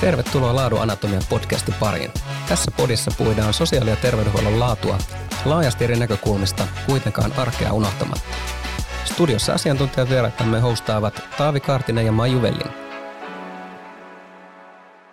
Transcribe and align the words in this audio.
Tervetuloa 0.00 0.54
Laadun 0.54 0.82
Anatomian 0.82 1.22
podcastin 1.30 1.74
pariin. 1.80 2.10
Tässä 2.48 2.70
podissa 2.76 3.10
puidaan 3.18 3.54
sosiaali- 3.54 3.90
ja 3.90 3.96
terveydenhuollon 3.96 4.60
laatua 4.60 4.98
laajasti 5.44 5.84
eri 5.84 5.96
näkökulmista, 5.96 6.66
kuitenkaan 6.86 7.32
arkea 7.36 7.72
unohtamatta. 7.72 8.34
Studiossa 9.04 9.54
asiantuntijavieraitamme 9.54 10.60
hostaavat 10.60 11.22
Taavi 11.38 11.60
Kaartinen 11.60 12.06
ja 12.06 12.12
Maiju 12.12 12.42
Velling. 12.42 12.70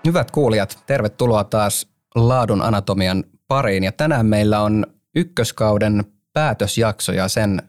Hyvät 0.06 0.32
kuulijat, 0.32 0.84
tervetuloa 0.86 1.43
taas 1.43 1.88
Laadun 2.15 2.61
Anatomian 2.61 3.24
pariin. 3.47 3.84
Ja 3.84 3.92
tänään 3.92 4.25
meillä 4.25 4.61
on 4.61 4.86
ykköskauden 5.15 6.04
päätösjakso 6.34 7.11
ja 7.11 7.28
sen 7.28 7.61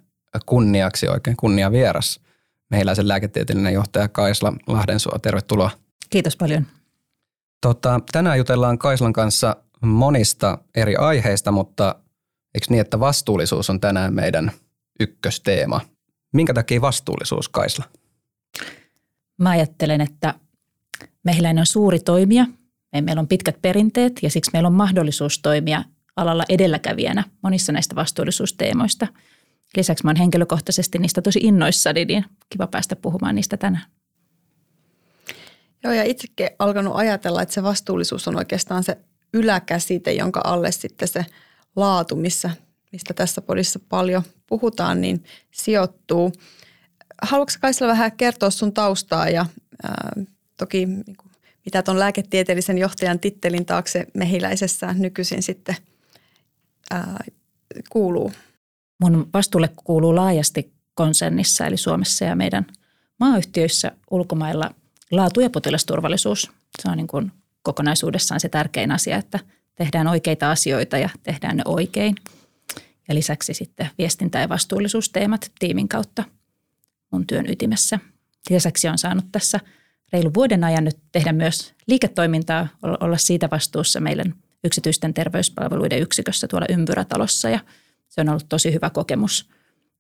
kunniaksi 0.47 1.09
oikein 1.09 1.37
kunnia 1.37 1.73
vieras. 1.73 2.21
Mehiläisen 2.71 3.09
lääketieteellinen 3.09 3.75
johtaja 3.75 4.09
Kaisla 4.09 4.53
Lahdensuo. 4.67 5.19
Tervetuloa. 5.19 5.71
Kiitos 6.11 6.37
paljon. 6.37 6.67
Tota, 7.65 8.01
tänään 8.13 8.39
jutellaan 8.39 8.79
Kaislan 8.79 9.13
kanssa 9.13 9.57
monista 9.81 10.59
eri 10.75 10.97
aiheista, 10.97 11.53
mutta 11.53 11.95
eikö 12.55 12.67
niin, 12.71 12.81
että 12.81 13.01
vastuullisuus 13.01 13.71
on 13.71 13.81
tänään 13.81 14.15
meidän 14.15 14.53
ykkösteema? 15.01 15.81
Minkä 16.33 16.55
takia 16.55 16.81
vastuullisuus, 16.81 17.49
Kaisla? 17.49 17.85
Mä 19.39 19.51
ajattelen, 19.51 20.01
että 20.01 20.35
mehiläinen 21.23 21.63
on 21.63 21.67
suuri 21.67 21.99
toimija. 22.01 22.47
Meillä 23.01 23.21
on 23.21 23.29
pitkät 23.29 23.63
perinteet 23.63 24.13
ja 24.23 24.31
siksi 24.31 24.51
meillä 24.53 24.67
on 24.67 24.73
mahdollisuus 24.73 25.39
toimia 25.39 25.85
alalla 26.17 26.45
edelläkävijänä 26.49 27.25
monissa 27.43 27.73
näistä 27.73 27.95
vastuullisuusteemoista. 27.95 29.07
Lisäksi 29.77 30.05
mä 30.05 30.11
oon 30.11 30.17
henkilökohtaisesti 30.17 30.99
niistä 30.99 31.23
tosi 31.23 31.39
innoissani, 31.43 32.05
niin 32.05 32.25
kiva 32.51 32.67
päästä 32.67 32.97
puhumaan 32.97 33.35
niistä 33.35 33.57
tänään. 33.57 33.85
Joo, 35.85 35.93
ja 35.93 36.05
itsekin 36.05 36.49
alkanut 36.59 36.97
ajatella, 36.97 37.43
että 37.43 37.55
se 37.55 37.63
vastuullisuus 37.63 38.29
on 38.29 38.37
oikeastaan 38.37 38.85
se 38.85 38.99
yläkäsite, 39.35 40.13
jonka 40.13 40.41
alle 40.45 40.73
sitten 40.73 41.09
se 41.09 41.27
laatu, 41.77 42.17
missä, 42.17 42.51
mistä 42.93 43.15
tässä 43.15 43.43
podissa 43.43 43.79
paljon 43.89 44.23
puhutaan, 44.47 45.01
niin 45.01 45.25
sijoittuu. 45.51 46.33
Haluatko 47.23 47.57
Kaisla 47.61 47.87
vähän 47.87 48.13
kertoa 48.13 48.51
sun 48.51 48.73
taustaa 48.73 49.29
ja 49.29 49.47
ää, 49.83 50.13
toki 50.57 50.87
niin 50.87 51.17
kuin, 51.17 51.33
mitä 51.65 51.83
tuon 51.83 51.99
lääketieteellisen 51.99 52.79
johtajan 52.79 53.21
tittelin 53.21 53.67
taakse 53.67 54.07
mehiläisessä 54.15 54.93
nykyisin 54.99 55.43
sitten 55.43 55.77
ää, 56.91 57.25
kuuluu? 57.91 58.33
Mun 59.01 59.29
vastuulle 59.35 59.71
kuuluu 59.85 60.17
laajasti 60.17 60.73
konsernissa 60.95 61.67
eli 61.67 61.77
Suomessa 61.77 62.25
ja 62.25 62.37
meidän 62.37 62.67
maayhtiöissä 63.21 63.93
ulkomailla– 64.11 64.71
laatu 65.11 65.41
ja 65.41 65.51
potilasturvallisuus. 65.51 66.51
Se 66.83 66.91
on 66.91 66.97
niin 66.97 67.07
kuin 67.07 67.33
kokonaisuudessaan 67.63 68.41
se 68.41 68.49
tärkein 68.49 68.91
asia, 68.91 69.17
että 69.17 69.39
tehdään 69.75 70.07
oikeita 70.07 70.51
asioita 70.51 70.99
ja 70.99 71.09
tehdään 71.23 71.57
ne 71.57 71.63
oikein. 71.67 72.15
Ja 73.09 73.15
lisäksi 73.15 73.55
sitten 73.55 73.91
viestintä- 73.99 74.39
ja 74.39 74.49
vastuullisuusteemat 74.49 75.53
tiimin 75.59 75.89
kautta 75.89 76.25
mun 77.13 77.27
työn 77.27 77.51
ytimessä. 77.51 77.99
Lisäksi 78.51 78.89
on 78.89 78.99
saanut 78.99 79.25
tässä 79.33 79.61
reilu 80.13 80.35
vuoden 80.35 80.65
ajan 80.65 80.85
nyt 80.85 80.99
tehdä 81.13 81.33
myös 81.33 81.75
liiketoimintaa, 81.87 82.69
olla 83.01 83.17
siitä 83.17 83.49
vastuussa 83.51 84.01
meidän 84.01 84.35
yksityisten 84.65 85.15
terveyspalveluiden 85.15 86.01
yksikössä 86.01 86.49
tuolla 86.49 86.67
Ympyrätalossa 86.69 87.49
ja 87.51 87.61
se 88.09 88.21
on 88.21 88.29
ollut 88.29 88.49
tosi 88.49 88.73
hyvä 88.73 88.91
kokemus 88.91 89.51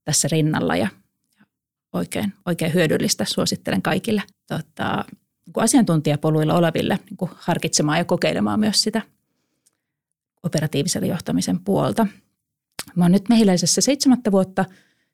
tässä 0.04 0.28
rinnalla 0.32 0.76
ja 0.76 0.88
oikein, 1.94 2.32
oikein 2.46 2.74
hyödyllistä. 2.74 3.24
Suosittelen 3.24 3.82
kaikille 3.82 4.22
tota, 4.48 5.04
niin 5.46 5.54
asiantuntijapoluilla 5.56 6.54
oleville 6.54 6.98
niin 7.10 7.30
harkitsemaan 7.34 7.98
ja 7.98 8.04
kokeilemaan 8.04 8.60
myös 8.60 8.82
sitä 8.82 9.02
operatiivisen 10.42 11.04
johtamisen 11.04 11.60
puolta. 11.60 12.06
Mä 12.96 13.04
oon 13.04 13.12
nyt 13.12 13.28
mehiläisessä 13.28 13.80
seitsemättä 13.80 14.32
vuotta. 14.32 14.64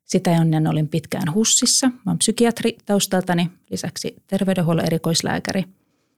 Sitä 0.04 0.31
ennen 0.31 0.66
olin 0.66 0.88
pitkään 0.88 1.34
HUSissa. 1.34 1.87
Mä 1.87 2.03
oon 2.06 2.19
psykiatri 2.19 2.77
taustaltani, 2.87 3.50
lisäksi 3.71 4.16
terveydenhuollon 4.27 4.87
erikoislääkäri. 4.87 5.65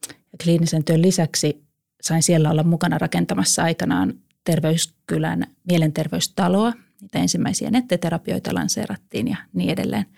Ja 0.08 0.38
kliinisen 0.42 0.84
työn 0.84 1.02
lisäksi 1.02 1.64
sain 2.02 2.22
siellä 2.22 2.50
olla 2.50 2.62
mukana 2.62 2.98
rakentamassa 2.98 3.62
aikanaan 3.62 4.14
terveyskylän 4.44 5.46
mielenterveystaloa. 5.64 6.72
Niitä 7.00 7.18
ensimmäisiä 7.18 7.70
netteterapioita 7.70 8.54
lanseerattiin 8.54 9.28
ja 9.28 9.36
niin 9.52 9.70
edelleen– 9.70 10.06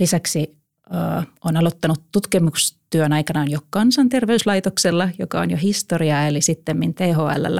Lisäksi 0.00 0.58
olen 1.44 1.56
aloittanut 1.56 2.02
tutkimustyön 2.12 3.12
aikanaan 3.12 3.50
jo 3.50 3.58
kansanterveyslaitoksella, 3.70 5.08
joka 5.18 5.40
on 5.40 5.50
jo 5.50 5.56
historiaa, 5.56 6.26
eli 6.26 6.40
sitten 6.40 6.94
THL. 6.94 7.58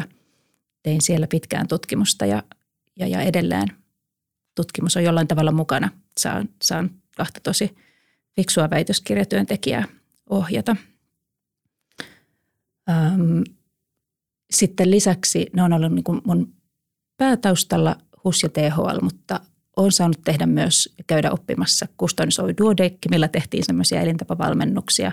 Tein 0.82 1.02
siellä 1.02 1.26
pitkään 1.26 1.68
tutkimusta 1.68 2.26
ja, 2.26 2.42
ja, 2.98 3.06
ja 3.06 3.20
edelleen 3.20 3.68
tutkimus 4.54 4.96
on 4.96 5.04
jollain 5.04 5.28
tavalla 5.28 5.52
mukana. 5.52 5.90
Saan, 6.18 6.48
saan 6.62 6.90
kahta 7.16 7.40
tosi 7.40 7.76
fiksua 8.36 8.70
väitöskirjatyöntekijää 8.70 9.84
ohjata. 10.30 10.76
Ähm, 12.90 13.42
sitten 14.50 14.90
lisäksi 14.90 15.46
ne 15.52 15.62
on 15.62 15.72
ollut 15.72 15.92
niin 15.92 16.04
kuin 16.04 16.20
mun 16.24 16.54
päätaustalla 17.16 17.96
HUS 18.24 18.42
ja 18.42 18.48
THL, 18.48 19.00
mutta 19.02 19.40
olen 19.76 19.92
saanut 19.92 20.20
tehdä 20.24 20.46
myös 20.46 20.94
käydä 21.06 21.30
oppimassa 21.30 21.86
Kustonisoi 21.96 22.54
Duodecki, 22.58 23.08
millä 23.10 23.28
tehtiin 23.28 23.64
semmoisia 23.64 24.00
elintapavalmennuksia. 24.00 25.12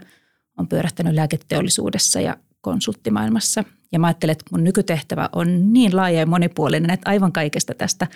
on 0.57 0.67
pyörähtänyt 0.67 1.13
lääketeollisuudessa 1.13 2.21
ja 2.21 2.37
konsulttimaailmassa. 2.61 3.63
Ja 3.91 3.99
mä 3.99 4.07
ajattelen, 4.07 4.31
että 4.31 4.45
mun 4.51 4.63
nykytehtävä 4.63 5.29
on 5.31 5.73
niin 5.73 5.95
laaja 5.95 6.19
ja 6.19 6.25
monipuolinen, 6.25 6.89
että 6.89 7.09
aivan 7.09 7.31
kaikesta 7.31 7.73
tästä 7.73 8.07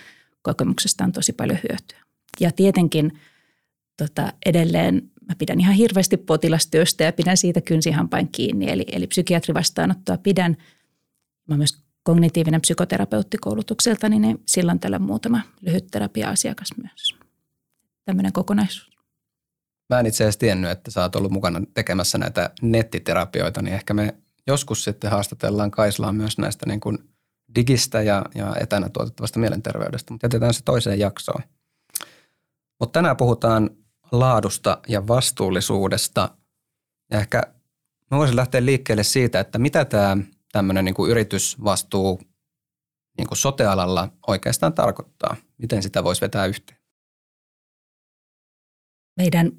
kokemuksesta 0.41 1.03
on 1.03 1.11
tosi 1.11 1.33
paljon 1.33 1.59
hyötyä. 1.69 1.97
Ja 2.39 2.51
tietenkin 2.51 3.19
tota, 3.97 4.33
edelleen 4.45 5.11
mä 5.27 5.35
pidän 5.37 5.59
ihan 5.59 5.73
hirveästi 5.73 6.17
potilastyöstä 6.17 7.03
ja 7.03 7.13
pidän 7.13 7.37
siitä 7.37 7.61
kynsihampain 7.61 8.29
kiinni. 8.31 8.69
Eli, 8.69 8.85
eli 8.91 9.07
psykiatrivastaanottoa 9.07 10.17
pidän. 10.17 10.57
Mä 11.47 11.57
myös 11.57 11.82
kognitiivinen 12.03 12.61
psykoterapeuttikoulutukselta, 12.61 14.09
niin 14.09 14.41
silloin 14.45 14.79
tällä 14.79 14.99
muutama 14.99 15.41
lyhyt 15.61 15.87
terapia-asiakas 15.91 16.69
myös. 16.77 17.15
Tämmöinen 18.05 18.33
kokonaisuus. 18.33 18.97
Mä 19.89 19.99
en 19.99 20.05
itse 20.05 20.23
asiassa 20.23 20.39
tiennyt, 20.39 20.71
että 20.71 20.91
sä 20.91 21.01
oot 21.01 21.15
ollut 21.15 21.31
mukana 21.31 21.61
tekemässä 21.73 22.17
näitä 22.17 22.49
nettiterapioita, 22.61 23.61
niin 23.61 23.73
ehkä 23.73 23.93
me 23.93 24.15
joskus 24.47 24.83
sitten 24.83 25.11
haastatellaan 25.11 25.71
Kaislaa 25.71 26.11
myös 26.11 26.37
näistä 26.37 26.65
niin 26.65 26.79
kuin 26.79 26.97
digistä 27.55 28.01
ja, 28.01 28.25
ja 28.35 28.55
etänä 28.59 28.89
tuotettavasta 28.89 29.39
mielenterveydestä, 29.39 30.13
mutta 30.13 30.25
jätetään 30.25 30.53
se 30.53 30.63
toiseen 30.63 30.99
jaksoon. 30.99 31.43
Mutta 32.79 32.99
tänään 32.99 33.17
puhutaan 33.17 33.69
laadusta 34.11 34.77
ja 34.87 35.07
vastuullisuudesta. 35.07 36.29
Ja 37.11 37.19
ehkä 37.19 37.43
mä 38.11 38.17
voisin 38.17 38.35
lähteä 38.35 38.65
liikkeelle 38.65 39.03
siitä, 39.03 39.39
että 39.39 39.59
mitä 39.59 39.85
tämä 39.85 40.17
tämmöinen 40.53 40.85
niin 40.85 40.95
kuin 40.95 41.11
yritysvastuu 41.11 42.21
niin 43.17 43.27
kuin 43.27 43.37
sotealalla 43.37 44.09
oikeastaan 44.27 44.73
tarkoittaa? 44.73 45.35
Miten 45.57 45.83
sitä 45.83 46.03
voisi 46.03 46.21
vetää 46.21 46.45
yhteen? 46.45 46.79
Meidän 49.17 49.51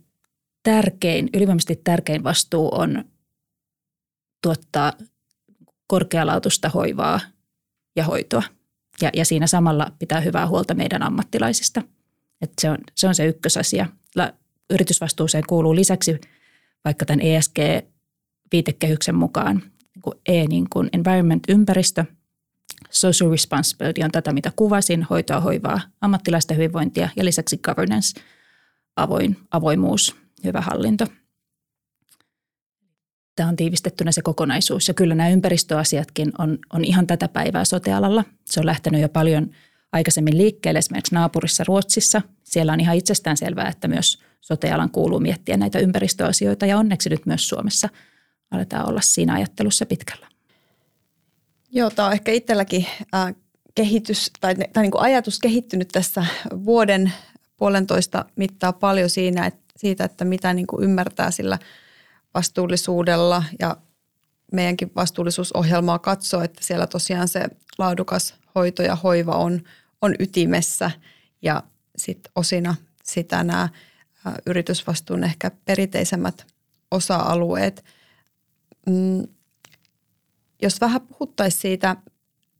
tärkein, 0.63 1.29
ylivoimaisesti 1.35 1.81
tärkein 1.85 2.25
vastuu 2.25 2.75
on 2.75 3.05
tuottaa 4.43 4.93
korkealaatuista 5.87 6.69
hoivaa 6.69 7.21
ja 7.97 8.05
hoitoa. 8.05 8.43
Ja, 9.01 9.11
ja 9.15 9.25
siinä 9.25 9.47
samalla 9.47 9.93
pitää 9.99 10.21
hyvää 10.21 10.47
huolta 10.47 10.75
meidän 10.75 11.03
ammattilaisista. 11.03 11.83
Et 12.41 12.53
se, 12.61 12.71
on, 12.71 12.79
se 12.95 13.09
on 13.09 13.15
se 13.15 13.27
ykkösasia. 13.27 13.87
Yritysvastuuseen 14.71 15.45
kuuluu 15.49 15.75
lisäksi 15.75 16.21
vaikka 16.85 17.05
tämän 17.05 17.21
ESG-viitekehyksen 17.21 19.15
mukaan 19.15 19.63
kuin 20.05 20.21
E 20.27 20.47
niin 20.47 20.67
kuin 20.71 20.89
environment, 20.93 21.43
ympäristö, 21.49 22.05
social 22.91 23.31
responsibility 23.31 24.03
on 24.03 24.11
tätä, 24.11 24.33
mitä 24.33 24.53
kuvasin, 24.57 25.03
hoitoa, 25.03 25.41
hoivaa, 25.41 25.81
ammattilaisten 26.01 26.57
hyvinvointia 26.57 27.09
ja 27.17 27.25
lisäksi 27.25 27.59
governance, 27.59 28.21
avoin, 28.97 29.37
avoimuus, 29.51 30.17
hyvä 30.45 30.61
hallinto. 30.61 31.07
Tämä 33.37 33.49
on 33.49 33.57
tiivistettynä 33.57 34.13
se 34.13 34.23
kokonaisuus 34.23 34.89
ja 34.89 34.95
kyllä 34.95 35.15
nämä 35.15 35.29
ympäristöasiatkin 35.29 36.33
on, 36.39 36.59
on 36.73 36.85
ihan 36.85 37.07
tätä 37.07 37.29
päivää 37.29 37.65
sotealalla. 37.65 38.25
Se 38.45 38.61
on 38.61 38.67
lähtenyt 38.67 39.01
jo 39.01 39.09
paljon 39.09 39.51
aikaisemmin 39.93 40.39
liikkeelle 40.39 40.79
esimerkiksi 40.79 41.15
naapurissa 41.15 41.65
Ruotsissa. 41.65 42.23
Siellä 42.45 42.73
on 42.73 42.81
ihan 42.81 42.97
itsestään 42.97 43.37
selvää, 43.37 43.69
että 43.69 43.89
myös 43.89 44.19
sotealan 44.41 44.91
kuuluu 44.91 45.21
miettiä 45.21 45.57
näitä 45.57 45.79
ympäristöasioita 45.79 46.67
ja 46.67 46.79
onneksi 46.79 47.11
nyt 47.11 47.27
myös 47.27 47.49
Suomessa– 47.49 47.89
aletaan 48.55 48.89
olla 48.89 49.01
siinä 49.01 49.35
ajattelussa 49.35 49.87
pitkällä. 49.87 50.27
Joo, 51.73 51.91
tämä 51.91 52.09
on 52.09 52.13
ehkä 52.13 52.33
itselläkin 52.33 52.87
äh, 53.15 53.35
kehitys 53.75 54.31
tai, 54.41 54.55
tai 54.55 54.83
niin 54.83 54.91
kuin 54.91 55.03
ajatus 55.03 55.39
kehittynyt 55.39 55.89
tässä 55.89 56.27
vuoden 56.65 57.13
puolentoista 57.57 58.25
mittaa 58.37 58.73
paljon 58.73 59.11
siinä, 59.11 59.47
että, 59.47 59.61
siitä, 59.77 60.05
että 60.05 60.25
mitä 60.25 60.55
niin 60.55 60.67
kuin 60.67 60.85
ymmärtää 60.85 61.31
sillä 61.31 61.59
vastuullisuudella 62.35 63.45
ja 63.59 63.77
meidänkin 64.53 64.93
vastuullisuusohjelmaa 64.97 65.99
katsoo, 65.99 66.43
että 66.43 66.65
siellä 66.65 66.87
tosiaan 66.87 67.29
se 67.29 67.49
laadukas 67.79 68.35
hoito 68.55 68.83
ja 68.83 68.97
hoiva 68.97 69.33
on, 69.33 69.63
on 70.03 70.15
ytimessä 70.19 70.91
ja 71.43 71.63
sitten 71.97 72.33
osina 72.37 72.75
sitä 73.03 73.45
nämä 73.45 73.69
yritysvastuun 74.47 75.25
ehkä 75.25 75.51
perinteisemmät 75.65 76.47
osa-alueet. 76.91 77.85
Mm, 78.87 79.23
jos 80.63 80.81
vähän 80.81 81.01
puhuttaisiin 81.01 81.61
siitä 81.61 81.97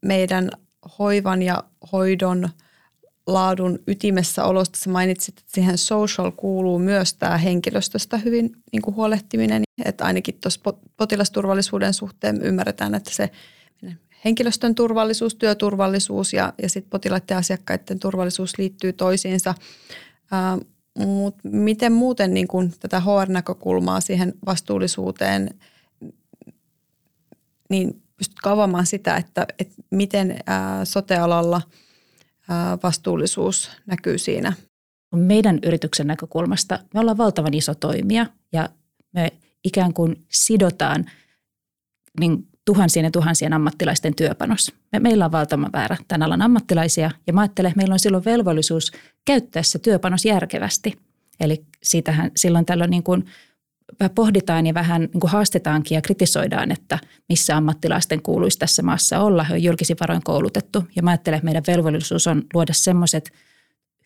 meidän 0.03 0.51
hoivan 0.99 1.43
ja 1.43 1.65
hoidon 1.93 2.49
laadun 3.27 3.79
ytimessä 3.87 4.45
olosta, 4.45 4.79
sä 4.79 4.91
mainitsit, 4.91 5.39
että 5.39 5.53
siihen 5.55 5.79
social 5.79 6.31
kuuluu 6.31 6.79
myös 6.79 7.15
tämä 7.15 7.39
henkilöstöstä 7.39 8.19
hyvin 8.19 8.57
niin 8.73 8.83
kuin 8.83 8.97
huolehtiminen, 8.97 9.63
että 9.85 10.05
ainakin 10.05 10.39
tuossa 10.41 10.61
potilasturvallisuuden 10.97 11.95
suhteen 11.95 12.43
ymmärretään, 12.43 12.95
että 12.95 13.11
se 13.11 13.31
henkilöstön 14.25 14.75
turvallisuus, 14.75 15.35
työturvallisuus 15.35 16.33
ja, 16.33 16.53
ja 16.63 16.69
sitten 16.69 16.91
potilaiden 16.91 17.35
ja 17.35 17.39
asiakkaiden 17.39 17.99
turvallisuus 17.99 18.59
liittyy 18.59 18.93
toisiinsa. 18.93 19.55
Mutta 20.99 21.41
miten 21.49 21.93
muuten 21.93 22.35
niin 22.35 22.49
kun 22.49 22.73
tätä 22.81 23.01
HR-näkökulmaa 23.01 24.01
siihen 24.01 24.35
vastuullisuuteen, 24.47 25.51
niin 27.71 28.03
pystytkö 28.17 28.51
avaamaan 28.51 28.87
sitä, 28.87 29.17
että, 29.17 29.47
että 29.59 29.75
miten 29.91 30.37
ää, 30.47 30.85
sotealalla 30.85 31.63
ää, 32.49 32.79
vastuullisuus 32.83 33.71
näkyy 33.87 34.19
siinä? 34.19 34.53
Meidän 35.15 35.59
yrityksen 35.63 36.07
näkökulmasta 36.07 36.79
me 36.95 37.01
ollaan 37.01 37.19
valtavan 37.19 37.55
iso 37.55 37.75
toimija 37.75 38.27
ja 38.53 38.69
me 39.13 39.33
ikään 39.65 39.95
kuin 39.95 40.25
sidotaan 40.29 41.05
niin 42.21 42.49
tuhansien 42.65 43.05
ja 43.05 43.11
tuhansien 43.11 43.53
ammattilaisten 43.53 44.15
työpanos. 44.15 44.73
Me, 44.93 44.99
meillä 44.99 45.25
on 45.25 45.33
valtava 45.33 45.71
määrä 45.73 45.97
tämän 46.09 46.23
alan 46.23 46.43
ammattilaisia 46.43 47.11
ja 47.27 47.33
mä 47.33 47.41
ajattelen, 47.41 47.69
että 47.69 47.77
meillä 47.77 47.93
on 47.93 47.99
silloin 47.99 48.25
velvollisuus 48.25 48.93
käyttää 49.25 49.63
se 49.63 49.79
työpanos 49.79 50.25
järkevästi. 50.25 50.99
Eli 51.41 51.65
siitähän 51.83 52.31
silloin 52.37 52.67
tällöin 52.67 52.91
niin 52.91 53.03
kuin 53.03 53.25
pohditaan 54.15 54.67
ja 54.67 54.75
vähän 54.75 55.01
niin 55.01 55.21
kuin 55.21 55.31
haastetaankin 55.31 55.95
ja 55.95 56.03
kritisoidaan, 56.03 56.73
että 56.73 56.99
missä 57.29 57.57
ammattilaisten 57.57 58.23
kuuluisi 58.23 58.59
tässä 58.59 58.83
maassa 58.83 59.21
olla. 59.21 59.45
He 59.45 59.55
on 59.55 59.63
julkisin 59.63 59.97
varoin 60.01 60.23
koulutettu 60.25 60.85
ja 60.97 61.03
mä 61.03 61.11
ajattelen, 61.11 61.37
että 61.37 61.45
meidän 61.45 61.63
velvollisuus 61.67 62.27
on 62.27 62.43
luoda 62.55 62.73
semmoiset 62.73 63.33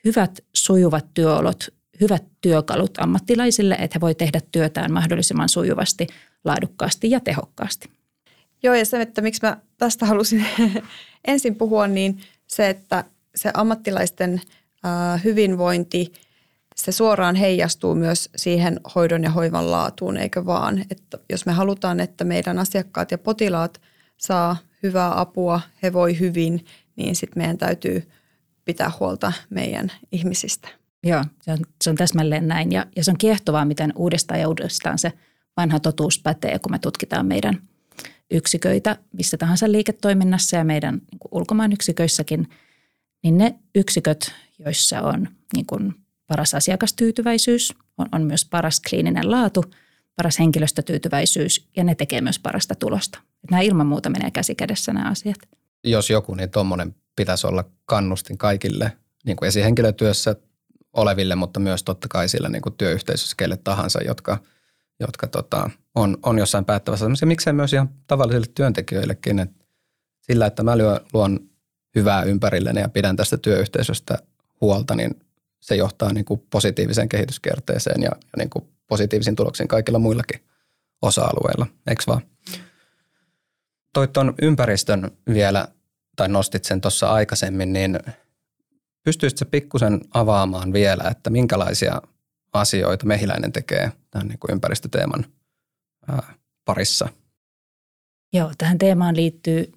hyvät 0.04 0.40
sujuvat 0.54 1.06
työolot, 1.14 1.68
hyvät 2.00 2.24
työkalut 2.40 2.98
ammattilaisille, 2.98 3.74
että 3.74 3.96
he 3.96 4.00
voi 4.00 4.14
tehdä 4.14 4.40
työtään 4.52 4.92
mahdollisimman 4.92 5.48
sujuvasti, 5.48 6.06
laadukkaasti 6.44 7.10
ja 7.10 7.20
tehokkaasti. 7.20 7.90
Joo, 8.62 8.74
ja 8.74 8.84
se, 8.84 9.02
että 9.02 9.20
miksi 9.20 9.46
mä 9.46 9.56
tästä 9.76 10.06
halusin 10.06 10.46
ensin 11.26 11.54
puhua, 11.54 11.86
niin 11.86 12.20
se, 12.46 12.68
että 12.68 13.04
se 13.34 13.50
ammattilaisten 13.54 14.40
hyvinvointi, 15.24 16.12
se 16.78 16.92
suoraan 16.92 17.34
heijastuu 17.34 17.94
myös 17.94 18.30
siihen 18.36 18.80
hoidon 18.94 19.22
ja 19.22 19.30
hoivan 19.30 19.70
laatuun, 19.70 20.16
eikö 20.16 20.46
vaan? 20.46 20.84
Että 20.90 21.18
jos 21.30 21.46
me 21.46 21.52
halutaan, 21.52 22.00
että 22.00 22.24
meidän 22.24 22.58
asiakkaat 22.58 23.10
ja 23.10 23.18
potilaat 23.18 23.80
saa 24.16 24.56
hyvää 24.82 25.20
apua, 25.20 25.60
he 25.82 25.92
voi 25.92 26.18
hyvin, 26.18 26.64
niin 26.96 27.16
sitten 27.16 27.40
meidän 27.40 27.58
täytyy 27.58 28.08
pitää 28.64 28.90
huolta 29.00 29.32
meidän 29.50 29.92
ihmisistä. 30.12 30.68
Joo, 31.04 31.24
se 31.42 31.52
on, 31.52 31.58
se 31.84 31.90
on 31.90 31.96
täsmälleen 31.96 32.48
näin. 32.48 32.72
Ja, 32.72 32.86
ja 32.96 33.04
se 33.04 33.10
on 33.10 33.18
kiehtovaa, 33.18 33.64
miten 33.64 33.92
uudestaan 33.96 34.40
ja 34.40 34.48
uudestaan 34.48 34.98
se 34.98 35.12
vanha 35.56 35.80
totuus 35.80 36.18
pätee, 36.18 36.58
kun 36.58 36.72
me 36.72 36.78
tutkitaan 36.78 37.26
meidän– 37.26 37.58
yksiköitä 38.30 38.96
missä 39.12 39.36
tahansa 39.36 39.72
liiketoiminnassa 39.72 40.56
ja 40.56 40.64
meidän 40.64 40.94
niin 40.94 41.18
ulkomaan 41.30 41.72
yksiköissäkin, 41.72 42.48
niin 43.22 43.38
ne 43.38 43.58
yksiköt, 43.74 44.32
joissa 44.58 45.02
on 45.02 45.28
niin 45.54 45.66
kuin 45.66 45.94
paras 46.28 46.54
asiakastyytyväisyys, 46.54 47.74
on, 47.98 48.06
on 48.12 48.22
myös 48.22 48.44
paras 48.44 48.80
kliininen 48.90 49.30
laatu, 49.30 49.64
paras 50.16 50.38
henkilöstötyytyväisyys 50.38 51.68
ja 51.76 51.84
ne 51.84 51.94
tekee 51.94 52.20
myös 52.20 52.38
parasta 52.38 52.74
tulosta. 52.74 53.18
Että 53.18 53.50
nämä 53.50 53.62
ilman 53.62 53.86
muuta 53.86 54.10
menee 54.10 54.30
käsi 54.30 54.54
kädessä 54.54 54.92
nämä 54.92 55.10
asiat. 55.10 55.38
Jos 55.84 56.10
joku, 56.10 56.34
niin 56.34 56.50
tuommoinen 56.50 56.94
pitäisi 57.16 57.46
olla 57.46 57.64
kannustin 57.84 58.38
kaikille 58.38 58.92
niin 59.24 59.36
kuin 59.36 59.46
esihenkilötyössä 59.46 60.36
oleville, 60.92 61.34
mutta 61.34 61.60
myös 61.60 61.82
totta 61.82 62.08
kai 62.08 62.28
sillä 62.28 62.48
niin 62.48 62.62
kuin 62.62 62.74
työyhteisössä 62.78 63.34
kelle 63.38 63.56
tahansa, 63.56 64.02
jotka– 64.02 64.38
jotka 65.00 65.26
tota, 65.26 65.70
on, 65.94 66.18
on 66.22 66.38
jossain 66.38 66.64
päättävässä 66.64 67.04
asemassa. 67.04 67.26
Miksei 67.26 67.52
myös 67.52 67.72
ihan 67.72 67.88
tavallisille 68.06 68.46
työntekijöillekin, 68.54 69.38
että 69.38 69.64
sillä, 70.20 70.46
että 70.46 70.62
mä 70.62 70.76
luon 71.12 71.40
hyvää 71.94 72.22
ympärilleni 72.22 72.80
ja 72.80 72.88
pidän 72.88 73.16
tästä 73.16 73.36
työyhteisöstä 73.36 74.18
huolta, 74.60 74.94
niin 74.94 75.10
se 75.60 75.76
johtaa 75.76 76.12
niin 76.12 76.24
kuin 76.24 76.42
positiiviseen 76.50 77.08
kehityskierteeseen 77.08 78.02
ja, 78.02 78.10
ja 78.10 78.36
niin 78.36 78.50
kuin 78.50 78.64
positiivisiin 78.86 79.36
tuloksiin 79.36 79.68
kaikilla 79.68 79.98
muillakin 79.98 80.40
osa-alueilla, 81.02 81.66
eikö 81.86 82.02
vaan? 82.06 82.22
Toit 83.92 84.12
tuon 84.12 84.34
ympäristön 84.42 85.10
vielä, 85.32 85.68
tai 86.16 86.28
nostit 86.28 86.64
sen 86.64 86.80
tuossa 86.80 87.12
aikaisemmin, 87.12 87.72
niin 87.72 87.98
pystyisitkö 89.04 89.44
pikkusen 89.50 90.00
avaamaan 90.14 90.72
vielä, 90.72 91.04
että 91.10 91.30
minkälaisia 91.30 92.02
asioita 92.52 93.06
mehiläinen 93.06 93.52
tekee 93.52 93.92
tämän 94.10 94.28
niin 94.28 94.38
kuin 94.38 94.52
ympäristöteeman 94.52 95.24
ää, 96.08 96.34
parissa? 96.64 97.08
Joo, 98.32 98.52
tähän 98.58 98.78
teemaan 98.78 99.16
liittyy 99.16 99.72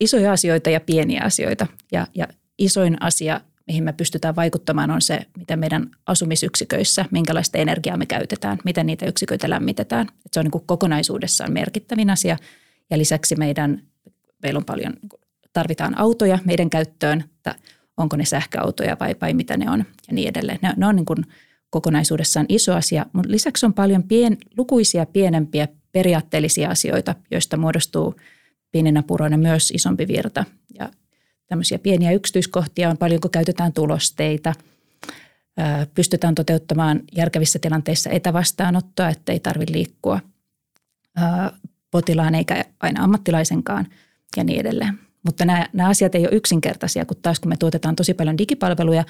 isoja 0.00 0.32
asioita 0.32 0.70
ja 0.70 0.80
pieniä 0.80 1.22
asioita. 1.24 1.66
Ja, 1.92 2.06
ja 2.14 2.28
isoin 2.58 3.02
asia, 3.02 3.40
mihin 3.72 3.84
me 3.84 3.92
pystytään 3.92 4.36
vaikuttamaan, 4.36 4.90
on 4.90 5.02
se, 5.02 5.26
miten 5.38 5.58
meidän 5.58 5.90
asumisyksiköissä, 6.06 7.04
minkälaista 7.10 7.58
energiaa 7.58 7.96
me 7.96 8.06
käytetään, 8.06 8.58
miten 8.64 8.86
niitä 8.86 9.06
yksiköitä 9.06 9.50
lämmitetään. 9.50 10.06
Et 10.26 10.32
se 10.32 10.40
on 10.40 10.44
niin 10.44 10.50
kuin 10.50 10.66
kokonaisuudessaan 10.66 11.52
merkittävin 11.52 12.10
asia. 12.10 12.36
Ja 12.90 12.98
lisäksi 12.98 13.36
meidän, 13.36 13.82
meillä 14.42 14.58
on 14.58 14.64
paljon, 14.64 14.92
tarvitaan 15.52 15.98
autoja 15.98 16.38
meidän 16.44 16.70
käyttöön, 16.70 17.24
että 17.36 17.54
onko 17.96 18.16
ne 18.16 18.24
sähköautoja 18.24 18.96
vai, 19.00 19.16
vai 19.20 19.34
mitä 19.34 19.56
ne 19.56 19.70
on 19.70 19.84
ja 20.08 20.14
niin 20.14 20.28
edelleen. 20.28 20.58
Ne, 20.62 20.72
ne 20.76 20.86
on 20.86 20.96
niin 20.96 21.06
kuin 21.06 21.26
kokonaisuudessaan 21.70 22.46
iso 22.48 22.74
asia, 22.74 23.06
mutta 23.12 23.30
lisäksi 23.30 23.66
on 23.66 23.74
paljon 23.74 24.02
pien, 24.02 24.36
lukuisia 24.56 25.06
pienempiä 25.06 25.68
periaatteellisia 25.92 26.70
asioita, 26.70 27.14
joista 27.30 27.56
muodostuu 27.56 28.14
pieninä 28.72 29.02
puroina 29.02 29.36
myös 29.36 29.70
isompi 29.70 30.08
virta. 30.08 30.44
Ja 30.78 30.88
tämmöisiä 31.52 31.78
pieniä 31.78 32.12
yksityiskohtia 32.12 32.90
on 32.90 32.98
paljon, 32.98 33.20
kun 33.20 33.30
käytetään 33.30 33.72
tulosteita. 33.72 34.54
Pystytään 35.94 36.34
toteuttamaan 36.34 37.00
järkevissä 37.16 37.58
tilanteissa 37.58 38.10
etävastaanottoa, 38.10 39.08
ettei 39.08 39.40
tarvitse 39.40 39.74
liikkua 39.74 40.20
potilaan 41.90 42.34
eikä 42.34 42.64
aina 42.80 43.04
ammattilaisenkaan 43.04 43.86
ja 44.36 44.44
niin 44.44 44.60
edelleen. 44.60 44.98
Mutta 45.22 45.44
nämä, 45.44 45.68
nämä 45.72 45.88
asiat 45.88 46.14
ei 46.14 46.26
ole 46.26 46.36
yksinkertaisia, 46.36 47.04
kun 47.04 47.16
taas 47.22 47.40
kun 47.40 47.48
me 47.48 47.56
tuotetaan 47.56 47.96
tosi 47.96 48.14
paljon 48.14 48.38
digipalveluja, 48.38 49.04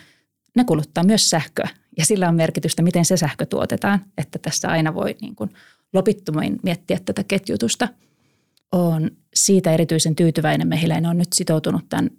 ne 0.56 0.64
kuluttaa 0.64 1.04
myös 1.04 1.30
sähköä 1.30 1.68
ja 1.98 2.04
sillä 2.04 2.28
on 2.28 2.34
merkitystä, 2.34 2.82
miten 2.82 3.04
se 3.04 3.16
sähkö 3.16 3.46
tuotetaan, 3.46 4.04
että 4.18 4.38
tässä 4.38 4.68
aina 4.68 4.94
voi 4.94 5.16
niin 5.20 5.34
kuin 5.36 5.50
lopittomiin 5.92 6.58
miettiä 6.62 6.98
tätä 7.04 7.24
ketjutusta. 7.24 7.88
On 8.72 9.10
siitä 9.34 9.72
erityisen 9.72 10.16
tyytyväinen. 10.16 10.68
Mehiläinen 10.68 11.10
on 11.10 11.18
nyt 11.18 11.32
sitoutunut 11.34 11.88
tämän 11.88 12.10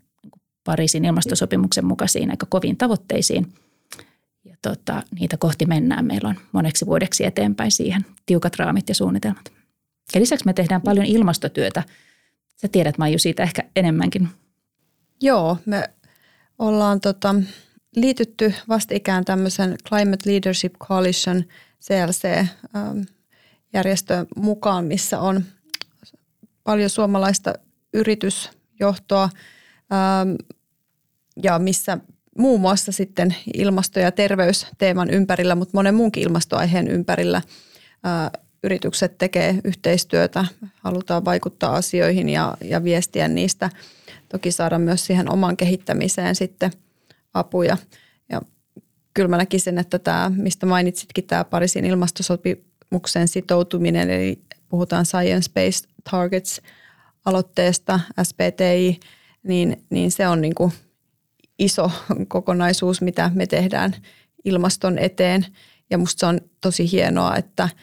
Pariisin 0.64 1.06
ilmastosopimuksen 1.06 1.86
mukaisiin 1.86 2.32
aika 2.32 2.46
koviin 2.50 2.78
tavoitteisiin. 2.78 3.54
Ja 4.46 4.56
tota, 4.62 5.04
niitä 5.20 5.38
kohti 5.38 5.66
mennään. 5.66 6.06
Meillä 6.06 6.30
on 6.30 6.36
moneksi 6.52 6.86
vuodeksi 6.86 7.26
eteenpäin 7.26 7.72
siihen 7.72 8.06
tiukat 8.26 8.56
raamit 8.56 8.90
ja 8.90 8.96
suunnitelmat. 8.96 9.52
Ja 10.16 10.22
lisäksi 10.22 10.46
me 10.46 10.54
tehdään 10.54 10.82
paljon 10.82 11.06
ilmastotyötä. 11.06 11.84
Sä 12.62 12.68
tiedät 12.68 12.98
Maiju 12.98 13.20
siitä 13.20 13.44
ehkä 13.44 13.64
enemmänkin. 13.76 14.30
Joo, 15.22 15.58
me 15.66 15.90
ollaan 16.60 17.00
tota, 17.00 17.36
liitytty 17.96 18.54
vastikään 18.70 19.26
tämmöisen 19.26 19.76
Climate 19.90 20.32
Leadership 20.32 20.74
Coalition 20.74 21.44
CLC-järjestöön 21.82 24.20
ähm, 24.20 24.46
mukaan, 24.46 24.86
missä 24.86 25.20
on 25.20 25.44
paljon 26.64 26.90
suomalaista 26.90 27.54
yritysjohtoa 27.94 29.30
ja 31.44 31.60
missä 31.60 31.98
muun 32.38 32.62
muassa 32.62 32.92
sitten 32.92 33.36
ilmasto- 33.54 34.00
ja 34.00 34.12
terveysteeman 34.12 35.10
ympärillä, 35.10 35.56
mutta 35.56 35.78
monen 35.78 35.96
muunkin 35.96 36.24
ilmastoaiheen 36.24 36.88
ympärillä 36.88 37.38
äh, 37.38 38.42
yritykset 38.64 39.18
tekee 39.18 39.60
yhteistyötä, 39.64 40.46
halutaan 40.76 41.26
vaikuttaa 41.26 41.76
asioihin 41.76 42.30
ja, 42.30 42.58
ja 42.64 42.84
viestiä 42.84 43.28
niistä. 43.28 43.70
Toki 44.30 44.52
saada 44.52 44.80
myös 44.80 45.06
siihen 45.06 45.32
oman 45.32 45.58
kehittämiseen 45.58 46.36
sitten– 46.36 46.72
apuja. 47.34 47.78
Ja 48.30 48.42
kyllä 49.14 49.30
mä 49.30 49.38
näkisin, 49.38 49.78
että 49.78 50.00
tämä, 50.00 50.32
mistä 50.36 50.66
mainitsitkin, 50.66 51.24
tämä 51.24 51.44
Pariisin 51.44 51.86
ilmastosopimus 51.86 52.74
ilmastonmuutokseen 52.94 53.28
sitoutuminen, 53.28 54.10
eli 54.10 54.40
puhutaan 54.70 55.06
Science-Based 55.06 55.90
Targets 56.12 56.62
aloitteesta, 57.26 58.00
SPTI, 58.24 59.00
niin, 59.44 59.84
niin 59.90 60.12
se 60.12 60.28
on 60.28 60.42
niin 60.42 60.56
kuin 60.56 60.72
iso 61.60 61.92
kokonaisuus, 62.28 63.02
mitä 63.02 63.32
me 63.34 63.48
tehdään 63.48 63.96
ilmaston 64.46 64.98
eteen. 64.98 65.46
Ja 65.90 65.98
musta 65.98 66.20
se 66.20 66.26
on 66.26 66.42
tosi 66.62 66.92
hienoa, 66.92 67.36
että– 67.36 67.70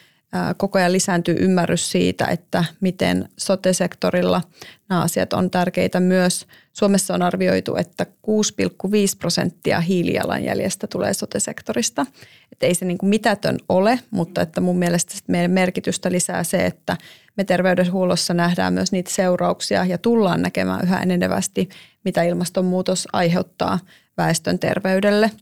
koko 0.57 0.79
ajan 0.79 0.93
lisääntyy 0.93 1.37
ymmärrys 1.39 1.91
siitä, 1.91 2.27
että 2.27 2.65
miten 2.81 3.29
sote-sektorilla 3.37 4.43
nämä 4.89 5.03
asiat 5.03 5.33
on 5.33 5.51
tärkeitä 5.51 6.01
myös. 6.01 6.47
Suomessa 6.73 7.15
on 7.15 7.23
arvioitu, 7.23 7.77
että 7.77 8.07
6,5 8.27 8.91
prosenttia 9.19 9.81
hiilijalanjäljestä 9.81 10.87
tulee 10.87 11.15
sote-sektorista. 11.15 12.07
Että 12.53 12.67
ei 12.67 12.75
se 12.75 12.85
niin 12.85 12.99
kuin 12.99 13.11
mitätön 13.11 13.59
ole, 13.69 14.01
mutta 14.11 14.41
että 14.41 14.61
mun 14.61 14.79
mielestä 14.79 15.15
meidän 15.27 15.51
merkitystä 15.51 16.13
lisää 16.13 16.45
se, 16.45 16.67
että 16.67 16.97
me 17.37 17.45
terveydenhuollossa 17.45 18.35
nähdään 18.35 18.73
myös 18.73 18.93
niitä 18.93 19.11
seurauksia 19.11 19.85
ja 19.85 19.99
tullaan 19.99 20.43
näkemään 20.43 20.85
yhä 20.85 21.01
enenevästi, 21.01 21.69
mitä 22.05 22.23
ilmastonmuutos 22.23 23.09
aiheuttaa 23.13 23.79
väestön 24.17 24.59
terveydelle– 24.59 25.31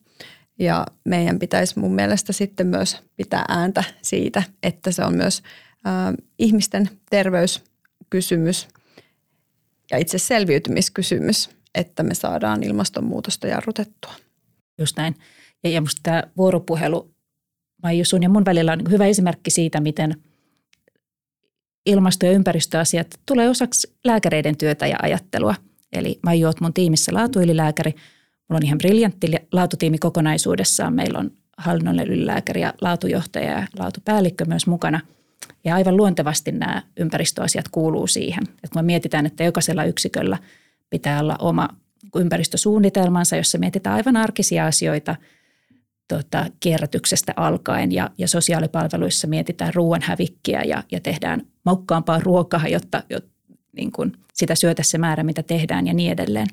ja 0.58 0.86
meidän 1.04 1.38
pitäisi 1.38 1.78
mun 1.78 1.94
mielestä 1.94 2.32
sitten 2.32 2.66
myös 2.66 3.02
pitää 3.16 3.44
ääntä 3.48 3.84
siitä, 4.02 4.42
että 4.62 4.90
se 4.90 5.04
on 5.04 5.16
myös 5.16 5.42
äh, 5.86 6.14
ihmisten 6.38 6.90
terveyskysymys 7.10 8.68
ja 9.90 9.98
itse 9.98 10.18
selviytymiskysymys, 10.18 11.50
että 11.74 12.02
me 12.02 12.14
saadaan 12.14 12.62
ilmastonmuutosta 12.62 13.46
jarrutettua. 13.46 14.12
Just 14.78 14.96
näin. 14.96 15.16
Ja, 15.64 15.70
ja 15.70 15.80
musta 15.80 16.00
tämä 16.02 16.22
vuoropuhelu 16.36 17.10
Maiju 17.82 18.04
sun 18.04 18.22
ja 18.22 18.28
mun 18.28 18.44
välillä 18.44 18.72
on 18.72 18.90
hyvä 18.90 19.06
esimerkki 19.06 19.50
siitä, 19.50 19.80
miten 19.80 20.22
ilmasto- 21.86 22.26
ja 22.26 22.32
ympäristöasiat 22.32 23.20
tulee 23.26 23.48
osaksi 23.48 23.92
lääkäreiden 24.04 24.56
työtä 24.56 24.86
ja 24.86 24.96
ajattelua. 25.02 25.54
Eli 25.92 26.18
Maiju 26.22 26.46
oot 26.46 26.60
mun 26.60 26.74
tiimissä 26.74 27.14
laatuylilääkäri– 27.14 27.94
Mulla 28.48 28.58
on 28.58 28.66
ihan 28.66 28.78
briljantti 28.78 29.26
laatutiimi 29.52 29.98
kokonaisuudessaan. 29.98 30.94
Meillä 30.94 31.18
on 31.18 31.30
hallinnollinen 31.58 32.08
ylilääkäri 32.08 32.60
ja 32.60 32.74
laatujohtaja 32.80 33.50
ja 33.50 33.66
laatupäällikkö 33.78 34.44
myös 34.44 34.66
mukana. 34.66 35.00
Ja 35.64 35.74
aivan 35.74 35.96
luontevasti 35.96 36.52
nämä 36.52 36.82
ympäristöasiat 36.96 37.68
kuuluu 37.68 38.06
siihen. 38.06 38.42
Että 38.42 38.68
kun 38.72 38.78
me 38.78 38.86
mietitään, 38.86 39.26
että 39.26 39.44
jokaisella 39.44 39.84
yksiköllä 39.84 40.38
pitää 40.90 41.20
olla 41.20 41.36
oma 41.38 41.68
ympäristösuunnitelmansa, 42.16 43.36
jossa 43.36 43.58
mietitään 43.58 43.96
aivan 43.96 44.16
arkisia 44.16 44.66
asioita 44.66 45.16
tota, 46.08 46.46
kierrätyksestä 46.60 47.32
alkaen 47.36 47.92
ja, 47.92 48.10
ja 48.18 48.28
sosiaalipalveluissa 48.28 49.26
mietitään 49.26 49.74
ruoan 49.74 50.02
hävikkiä 50.02 50.62
ja, 50.62 50.82
ja 50.92 51.00
tehdään 51.00 51.46
maukkaampaa 51.64 52.20
ruokaa, 52.20 52.68
jotta, 52.68 53.02
jotta 53.10 53.30
niin 53.76 53.92
kuin 53.92 54.12
sitä 54.34 54.54
syötä 54.54 54.82
se 54.82 54.98
määrä, 54.98 55.22
mitä 55.22 55.42
tehdään 55.42 55.86
ja 55.86 55.94
niin 55.94 56.12
edelleen. 56.12 56.46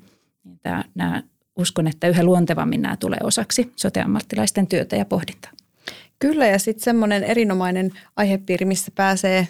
Niin 0.43 0.59
tämä, 0.63 0.83
nämä 0.95 1.23
uskon, 1.55 1.87
että 1.87 2.07
yhä 2.07 2.23
luontevammin 2.23 2.81
nämä 2.81 2.97
tulee 2.97 3.19
osaksi 3.23 3.71
sote-ammattilaisten 3.75 4.67
työtä 4.67 4.95
ja 4.95 5.05
pohdintaa. 5.05 5.51
Kyllä 6.19 6.47
ja 6.47 6.59
sitten 6.59 6.83
semmoinen 6.83 7.23
erinomainen 7.23 7.91
aihepiiri, 8.15 8.65
missä 8.65 8.91
pääsee 8.95 9.47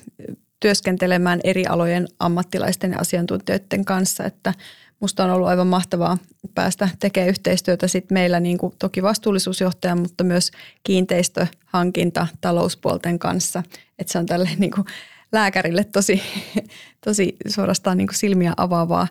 työskentelemään 0.59 1.39
eri 1.43 1.65
alojen 1.65 2.07
ammattilaisten 2.19 2.91
ja 2.91 3.00
asiantuntijoiden 3.00 3.85
kanssa, 3.85 4.24
että 4.24 4.53
Musta 5.00 5.24
on 5.24 5.29
ollut 5.29 5.47
aivan 5.47 5.67
mahtavaa 5.67 6.17
päästä 6.55 6.89
tekemään 7.00 7.29
yhteistyötä 7.29 7.88
sit 7.88 8.12
meillä 8.12 8.39
niin 8.39 8.57
kuin 8.57 8.74
toki 8.79 9.03
vastuullisuusjohtajan, 9.03 10.00
mutta 10.00 10.24
myös 10.24 10.51
kiinteistöhankinta 10.83 12.27
talouspuolten 12.41 13.19
kanssa. 13.19 13.63
Että 14.00 14.12
se 14.13 14.19
on 14.19 14.25
tälle 14.25 14.50
niin 14.57 14.71
kuin 14.71 14.85
lääkärille 15.31 15.83
tosi, 15.83 16.21
tosi 17.05 17.35
suorastaan 17.47 17.97
niin 17.97 18.07
kuin 18.07 18.15
silmiä 18.15 18.53
avaavaa 18.57 19.07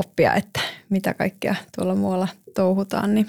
oppia, 0.00 0.34
että 0.34 0.60
mitä 0.88 1.14
kaikkea 1.14 1.54
tuolla 1.76 1.94
muualla 1.94 2.28
touhutaan, 2.54 3.14
niin 3.14 3.26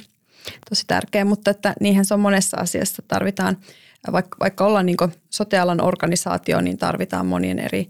tosi 0.69 0.83
tärkeä. 0.87 1.25
Mutta 1.25 1.51
että 1.51 1.73
niinhän 1.79 2.05
se 2.05 2.13
on 2.13 2.19
monessa 2.19 2.57
asiassa. 2.57 3.03
Tarvitaan, 3.07 3.57
vaikka, 4.11 4.37
vaikka 4.39 4.65
ollaan 4.65 4.85
niin 4.85 4.97
sotealan 5.29 5.81
organisaatio, 5.81 6.61
niin 6.61 6.77
tarvitaan 6.77 7.25
monien 7.25 7.59
eri 7.59 7.89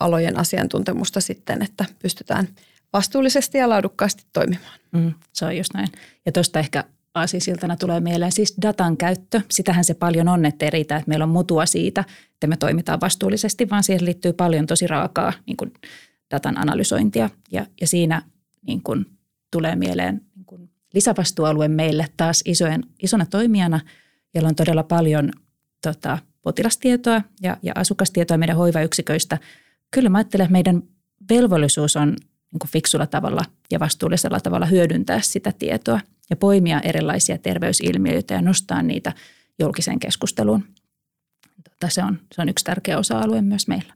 alojen 0.00 0.38
asiantuntemusta 0.38 1.20
sitten, 1.20 1.62
että 1.62 1.84
pystytään 2.02 2.48
vastuullisesti 2.92 3.58
ja 3.58 3.68
laadukkaasti 3.68 4.24
toimimaan. 4.32 4.78
Mm, 4.92 5.14
se 5.32 5.44
on 5.44 5.56
just 5.56 5.74
näin. 5.74 5.88
Ja 6.26 6.32
tuosta 6.32 6.58
ehkä 6.58 6.84
aasisiltana 7.14 7.76
tulee 7.76 8.00
mieleen 8.00 8.32
siis 8.32 8.54
datan 8.62 8.96
käyttö. 8.96 9.40
Sitähän 9.50 9.84
se 9.84 9.94
paljon 9.94 10.28
on, 10.28 10.44
että 10.44 10.64
ei 10.64 10.70
riitä, 10.70 10.96
että 10.96 11.08
meillä 11.08 11.22
on 11.22 11.28
mutua 11.28 11.66
siitä, 11.66 12.04
että 12.32 12.46
me 12.46 12.56
toimitaan 12.56 13.00
vastuullisesti, 13.00 13.70
vaan 13.70 13.82
siihen 13.82 14.04
liittyy 14.04 14.32
paljon 14.32 14.66
tosi 14.66 14.86
raakaa 14.86 15.32
niin 15.46 15.56
kuin 15.56 15.72
datan 16.34 16.58
analysointia. 16.58 17.30
Ja, 17.52 17.66
ja 17.80 17.86
siinä 17.86 18.22
niin 18.66 18.82
kuin 18.82 19.06
tulee 19.50 19.76
mieleen 19.76 20.20
niin 20.36 20.46
kuin 20.46 20.70
lisävastuualue 20.94 21.68
meille 21.68 22.06
taas 22.16 22.42
isojen, 22.44 22.82
isona 23.02 23.26
toimijana, 23.26 23.80
jolla 24.34 24.48
on 24.48 24.54
todella 24.54 24.82
paljon 24.82 25.30
tota, 25.82 26.18
potilastietoa 26.42 27.22
ja, 27.42 27.56
ja 27.62 27.72
asukastietoa 27.76 28.36
meidän 28.36 28.56
hoivayksiköistä. 28.56 29.38
Kyllä 29.90 30.08
mä 30.08 30.18
ajattelen, 30.18 30.44
että 30.44 30.52
meidän 30.52 30.82
velvollisuus 31.30 31.96
on 31.96 32.08
niin 32.08 32.58
kuin 32.60 32.70
fiksulla 32.70 33.06
tavalla 33.06 33.44
ja 33.70 33.80
vastuullisella 33.80 34.40
tavalla 34.40 34.66
hyödyntää 34.66 35.20
sitä 35.20 35.52
tietoa 35.52 36.00
ja 36.30 36.36
poimia 36.36 36.80
erilaisia 36.80 37.38
terveysilmiöitä 37.38 38.34
ja 38.34 38.42
nostaa 38.42 38.82
niitä 38.82 39.12
julkiseen 39.58 39.98
keskusteluun. 39.98 40.64
Tota, 41.70 41.88
se, 41.88 42.02
on, 42.04 42.18
se 42.34 42.42
on 42.42 42.48
yksi 42.48 42.64
tärkeä 42.64 42.98
osa-alue 42.98 43.42
myös 43.42 43.68
meillä. 43.68 43.94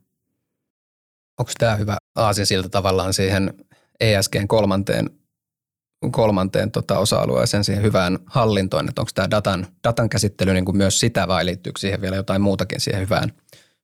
Onko 1.38 1.52
tämä 1.58 1.76
hyvä 1.76 1.96
aasinsilta 2.14 2.68
tavallaan 2.68 3.14
siihen 3.14 3.54
ESGn 4.00 4.48
kolmanteen, 4.48 5.10
kolmanteen 6.10 6.70
tota 6.70 6.98
osa-alueeseen, 6.98 7.64
siihen 7.64 7.82
hyvään 7.82 8.18
hallintoon, 8.26 8.88
että 8.88 9.00
onko 9.00 9.10
tämä 9.14 9.30
datan, 9.30 9.66
datan 9.84 10.08
käsittely 10.08 10.52
niin 10.52 10.64
kuin 10.64 10.76
myös 10.76 11.00
sitä 11.00 11.28
vai 11.28 11.46
liittyykö 11.46 11.80
siihen 11.80 12.00
vielä 12.00 12.16
jotain 12.16 12.42
muutakin 12.42 12.80
siihen 12.80 13.00
hyvään, 13.00 13.32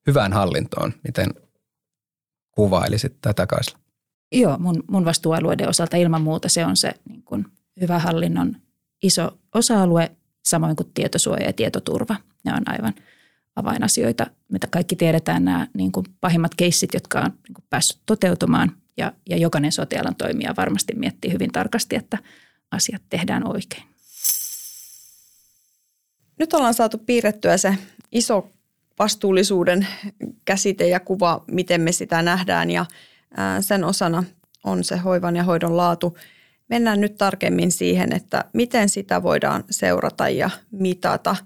hyvään 0.07 0.33
hallintoon? 0.33 0.93
Miten 1.03 1.29
kuvailisit 2.51 3.17
tätä 3.21 3.47
Kaisla? 3.47 3.79
Joo, 4.31 4.57
mun, 4.57 4.83
mun 4.87 5.05
vastuualueiden 5.05 5.69
osalta 5.69 5.97
ilman 5.97 6.21
muuta 6.21 6.49
se 6.49 6.65
on 6.65 6.77
se 6.77 6.91
niin 7.09 7.23
kuin 7.23 7.45
hyvä 7.81 7.99
hallinnon 7.99 8.55
iso 9.03 9.37
osa-alue, 9.53 10.11
samoin 10.45 10.75
kuin 10.75 10.91
tietosuoja 10.93 11.45
ja 11.45 11.53
tietoturva. 11.53 12.15
Ne 12.43 12.53
on 12.53 12.63
aivan– 12.65 12.93
avainasioita, 13.55 14.27
mitä 14.51 14.67
kaikki 14.67 14.95
tiedetään, 14.95 15.45
nämä 15.45 15.67
niin 15.73 15.91
kuin 15.91 16.05
pahimmat 16.21 16.55
keissit, 16.55 16.93
jotka 16.93 17.19
on 17.19 17.31
niin 17.47 17.53
kuin 17.53 17.65
päässyt 17.69 18.01
toteutumaan. 18.05 18.71
Ja, 18.97 19.13
ja 19.29 19.37
jokainen 19.37 19.71
sotialan 19.71 20.15
toimija 20.15 20.53
varmasti 20.57 20.93
miettii 20.95 21.33
hyvin 21.33 21.51
tarkasti, 21.51 21.95
että 21.95 22.17
asiat 22.71 23.01
tehdään 23.09 23.47
oikein. 23.47 23.83
Nyt 26.39 26.53
ollaan 26.53 26.73
saatu 26.73 26.97
piirrettyä 26.97 27.57
se 27.57 27.77
iso 28.11 28.49
vastuullisuuden 28.99 29.87
käsite 30.45 30.87
ja 30.87 30.99
kuva, 30.99 31.43
miten 31.47 31.81
me 31.81 31.91
sitä 31.91 32.21
nähdään 32.21 32.71
ja 32.71 32.85
sen 33.61 33.83
osana 33.83 34.23
on 34.63 34.83
se 34.83 34.97
hoivan 34.97 35.35
ja 35.35 35.43
hoidon 35.43 35.77
laatu. 35.77 36.17
Mennään 36.69 37.01
nyt 37.01 37.17
tarkemmin 37.17 37.71
siihen, 37.71 38.13
että 38.13 38.45
miten 38.53 38.89
sitä 38.89 39.23
voidaan 39.23 39.63
seurata 39.69 40.29
ja 40.29 40.49
mitata– 40.71 41.35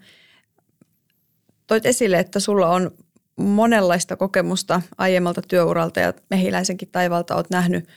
toit 1.69 1.85
esille, 1.85 2.19
että 2.19 2.39
sulla 2.39 2.69
on 2.69 2.91
monenlaista 3.35 4.15
kokemusta 4.15 4.81
aiemmalta 4.97 5.41
työuralta 5.41 5.99
ja 5.99 6.13
mehiläisenkin 6.29 6.89
taivalta 6.91 7.35
olet 7.35 7.49
nähnyt 7.49 7.87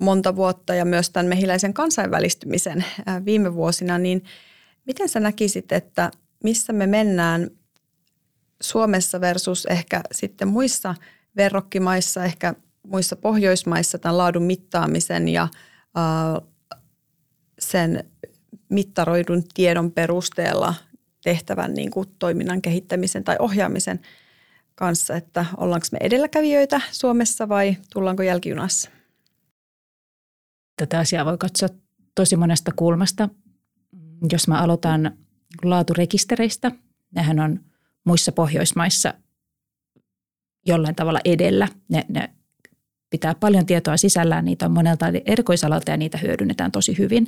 monta 0.00 0.36
vuotta 0.36 0.74
ja 0.74 0.84
myös 0.84 1.10
tämän 1.10 1.26
mehiläisen 1.26 1.74
kansainvälistymisen 1.74 2.84
viime 3.24 3.54
vuosina, 3.54 3.98
niin 3.98 4.24
miten 4.86 5.08
sä 5.08 5.20
näkisit, 5.20 5.72
että 5.72 6.10
missä 6.44 6.72
me 6.72 6.86
mennään 6.86 7.50
Suomessa 8.62 9.20
versus 9.20 9.66
ehkä 9.66 10.00
sitten 10.12 10.48
muissa 10.48 10.94
verrokkimaissa, 11.36 12.24
ehkä 12.24 12.54
muissa 12.86 13.16
Pohjoismaissa 13.16 13.98
tämän 13.98 14.18
laadun 14.18 14.42
mittaamisen 14.42 15.28
ja 15.28 15.48
sen 17.58 18.10
mittaroidun 18.68 19.44
tiedon 19.54 19.92
perusteella 19.92 20.74
tehtävän 21.26 21.74
niin 21.74 21.90
kuin 21.90 22.08
toiminnan 22.18 22.62
kehittämisen 22.62 23.24
tai 23.24 23.36
ohjaamisen 23.38 24.00
kanssa, 24.74 25.16
että 25.16 25.46
ollaanko 25.56 25.86
me 25.92 25.98
edelläkävijöitä 26.00 26.80
Suomessa 26.92 27.48
vai 27.48 27.76
tullaanko 27.92 28.22
jälkijunassa? 28.22 28.90
Tätä 30.76 30.98
asiaa 30.98 31.24
voi 31.24 31.38
katsoa 31.38 31.68
tosi 32.14 32.36
monesta 32.36 32.72
kulmasta. 32.76 33.28
Jos 34.32 34.48
mä 34.48 34.60
aloitan 34.60 35.18
laaturekistereistä, 35.64 36.72
nehän 37.14 37.40
on 37.40 37.60
muissa 38.04 38.32
Pohjoismaissa 38.32 39.14
jollain 40.66 40.94
tavalla 40.94 41.20
edellä. 41.24 41.68
Ne, 41.88 42.04
ne 42.08 42.30
pitää 43.10 43.34
paljon 43.34 43.66
tietoa 43.66 43.96
sisällään, 43.96 44.44
niitä 44.44 44.66
on 44.66 44.72
monelta 44.72 45.06
erikoisalalta 45.24 45.90
ja 45.90 45.96
niitä 45.96 46.18
hyödynnetään 46.18 46.72
tosi 46.72 46.98
hyvin. 46.98 47.26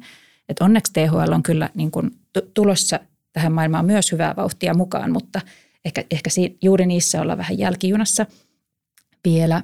Et 0.49 0.61
onneksi 0.61 0.93
THL 0.93 1.33
on 1.33 1.43
kyllä 1.43 1.71
niin 1.75 1.91
kuin 1.91 2.11
tulossa 2.55 3.01
tähän 3.33 3.53
maailmaan 3.53 3.85
myös 3.85 4.13
hyvää 4.13 4.35
vauhtia 4.37 4.75
mukaan, 4.75 5.13
mutta 5.13 5.41
ehkä, 5.85 6.05
ehkä 6.11 6.31
juuri 6.63 6.87
niissä 6.87 7.21
ollaan 7.21 7.39
vähän 7.39 7.59
jälkijunassa 7.59 8.27
vielä. 9.25 9.63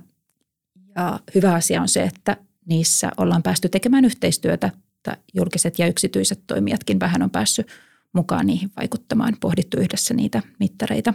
Ja 0.97 1.21
hyvä 1.35 1.55
asia 1.55 1.83
on 1.83 1.89
se, 1.89 2.03
että 2.03 2.37
niissä 2.67 3.11
ollaan 3.17 3.43
päästy 3.43 3.69
tekemään 3.69 4.05
yhteistyötä, 4.05 4.71
että 4.97 5.17
julkiset 5.35 5.79
ja 5.79 5.87
yksityiset 5.87 6.41
toimijatkin 6.47 7.01
vähän 7.01 7.23
on 7.23 7.31
päässyt 7.31 7.67
mukaan 8.13 8.47
niihin 8.47 8.71
vaikuttamaan, 8.77 9.37
pohdittu 9.41 9.81
yhdessä 9.81 10.15
niitä 10.15 10.43
mittareita. 10.61 11.15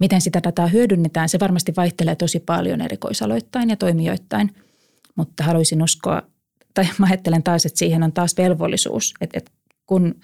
Miten 0.00 0.20
sitä 0.20 0.40
dataa 0.42 0.66
hyödynnetään, 0.66 1.28
se 1.28 1.40
varmasti 1.40 1.72
vaihtelee 1.76 2.16
tosi 2.16 2.40
paljon 2.40 2.80
erikoisaloittain 2.80 3.70
ja 3.70 3.76
toimijoittain, 3.76 4.54
mutta 5.16 5.44
haluaisin 5.44 5.82
uskoa, 5.82 6.22
tai 6.74 6.88
mä 6.98 7.06
ajattelen 7.06 7.42
taas, 7.42 7.66
että 7.66 7.78
siihen 7.78 8.02
on 8.02 8.12
taas 8.12 8.36
velvollisuus, 8.36 9.14
että, 9.20 9.38
että 9.38 9.50
kun 9.86 10.14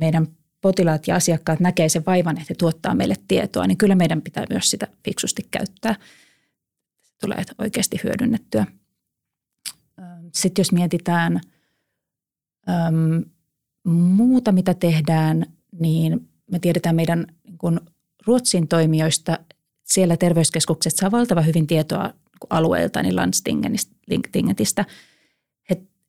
meidän 0.00 0.26
potilaat 0.60 1.08
ja 1.08 1.16
asiakkaat 1.16 1.60
näkee 1.60 1.88
sen 1.88 2.06
vaivan, 2.06 2.36
että 2.36 2.46
he 2.50 2.54
tuottaa 2.54 2.94
meille 2.94 3.14
tietoa, 3.28 3.66
niin 3.66 3.78
kyllä 3.78 3.94
meidän 3.94 4.22
pitää 4.22 4.44
myös 4.50 4.70
sitä 4.70 4.88
fiksusti 5.04 5.48
käyttää. 5.50 5.96
Tulee 7.20 7.44
oikeasti 7.58 8.00
hyödynnettyä. 8.04 8.66
Sitten 10.34 10.60
jos 10.60 10.72
mietitään 10.72 11.40
muuta, 13.86 14.52
mitä 14.52 14.74
tehdään, 14.74 15.46
niin 15.80 16.28
me 16.50 16.58
tiedetään 16.58 16.96
meidän 16.96 17.26
niin 17.44 17.58
kun 17.58 17.80
Ruotsin 18.26 18.68
toimijoista, 18.68 19.38
siellä 19.82 20.16
terveyskeskukset 20.16 20.96
saa 20.96 21.10
valtavan 21.10 21.46
hyvin 21.46 21.66
tietoa 21.66 22.14
alueelta, 22.50 23.02
niin 23.02 23.16
Landstingetistä. 23.16 24.84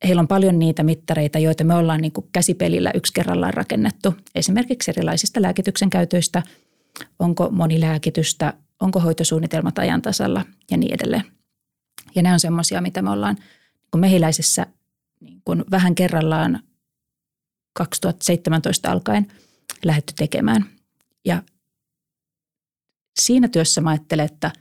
He, 0.06 0.08
heillä 0.08 0.20
on 0.20 0.28
paljon 0.28 0.60
niitä 0.60 0.84
mittareita, 0.84 1.40
joita 1.40 1.64
me 1.64 1.74
ollaan 1.74 2.02
niin 2.02 2.12
kuin 2.12 2.28
käsipelillä 2.32 2.92
yksi 2.94 3.14
kerrallaan 3.14 3.54
rakennettu. 3.54 4.16
Esimerkiksi 4.36 4.92
erilaisista 4.92 5.42
lääkityksen 5.42 5.90
käytöistä, 5.90 6.44
onko 7.20 7.50
monilääkitystä, 7.52 8.54
onko 8.80 9.00
hoitosuunnitelmat 9.00 9.80
ajan 9.80 10.02
tasalla 10.02 10.46
ja 10.72 10.78
niin 10.78 10.94
edelleen. 10.94 11.24
Ja 12.16 12.22
ne 12.22 12.34
on 12.34 12.40
semmoisia, 12.40 12.82
mitä 12.82 13.02
me 13.02 13.10
ollaan 13.10 13.36
niin 13.94 14.02
mehiläisessä 14.02 14.68
niin 15.22 15.42
kuin 15.46 15.64
vähän 15.72 15.96
kerrallaan 15.96 16.60
2017 17.74 18.92
alkaen 18.92 19.28
lähdetty 19.86 20.14
tekemään. 20.18 20.66
Ja 21.26 21.44
siinä 23.20 23.48
työssä 23.48 23.82
mä 23.82 23.90
ajattelen, 23.90 24.26
että 24.26 24.52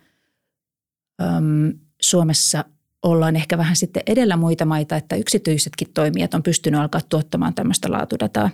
äm, 1.23 1.73
Suomessa 2.03 2.65
ollaan 3.05 3.37
ehkä 3.37 3.59
vähän 3.59 3.77
sitten 3.77 4.03
edellä 4.07 4.37
muita 4.37 4.65
maita, 4.65 4.97
että 4.97 5.17
yksityisetkin 5.17 5.89
toimijat 5.95 6.35
on 6.35 6.43
pystynyt 6.43 6.81
alkaa 6.81 7.01
tuottamaan 7.09 7.55
tämmöistä 7.55 7.91
laatudataa. 7.91 8.51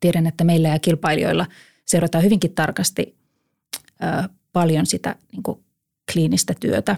Tiedän, 0.00 0.26
että 0.26 0.44
meillä 0.44 0.68
ja 0.68 0.78
kilpailijoilla 0.78 1.46
seurataan 1.84 2.24
hyvinkin 2.24 2.54
tarkasti 2.54 3.16
ä, 4.02 4.28
paljon 4.52 4.86
sitä 4.86 5.16
niin 5.32 5.42
kuin 5.42 5.60
kliinistä 6.12 6.54
työtä. 6.60 6.96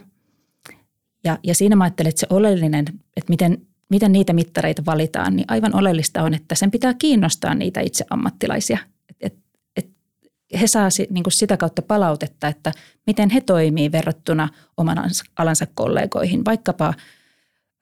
Ja, 1.24 1.38
ja 1.42 1.54
siinä 1.54 1.76
mä 1.76 1.84
ajattelen, 1.84 2.08
että 2.08 2.20
se 2.20 2.26
oleellinen, 2.30 2.84
että 3.16 3.28
miten, 3.30 3.66
miten 3.90 4.12
niitä 4.12 4.32
mittareita 4.32 4.82
valitaan, 4.86 5.36
niin 5.36 5.46
aivan 5.48 5.74
oleellista 5.74 6.22
on, 6.22 6.34
että 6.34 6.54
sen 6.54 6.70
pitää 6.70 6.94
kiinnostaa 6.94 7.54
niitä 7.54 7.80
itse 7.80 8.04
ammattilaisia. 8.10 8.78
Et, 10.50 10.54
et, 10.54 10.56
et 10.56 10.60
he 10.60 10.66
saa 10.66 10.88
niin 11.10 11.24
kuin 11.24 11.32
sitä 11.32 11.56
kautta 11.56 11.82
palautetta, 11.82 12.48
että 12.48 12.72
miten 13.06 13.30
he 13.30 13.40
toimii 13.40 13.92
verrattuna 13.92 14.48
oman 14.76 14.98
alansa 15.36 15.66
kollegoihin, 15.74 16.44
vaikkapa 16.44 16.94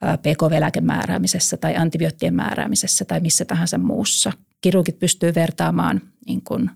PKV-lääkemääräämisessä 0.05 1.57
tai 1.57 1.77
antibioottien 1.77 2.35
määräämisessä 2.35 3.05
tai 3.05 3.21
missä 3.21 3.45
tahansa 3.45 3.79
muussa. 3.79 4.33
Kirurgit 4.61 4.99
pystyy 4.99 5.35
vertaamaan 5.35 6.01
niin 6.27 6.43
kuin 6.43 6.71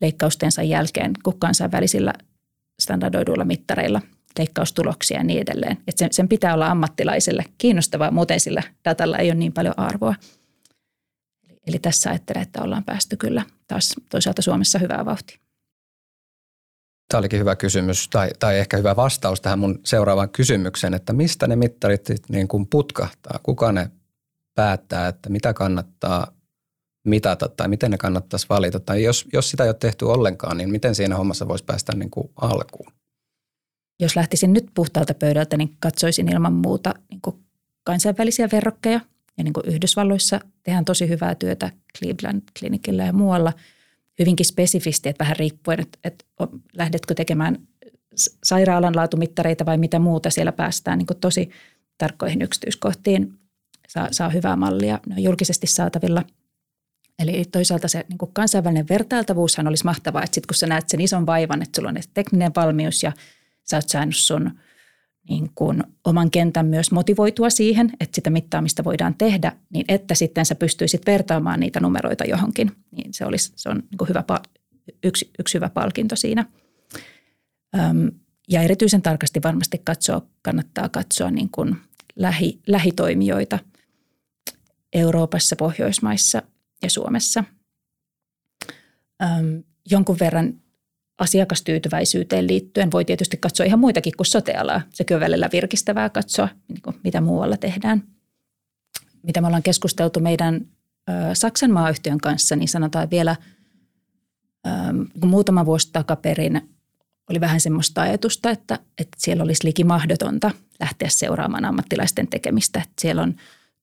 leikkaustensa 0.00 0.62
jälkeen 0.62 1.12
kansainvälisillä 1.38 2.12
standardoiduilla 2.80 3.44
mittareilla 3.44 4.02
leikkaustuloksia 4.38 5.16
ja 5.16 5.24
niin 5.24 5.40
edelleen. 5.40 5.72
Että 5.72 5.98
sen, 5.98 6.12
sen 6.12 6.28
pitää 6.28 6.54
olla 6.54 6.66
ammattilaiselle 6.66 7.44
kiinnostavaa, 7.58 8.10
muuten 8.10 8.40
sillä 8.40 8.62
datalla 8.84 9.18
ei 9.18 9.28
ole 9.28 9.34
niin 9.34 9.52
paljon 9.52 9.78
arvoa. 9.78 10.14
Eli, 11.48 11.58
eli 11.66 11.78
tässä 11.78 12.10
ajattelen, 12.10 12.42
että 12.42 12.62
ollaan 12.62 12.84
päästy 12.84 13.16
kyllä 13.16 13.42
taas 13.72 13.94
toisaalta 14.08 14.42
Suomessa 14.42 14.78
hyvää 14.78 15.04
vauhtia. 15.04 15.38
Tämä 17.08 17.18
olikin 17.18 17.40
hyvä 17.40 17.56
kysymys 17.56 18.08
tai, 18.08 18.30
tai 18.38 18.58
ehkä 18.58 18.76
hyvä 18.76 18.96
vastaus 18.96 19.40
tähän 19.40 19.58
mun 19.58 19.80
seuraavaan 19.84 20.30
kysymykseen, 20.30 20.94
että 20.94 21.12
mistä 21.12 21.46
ne 21.46 21.56
mittarit 21.56 22.08
niin 22.28 22.48
kuin 22.48 22.66
putkahtaa? 22.66 23.40
Kuka 23.42 23.72
ne 23.72 23.90
päättää, 24.54 25.08
että 25.08 25.30
mitä 25.30 25.52
kannattaa 25.54 26.26
mitata 27.04 27.48
tai 27.48 27.68
miten 27.68 27.90
ne 27.90 27.98
kannattaisi 27.98 28.46
valita? 28.48 28.80
Tai 28.80 29.02
jos, 29.02 29.28
jos 29.32 29.50
sitä 29.50 29.64
ei 29.64 29.68
ole 29.68 29.76
tehty 29.80 30.04
ollenkaan, 30.04 30.56
niin 30.56 30.70
miten 30.70 30.94
siinä 30.94 31.16
hommassa 31.16 31.48
voisi 31.48 31.64
päästä 31.64 31.92
niin 31.96 32.10
kuin 32.10 32.30
alkuun? 32.36 32.92
Jos 34.00 34.16
lähtisin 34.16 34.52
nyt 34.52 34.66
puhtaalta 34.74 35.14
pöydältä, 35.14 35.56
niin 35.56 35.76
katsoisin 35.80 36.32
ilman 36.32 36.52
muuta 36.52 36.94
niin 37.10 37.20
kuin 37.20 37.36
kansainvälisiä 37.84 38.48
verrokkeja. 38.52 39.00
Ja 39.38 39.44
niin 39.44 39.52
kuin 39.52 39.68
Yhdysvalloissa 39.68 40.40
tehdään 40.62 40.84
tosi 40.84 41.08
hyvää 41.08 41.34
työtä 41.34 41.70
Cleveland 41.98 42.42
klinikillä 42.58 43.04
ja 43.04 43.12
muualla 43.12 43.52
hyvinkin 44.18 44.46
spesifisti, 44.46 45.08
että 45.08 45.24
vähän 45.24 45.36
riippuen, 45.36 45.80
että, 45.80 45.98
että 46.04 46.24
lähdetkö 46.72 47.14
tekemään 47.14 47.58
sairaalan 48.44 48.96
laatumittareita 48.96 49.66
vai 49.66 49.78
mitä 49.78 49.98
muuta 49.98 50.30
siellä 50.30 50.52
päästään 50.52 50.98
niin 50.98 51.06
kuin 51.06 51.20
tosi 51.20 51.50
tarkkoihin 51.98 52.42
yksityiskohtiin. 52.42 53.32
Saa, 53.88 54.08
saa 54.10 54.28
hyvää 54.28 54.56
mallia, 54.56 55.00
ne 55.06 55.14
on 55.14 55.22
julkisesti 55.22 55.66
saatavilla. 55.66 56.22
Eli 57.18 57.44
toisaalta 57.44 57.88
se 57.88 58.04
niin 58.08 58.18
kuin 58.18 58.32
kansainvälinen 58.32 58.88
vertailtavuushan 58.88 59.68
olisi 59.68 59.84
mahtavaa, 59.84 60.22
että 60.22 60.34
sitten 60.34 60.48
kun 60.48 60.54
sä 60.54 60.66
näet 60.66 60.88
sen 60.88 61.00
ison 61.00 61.26
vaivan, 61.26 61.62
että 61.62 61.76
sulla 61.76 61.88
on 61.88 61.96
tekninen 62.14 62.52
valmius 62.56 63.02
ja– 63.02 63.12
sä 63.64 63.76
oot 63.76 63.88
saanut 63.88 64.16
sun 64.16 64.50
niin 65.28 65.50
kuin 65.54 65.84
oman 66.04 66.30
kentän 66.30 66.66
myös 66.66 66.90
motivoitua 66.90 67.50
siihen, 67.50 67.92
että 68.00 68.14
sitä 68.14 68.30
mittaamista 68.30 68.84
voidaan 68.84 69.14
tehdä, 69.14 69.52
niin 69.70 69.84
että 69.88 70.14
sitten 70.14 70.46
sä 70.46 70.54
pystyisit 70.54 71.06
vertaamaan 71.06 71.60
niitä 71.60 71.80
numeroita 71.80 72.24
johonkin. 72.24 72.72
Niin 72.90 73.14
se, 73.14 73.26
olisi, 73.26 73.52
se 73.56 73.68
on 73.68 73.76
niin 73.76 73.98
kuin 73.98 74.08
hyvä, 74.08 74.24
yksi, 75.04 75.30
yksi 75.38 75.54
hyvä 75.54 75.68
palkinto 75.68 76.16
siinä. 76.16 76.46
Ja 78.48 78.62
erityisen 78.62 79.02
tarkasti 79.02 79.40
varmasti 79.44 79.80
katsoa, 79.84 80.26
kannattaa 80.42 80.88
katsoa 80.88 81.30
niin 81.30 81.50
kuin 81.50 81.76
lähi, 82.16 82.60
lähitoimijoita 82.66 83.58
Euroopassa, 84.92 85.56
Pohjoismaissa 85.56 86.42
ja 86.82 86.90
Suomessa. 86.90 87.44
Jonkun 89.90 90.16
verran 90.20 90.54
asiakastyytyväisyyteen 91.18 92.46
liittyen 92.46 92.92
voi 92.92 93.04
tietysti 93.04 93.36
katsoa 93.36 93.66
ihan 93.66 93.78
muitakin 93.78 94.12
kuin 94.16 94.26
sotealaa. 94.26 94.80
Sekin 94.90 95.14
on 95.14 95.20
välillä 95.20 95.48
virkistävää 95.52 96.10
katsoa, 96.10 96.48
niin 96.68 97.00
mitä 97.04 97.20
muualla 97.20 97.56
tehdään. 97.56 98.02
Mitä 99.22 99.40
me 99.40 99.46
ollaan 99.46 99.62
keskusteltu 99.62 100.20
meidän 100.20 100.66
Saksan 101.34 101.70
maayhtiön 101.70 102.18
kanssa, 102.18 102.56
niin 102.56 102.68
sanotaan 102.68 103.10
vielä 103.10 103.36
ö, 104.66 104.70
kun 105.20 105.28
muutama 105.28 105.66
vuosi 105.66 105.88
takaperin 105.92 106.68
oli 107.30 107.40
vähän 107.40 107.60
semmoista 107.60 108.02
ajatusta, 108.02 108.50
että, 108.50 108.78
että 108.98 109.16
siellä 109.18 109.42
olisi 109.42 109.66
liki 109.66 109.84
mahdotonta 109.84 110.50
lähteä 110.80 111.08
seuraamaan 111.08 111.64
ammattilaisten 111.64 112.28
tekemistä. 112.28 112.78
Että 112.78 112.92
siellä 113.00 113.22
on, 113.22 113.34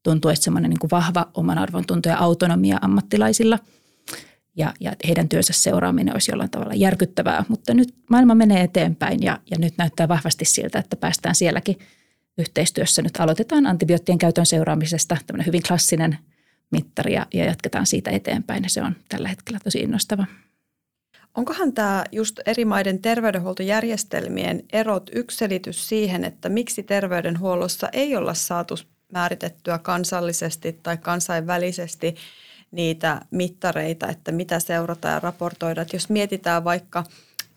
tuntuu, 0.03 0.31
että 0.31 0.43
semmoinen 0.43 0.69
niin 0.69 0.91
vahva 0.91 1.31
oman 1.33 1.57
arvon 1.57 1.85
tunto 1.85 2.09
ja 2.09 2.17
autonomia 2.17 2.77
ammattilaisilla– 2.81 3.59
ja, 4.59 4.73
ja 4.79 4.91
heidän 5.07 5.29
työnsä 5.29 5.53
seuraaminen 5.53 6.13
olisi 6.13 6.31
jollain 6.31 6.49
tavalla 6.49 6.73
järkyttävää. 6.73 7.45
Mutta 7.47 7.73
nyt 7.73 7.93
maailma 8.09 8.35
menee 8.35 8.63
eteenpäin 8.63 9.23
ja, 9.23 9.39
ja 9.51 9.57
nyt 9.59 9.73
näyttää 9.77 10.07
vahvasti 10.07 10.45
siltä, 10.45 10.79
että 10.79 10.95
päästään 10.95 11.35
sielläkin 11.35 11.79
yhteistyössä. 12.37 13.01
Nyt 13.01 13.19
aloitetaan 13.19 13.65
antibioottien 13.65 14.17
käytön 14.17 14.45
seuraamisesta, 14.45 15.17
tämmöinen 15.27 15.45
hyvin 15.45 15.63
klassinen 15.67 16.17
mittari 16.71 17.13
ja, 17.13 17.25
ja 17.33 17.45
jatketaan 17.45 17.85
siitä 17.85 18.11
eteenpäin 18.11 18.63
ja 18.63 18.69
se 18.69 18.81
on 18.81 18.95
tällä 19.09 19.27
hetkellä 19.27 19.59
tosi 19.63 19.79
innostava. 19.79 20.25
Onkohan 21.37 21.73
tämä 21.73 22.03
just 22.11 22.39
eri 22.45 22.65
maiden 22.65 23.01
terveydenhuoltojärjestelmien 23.01 24.63
erot 24.73 25.09
yksi 25.13 25.37
selitys 25.37 25.89
siihen, 25.89 26.23
että 26.23 26.49
miksi 26.49 26.83
terveydenhuollossa 26.83 27.89
ei 27.93 28.15
olla 28.15 28.33
saatu 28.33 28.75
määritettyä 29.13 29.77
kansallisesti 29.77 30.79
tai 30.83 30.97
kansainvälisesti– 30.97 32.15
niitä 32.71 33.21
mittareita, 33.31 34.07
että 34.07 34.31
mitä 34.31 34.59
seurataan 34.59 35.13
ja 35.13 35.19
raportoida. 35.19 35.81
Että 35.81 35.95
jos 35.95 36.09
mietitään 36.09 36.63
vaikka 36.63 37.03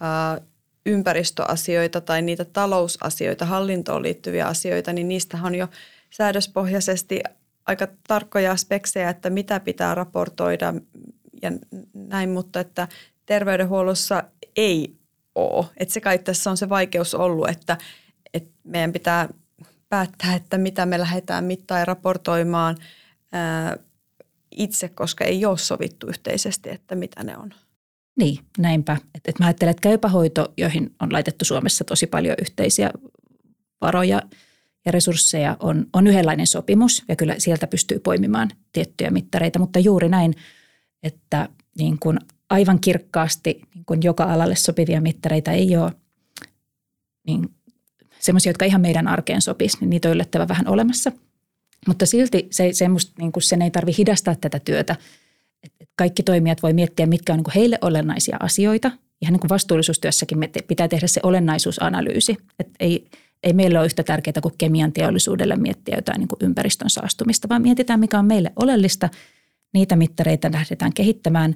ää, 0.01 0.41
ympäristöasioita 0.87 2.01
tai 2.01 2.23
niitä 2.23 2.45
talousasioita, 2.45 3.47
hallintoon 3.47 4.03
liittyviä 4.03 4.47
asioita, 4.47 4.93
niin 4.93 5.09
niistä 5.09 5.39
on 5.43 5.55
jo 5.55 5.69
säädöspohjaisesti 6.11 7.21
aika 7.67 7.89
tarkkoja 8.09 8.57
speksejä, 8.57 9.11
että 9.11 9.31
mitä 9.31 9.61
pitää 9.61 9.95
raportoida 9.95 10.75
ja 11.43 11.53
näin, 11.95 12.31
mutta 12.31 12.61
että 12.61 12.89
terveydenhuollossa 13.27 14.25
ei 14.57 14.97
ole. 15.35 15.67
Että 15.77 15.95
se 15.95 16.01
kai 16.01 16.19
tässä 16.19 16.51
on 16.51 16.57
se 16.57 16.69
vaikeus 16.69 17.15
ollut, 17.15 17.49
että, 17.49 17.79
että 18.35 18.51
meidän 18.65 18.93
pitää 18.93 19.29
päättää, 19.89 20.35
että 20.35 20.59
mitä 20.59 20.87
me 20.87 20.99
lähdetään 20.99 21.45
mittaan 21.45 21.81
ja 21.81 21.85
raportoimaan 21.85 22.77
itse, 24.57 24.89
koska 24.89 25.25
ei 25.25 25.45
ole 25.45 25.59
sovittu 25.59 26.07
yhteisesti, 26.07 26.71
että 26.71 26.95
mitä 26.95 27.25
ne 27.25 27.37
on. 27.37 27.55
Niin, 28.17 28.39
näinpä. 28.59 28.97
Et, 29.15 29.21
et 29.27 29.39
mä 29.39 29.47
ajattelen, 29.47 29.71
että 29.71 29.89
käypähoito, 29.89 30.53
joihin 30.57 30.95
on 31.01 31.13
laitettu 31.13 31.45
Suomessa 31.45 31.85
tosi 31.85 32.07
paljon 32.07 32.37
yhteisiä 32.41 32.91
varoja 33.81 34.23
ja 34.85 34.93
resursseja, 34.93 35.57
on, 35.61 35.87
on 35.93 36.07
yhdenlainen 36.07 36.47
sopimus 36.47 37.05
ja 37.09 37.17
kyllä 37.17 37.35
sieltä 37.39 37.67
pystyy 37.67 37.99
poimimaan 37.99 38.51
tiettyjä 38.73 39.11
mittareita, 39.11 39.59
mutta 39.59 39.79
juuri 39.79 40.09
näin, 40.09 40.35
että 41.03 41.49
niin 41.79 41.99
kuin 41.99 42.19
aivan 42.51 42.81
kirkkaasti 42.81 43.61
niin 43.75 43.85
kuin 43.85 44.01
joka 44.03 44.25
alalle 44.25 44.57
sopivia 44.57 45.01
mittareita 45.01 45.53
ei 45.53 45.77
ole 45.77 45.93
niin 47.27 47.55
semmoisia, 48.19 48.51
jotka 48.51 48.65
ihan 48.65 48.81
meidän 48.81 49.09
arkeen 49.09 49.43
sopisi, 49.43 49.77
niin 49.81 49.91
niitä 49.91 50.09
on 50.09 50.15
yllättävän 50.15 50.49
vähän 50.49 50.69
olemassa. 50.69 51.13
Mutta 51.87 52.07
silti 52.07 52.47
se, 52.51 52.73
semmoista, 52.73 53.13
niin 53.19 53.33
kuin 53.33 53.43
sen 53.43 53.63
ei 53.63 53.71
tarvitse 53.71 53.99
hidastaa 53.99 54.35
tätä 54.35 54.59
työtä. 54.59 54.97
Kaikki 55.97 56.23
toimijat 56.23 56.63
voi 56.63 56.73
miettiä, 56.73 57.07
mitkä 57.07 57.33
on 57.33 57.37
niin 57.37 57.45
kuin 57.45 57.55
heille 57.55 57.79
olennaisia 57.81 58.37
asioita. 58.41 58.91
Ihan 59.23 59.33
niin 59.33 59.41
kuin 59.41 59.49
vastuullisuustyössäkin 59.49 60.39
me 60.39 60.51
pitää 60.67 60.89
tehdä 60.89 61.07
se 61.07 61.21
olennaisuusanalyysi. 61.23 62.37
Et 62.59 62.69
ei, 62.81 63.09
ei 63.43 63.53
meillä 63.53 63.79
ole 63.79 63.87
yhtä 63.87 64.03
tärkeää 64.03 64.41
kuin 64.43 64.55
kemian 64.59 64.93
teollisuudelle 64.93 65.57
miettiä 65.57 65.97
jotain 65.97 66.19
niin 66.19 66.29
kuin 66.29 66.39
ympäristön 66.43 66.91
saastumista, 66.91 67.49
vaan 67.49 67.63
mietitään, 67.63 68.01
mikä 68.01 68.19
on 68.19 68.27
meille 68.27 68.53
oleellista. 68.57 69.09
Niitä 69.73 69.97
mittareita 69.97 70.53
lähdetään 70.53 70.93
kehittämään. 70.93 71.55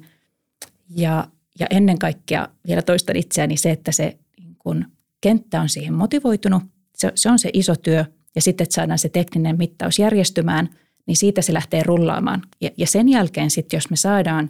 Ja, 0.95 1.27
ja 1.59 1.67
ennen 1.69 1.99
kaikkea 1.99 2.47
vielä 2.67 2.81
toistan 2.81 3.15
itseäni 3.15 3.57
se, 3.57 3.71
että 3.71 3.91
se 3.91 4.17
niin 4.39 4.55
kuin 4.59 4.85
kenttä 5.21 5.61
on 5.61 5.69
siihen 5.69 5.93
motivoitunut. 5.93 6.63
Se, 6.95 7.11
se 7.15 7.29
on 7.29 7.39
se 7.39 7.49
iso 7.53 7.75
työ 7.75 8.05
ja 8.37 8.41
sitten, 8.41 8.63
että 8.63 8.75
saadaan 8.75 8.99
se 8.99 9.09
tekninen 9.09 9.57
mittaus 9.57 9.99
järjestymään, 9.99 10.69
niin 11.05 11.17
siitä 11.17 11.41
se 11.41 11.53
lähtee 11.53 11.83
rullaamaan. 11.83 12.41
Ja, 12.61 12.69
ja 12.77 12.87
sen 12.87 13.09
jälkeen 13.09 13.51
sitten, 13.51 13.77
jos 13.77 13.89
me 13.89 13.95
saadaan 13.95 14.49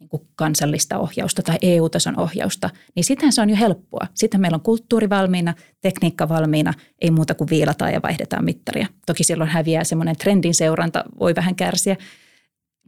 niin 0.00 0.08
kuin 0.08 0.28
kansallista 0.34 0.98
ohjausta 0.98 1.42
tai 1.42 1.58
EU-tason 1.62 2.20
ohjausta, 2.20 2.70
niin 2.94 3.04
sittenhän 3.04 3.32
se 3.32 3.42
on 3.42 3.50
jo 3.50 3.56
helppoa. 3.56 4.06
Sitten 4.14 4.40
meillä 4.40 4.54
on 4.54 4.60
kulttuuri 4.60 5.08
valmiina, 5.08 5.54
tekniikka 5.80 6.28
valmiina, 6.28 6.74
ei 7.00 7.10
muuta 7.10 7.34
kuin 7.34 7.50
viilataan 7.50 7.92
ja 7.92 8.02
vaihdetaan 8.02 8.44
mittaria. 8.44 8.86
Toki 9.06 9.24
silloin 9.24 9.50
häviää 9.50 9.84
semmoinen 9.84 10.16
trendin 10.16 10.54
seuranta, 10.54 11.04
voi 11.20 11.34
vähän 11.34 11.54
kärsiä, 11.54 11.96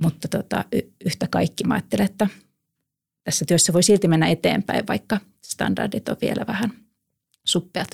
mutta 0.02 0.28
tota, 0.28 0.64
yhtä 1.04 1.26
kaikki 1.30 1.64
mä 1.64 1.74
ajattelen, 1.74 2.06
että 2.06 2.28
tässä 3.24 3.44
työssä 3.44 3.72
voi 3.72 3.82
silti 3.82 4.08
mennä 4.08 4.28
eteenpäin, 4.28 4.86
vaikka 4.88 5.20
standardit 5.44 6.08
on 6.08 6.16
vielä 6.20 6.44
vähän– 6.46 6.70
suppeat. 7.46 7.88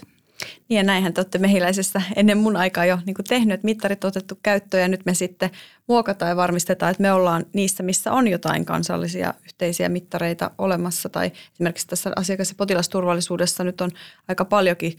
Niin 0.68 0.76
ja 0.76 0.82
näinhän 0.82 1.14
te 1.14 1.20
olette 1.20 1.38
mehiläisessä 1.38 2.02
ennen 2.16 2.38
mun 2.38 2.56
aikaa 2.56 2.84
jo 2.84 2.98
niin 3.06 3.16
tehnyt, 3.28 3.54
että 3.54 3.64
mittarit 3.64 4.04
on 4.04 4.08
otettu 4.08 4.38
käyttöön 4.42 4.82
ja 4.82 4.88
nyt 4.88 5.06
me 5.06 5.14
sitten 5.14 5.50
muokataan 5.88 6.28
ja 6.28 6.36
varmistetaan, 6.36 6.90
että 6.90 7.02
me 7.02 7.12
ollaan 7.12 7.46
niissä, 7.52 7.82
missä 7.82 8.12
on 8.12 8.28
jotain 8.28 8.64
kansallisia 8.64 9.34
yhteisiä 9.44 9.88
mittareita 9.88 10.50
olemassa. 10.58 11.08
Tai 11.08 11.32
esimerkiksi 11.52 11.86
tässä 11.86 12.12
asiakas- 12.16 12.48
ja 12.48 12.54
potilasturvallisuudessa 12.58 13.64
nyt 13.64 13.80
on 13.80 13.90
aika 14.28 14.44
paljonkin 14.44 14.96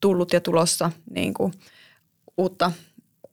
tullut 0.00 0.32
ja 0.32 0.40
tulossa 0.40 0.90
niin 1.10 1.34
kuin 1.34 1.52
uutta 2.38 2.72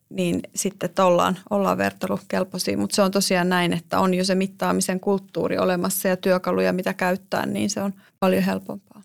niin 0.10 0.42
sitten, 0.56 0.90
että 0.90 1.06
ollaan, 1.06 1.38
ollaan 1.50 1.78
vertailukelpoisia. 1.78 2.78
Mutta 2.78 2.96
se 2.96 3.02
on 3.02 3.12
tosiaan 3.12 3.50
näin, 3.50 3.74
että 3.74 4.00
on 4.00 4.14
jo 4.14 4.24
se 4.24 4.36
mittaamisen 4.36 5.00
kulttuuri 5.00 5.58
olemassa 5.58 6.08
ja 6.08 6.18
työkaluja, 6.18 6.74
mitä 6.74 6.94
käyttää, 6.94 7.46
niin 7.46 7.70
se 7.70 7.82
on 7.82 7.94
paljon 8.20 8.44
helpompaa. 8.44 9.02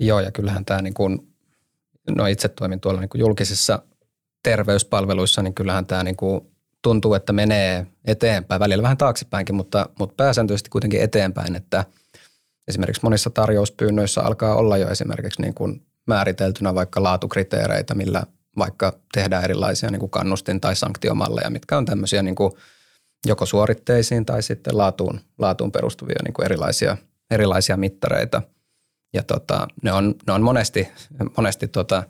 Joo, 0.00 0.20
ja 0.20 0.30
kyllähän 0.30 0.64
tämä 0.64 0.82
niin 0.82 0.94
kuin, 0.94 1.32
no 2.16 2.26
itse 2.26 2.48
toimin 2.48 2.80
tuolla 2.80 3.00
niin 3.00 3.08
kuin 3.08 3.20
julkisissa 3.20 3.82
terveyspalveluissa, 4.42 5.42
niin 5.42 5.54
kyllähän 5.54 5.86
tämä 5.86 6.04
niin 6.04 6.16
kuin 6.16 6.40
tuntuu, 6.82 7.14
että 7.14 7.32
menee 7.32 7.86
eteenpäin, 8.04 8.60
välillä 8.60 8.82
vähän 8.82 8.96
taaksepäinkin, 8.96 9.54
mutta, 9.54 9.88
mutta 9.98 10.14
pääsääntöisesti 10.16 10.70
kuitenkin 10.70 11.02
eteenpäin, 11.02 11.56
että 11.56 11.84
esimerkiksi 12.68 13.02
monissa 13.02 13.30
tarjouspyynnöissä 13.30 14.22
alkaa 14.22 14.54
olla 14.54 14.76
jo 14.76 14.88
esimerkiksi 14.88 15.42
niin 15.42 15.54
kuin 15.54 15.82
määriteltynä 16.06 16.74
vaikka 16.74 17.02
laatukriteereitä, 17.02 17.94
millä 17.94 18.22
vaikka 18.58 18.98
tehdään 19.14 19.44
erilaisia 19.44 19.90
niin 19.90 20.00
kuin 20.00 20.10
kannustin- 20.10 20.60
tai 20.60 20.76
sanktiomalleja, 20.76 21.50
mitkä 21.50 21.78
on 21.78 21.84
tämmöisiä 21.84 22.22
niin 22.22 22.34
kuin 22.34 22.52
joko 23.26 23.46
suoritteisiin 23.46 24.26
tai 24.26 24.42
sitten 24.42 24.78
laatuun, 24.78 25.20
laatuun 25.38 25.72
perustuvia 25.72 26.16
niin 26.24 26.34
kuin 26.34 26.44
erilaisia, 26.44 26.96
erilaisia 27.30 27.76
mittareita– 27.76 28.42
ja 29.12 29.22
tota, 29.22 29.68
ne, 29.82 29.92
on, 29.92 30.14
ne 30.26 30.32
on 30.32 30.42
monesti, 30.42 30.88
monesti 31.36 31.68
tota, 31.68 32.02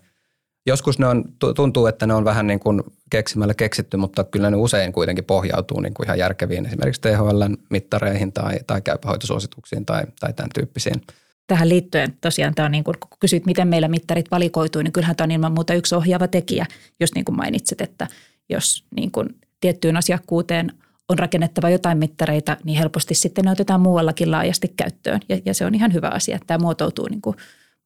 joskus 0.67 0.99
ne 0.99 1.07
on, 1.07 1.25
tuntuu, 1.57 1.87
että 1.87 2.07
ne 2.07 2.15
on 2.15 2.25
vähän 2.25 2.47
niin 2.47 2.61
kuin 2.61 2.83
keksimällä 3.11 3.55
keksitty, 3.55 3.97
mutta 3.97 4.25
kyllä 4.25 4.51
ne 4.51 4.57
usein 4.57 4.93
kuitenkin 4.93 5.25
pohjautuu 5.25 5.81
niin 5.81 5.95
kuin 5.95 6.07
ihan 6.07 6.19
järkeviin 6.19 6.67
esimerkiksi 6.67 7.01
THL-mittareihin 7.01 8.33
tai, 8.33 8.57
tai 8.67 8.83
käypähoitosuosituksiin 8.83 9.87
tai, 9.87 10.03
tai 10.21 10.33
tämän 10.33 10.51
tyyppisiin. 10.55 11.03
Tähän 11.47 11.69
liittyen 11.69 12.17
tosiaan 12.21 12.55
tämä 12.55 12.67
on 12.67 12.73
niin 12.73 12.85
kuin, 12.85 12.97
kun 13.01 13.19
kysyt, 13.21 13.47
miten 13.47 13.69
meillä 13.69 13.89
mittarit 13.89 14.31
valikoituu, 14.31 14.83
niin 14.83 14.93
kyllähän 14.93 15.17
tämä 15.17 15.25
on 15.25 15.31
ilman 15.31 15.53
muuta 15.53 15.75
yksi 15.75 15.95
ohjaava 15.95 16.29
tekijä, 16.29 16.67
jos 17.01 17.15
niin 17.15 17.25
kuin 17.25 17.37
mainitsit, 17.37 17.81
että 17.81 18.07
jos 18.49 18.85
niin 18.97 19.11
kuin 19.11 19.29
tiettyyn 19.61 19.97
asiakkuuteen– 19.97 20.73
on 21.11 21.18
rakennettava 21.18 21.70
jotain 21.70 21.99
mittareita, 21.99 22.57
niin 22.64 22.79
helposti 22.79 23.14
sitten 23.14 23.44
ne 23.44 23.51
otetaan 23.51 23.81
muuallakin 23.81 24.31
laajasti 24.31 24.73
käyttöön. 24.77 25.20
Ja, 25.29 25.38
ja 25.44 25.55
se 25.55 25.66
on 25.66 25.75
ihan 25.75 25.92
hyvä 25.92 26.09
asia, 26.09 26.37
että 26.37 26.46
tämä 26.46 26.59
muotoutuu 26.59 27.09
niin 27.09 27.20
kuin 27.20 27.37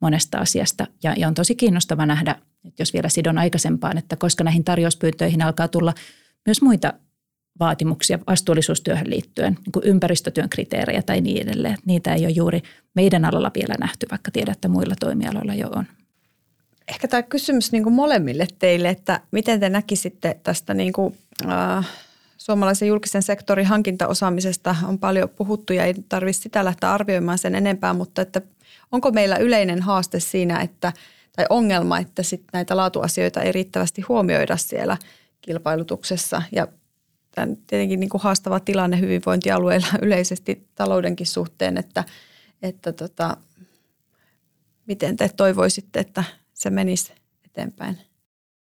monesta 0.00 0.38
asiasta. 0.38 0.86
Ja, 1.02 1.14
ja 1.16 1.28
on 1.28 1.34
tosi 1.34 1.54
kiinnostava 1.54 2.06
nähdä, 2.06 2.36
että 2.64 2.82
jos 2.82 2.92
vielä 2.92 3.08
sidon 3.08 3.38
aikaisempaan, 3.38 3.98
että 3.98 4.16
koska 4.16 4.44
näihin 4.44 4.64
tarjouspyyntöihin 4.64 5.42
alkaa 5.42 5.68
tulla 5.68 5.94
myös 6.46 6.62
muita 6.62 6.92
vaatimuksia 7.60 8.18
vastuullisuustyöhön 8.26 9.10
liittyen, 9.10 9.52
niin 9.64 9.72
kuin 9.72 9.84
ympäristötyön 9.84 10.48
kriteerejä 10.48 11.02
tai 11.02 11.20
niin 11.20 11.42
edelleen. 11.42 11.76
Niitä 11.86 12.14
ei 12.14 12.24
ole 12.24 12.30
juuri 12.30 12.62
meidän 12.94 13.24
alalla 13.24 13.50
vielä 13.54 13.74
nähty, 13.80 14.06
vaikka 14.10 14.30
tiedän, 14.30 14.52
että 14.52 14.68
muilla 14.68 14.94
toimialoilla 15.00 15.54
jo 15.54 15.68
on. 15.68 15.84
Ehkä 16.88 17.08
tämä 17.08 17.22
kysymys 17.22 17.72
niin 17.72 17.82
kuin 17.82 17.94
molemmille 17.94 18.46
teille, 18.58 18.88
että 18.88 19.20
miten 19.30 19.60
te 19.60 19.68
näkisitte 19.68 20.40
tästä 20.42 20.74
niin 20.74 20.92
kuin, 20.92 21.18
äh, 21.48 21.88
suomalaisen 22.44 22.88
julkisen 22.88 23.22
sektorin 23.22 23.66
hankintaosaamisesta 23.66 24.76
on 24.88 24.98
paljon 24.98 25.28
puhuttu 25.28 25.72
ja 25.72 25.84
ei 25.84 25.94
tarvitse 26.08 26.42
sitä 26.42 26.64
lähteä 26.64 26.92
arvioimaan 26.92 27.38
sen 27.38 27.54
enempää, 27.54 27.94
mutta 27.94 28.22
että 28.22 28.42
onko 28.92 29.10
meillä 29.10 29.36
yleinen 29.36 29.82
haaste 29.82 30.20
siinä, 30.20 30.60
että, 30.60 30.92
tai 31.36 31.46
ongelma, 31.48 31.98
että 31.98 32.22
sit 32.22 32.44
näitä 32.52 32.76
laatuasioita 32.76 33.42
ei 33.42 33.52
riittävästi 33.52 34.02
huomioida 34.02 34.56
siellä 34.56 34.96
kilpailutuksessa 35.40 36.42
ja 36.52 36.68
tämän 37.34 37.56
tietenkin 37.56 38.00
niin 38.00 38.10
kuin 38.10 38.22
haastava 38.22 38.60
tilanne 38.60 39.00
hyvinvointialueilla 39.00 39.86
yleisesti 40.02 40.66
taloudenkin 40.74 41.26
suhteen, 41.26 41.76
että, 41.78 42.04
että 42.62 42.92
tota, 42.92 43.36
miten 44.86 45.16
te 45.16 45.30
toivoisitte, 45.36 46.00
että 46.00 46.24
se 46.54 46.70
menisi 46.70 47.12
eteenpäin? 47.44 47.98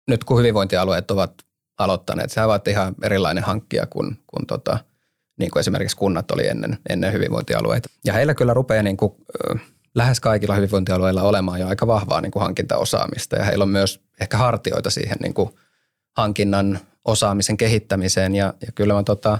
Nyt 0.08 0.24
kun 0.24 0.38
hyvinvointialueet 0.38 1.10
ovat 1.10 1.49
aloittaneet. 1.80 2.30
Sehän 2.30 2.48
ovat 2.48 2.68
ihan 2.68 2.94
erilainen 3.02 3.44
hankkija 3.44 3.86
kuin, 3.86 4.18
kuin 4.26 4.46
tota, 4.46 4.78
niin 5.38 5.50
kuin 5.50 5.60
esimerkiksi 5.60 5.96
kunnat 5.96 6.30
oli 6.30 6.46
ennen, 6.46 6.78
ennen 6.88 7.12
hyvinvointialueita. 7.12 7.88
Ja 8.04 8.12
heillä 8.12 8.34
kyllä 8.34 8.54
rupeaa 8.54 8.82
niin 8.82 8.96
kuin, 8.96 9.12
lähes 9.94 10.20
kaikilla 10.20 10.54
hyvinvointialueilla 10.54 11.22
olemaan 11.22 11.60
jo 11.60 11.68
aika 11.68 11.86
vahvaa 11.86 12.20
niin 12.20 12.32
kuin 12.32 12.42
hankintaosaamista 12.42 13.36
ja 13.36 13.44
heillä 13.44 13.62
on 13.62 13.68
myös 13.68 14.00
ehkä 14.20 14.36
hartioita 14.36 14.90
siihen 14.90 15.16
niin 15.22 15.34
kuin 15.34 15.50
hankinnan 16.16 16.78
osaamisen 17.04 17.56
kehittämiseen 17.56 18.34
ja, 18.34 18.54
ja 18.66 18.72
kyllä 18.72 18.94
mä 18.94 19.02
tota, 19.02 19.38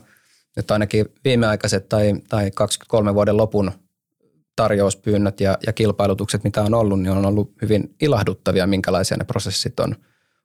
nyt 0.57 0.70
ainakin 0.70 1.07
viimeaikaiset 1.24 1.88
tai, 1.88 2.14
tai 2.29 2.50
23 2.50 3.14
vuoden 3.14 3.37
lopun 3.37 3.72
tarjouspyynnöt 4.57 5.40
ja, 5.40 5.59
ja 5.66 5.72
kilpailutukset, 5.72 6.44
mitä 6.44 6.62
on 6.62 6.74
ollut, 6.74 7.00
niin 7.00 7.12
on 7.12 7.26
ollut 7.26 7.53
hyvin 7.62 7.94
ilahduttavia, 8.00 8.66
minkälaisia 8.66 9.16
ne 9.16 9.24
prosessit 9.24 9.81
on, 9.81 9.96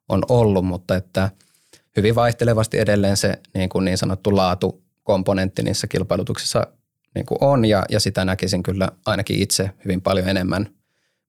on 0.10 0.24
ollut, 0.30 0.66
mutta 0.66 0.96
että– 0.96 1.30
hyvin 1.98 2.16
vaihtelevasti 2.16 2.80
edelleen 2.80 3.18
se 3.18 3.40
niin, 3.54 3.70
kuin 3.70 3.86
niin 3.86 3.98
sanottu 3.98 4.36
laatukomponentti 4.36 5.64
niissä 5.64 5.88
kilpailutuksissa 5.88 6.68
niin 7.16 7.26
kuin 7.26 7.38
on 7.42 7.66
ja, 7.66 7.86
ja 7.90 8.00
sitä 8.00 8.26
näkisin 8.26 8.64
kyllä 8.64 8.90
ainakin 9.06 9.42
itse 9.42 9.72
hyvin 9.86 10.02
paljon 10.02 10.30
enemmän 10.30 10.70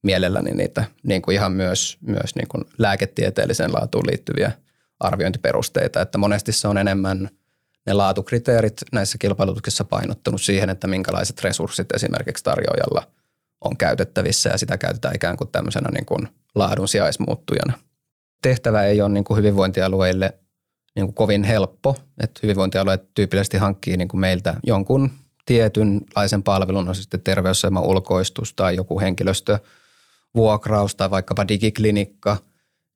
mielelläni 0.02 0.50
niitä 0.50 0.85
niin 1.02 1.22
kuin 1.22 1.35
ihan 1.35 1.52
myös, 1.52 1.98
myös 2.00 2.35
niin 2.35 2.48
kuin 2.48 2.64
lääketieteelliseen 2.79 3.72
laatuun 3.72 4.07
liittyviä 4.07 4.52
arviointiperusteita, 5.00 6.00
että 6.00 6.18
monesti 6.18 6.52
se 6.52 6.68
on 6.68 6.79
enemmän 6.79 7.29
ne 7.87 7.92
laatukriteerit 7.92 8.76
näissä 8.92 9.18
kilpailutuksissa 9.18 9.85
painottunut 9.85 10.42
siihen, 10.42 10.70
että 10.70 10.87
minkälaiset 10.87 11.42
resurssit 11.42 11.92
esimerkiksi 11.94 12.44
tarjoajalla 12.44 13.02
on 13.61 13.76
käytettävissä 13.76 14.50
ja 14.50 14.59
sitä 14.59 14.79
käytetään 14.79 15.14
ikään 15.14 15.37
kuin 15.37 15.50
tämmöisenä 15.50 15.88
niin 15.90 16.07
kuin 16.07 16.29
laadun 16.55 16.88
sijaismuuttujana. 16.88 17.72
Tehtävä 18.42 18.83
ei 18.83 19.00
ole 19.00 19.09
niin 19.09 19.24
kuin 19.24 19.38
hyvinvointialueille 19.38 20.38
niin 20.97 21.07
kuin 21.07 21.15
kovin 21.15 21.45
helppo, 21.45 21.97
että 22.23 22.41
hyvinvointialueet 22.43 23.15
tyypillisesti 23.15 23.57
hankkii 23.57 23.97
niin 23.97 24.09
kuin 24.09 24.21
meiltä 24.21 24.55
jonkun 24.67 25.11
tietynlaisen 25.47 26.43
palvelun, 26.43 26.89
on 26.89 26.95
sitten 26.95 27.21
terveysaseman 27.21 27.83
ulkoistus 27.83 28.55
tai 28.55 28.77
joku 28.77 29.01
henkilöstövuokraus 29.01 30.95
tai 30.97 31.11
vaikkapa 31.11 31.49
digiklinikka, 31.49 32.37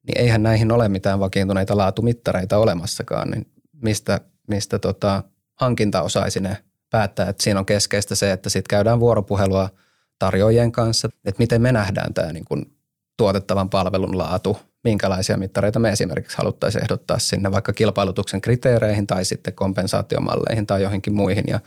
niin 0.07 0.19
eihän 0.19 0.43
näihin 0.43 0.73
ole 0.73 0.89
mitään 0.89 1.21
vakiintuneita 1.21 1.77
laatumittareita 1.77 2.59
olemassakaan, 2.59 3.31
niin 3.31 3.47
mistä, 3.83 4.21
mistä 4.49 4.79
tota, 4.79 5.23
hankinta 5.55 6.03
osaisi 6.03 6.41
ne 6.41 6.57
päättää, 6.91 7.29
että 7.29 7.43
siinä 7.43 7.61
on 7.61 7.67
keskeistä 7.67 8.15
se, 8.15 8.33
että 8.33 8.51
sitten 8.51 8.71
käydään 8.71 9.01
vuoropuhelua 9.01 9.71
tarjoajien 10.19 10.73
kanssa, 10.73 11.09
että 11.25 11.39
miten 11.39 11.63
me 11.63 11.73
nähdään 11.73 12.15
tämä 12.15 12.33
niin 12.33 12.45
kuin 12.45 12.77
tuotettavan 13.17 13.71
palvelun 13.71 14.19
laatu, 14.19 14.59
minkälaisia 14.85 15.37
mittareita 15.37 15.79
me 15.79 15.91
esimerkiksi 15.91 16.39
haluttaisiin 16.39 16.85
ehdottaa 16.85 17.19
sinne 17.19 17.53
vaikka 17.53 17.73
kilpailutuksen 17.73 18.41
kriteereihin 18.41 19.07
tai 19.07 19.25
sitten 19.25 19.55
kompensaatiomalleihin 19.55 20.67
tai 20.67 20.83
johonkin 20.83 21.15
muihin. 21.15 21.45
Ja 21.47 21.61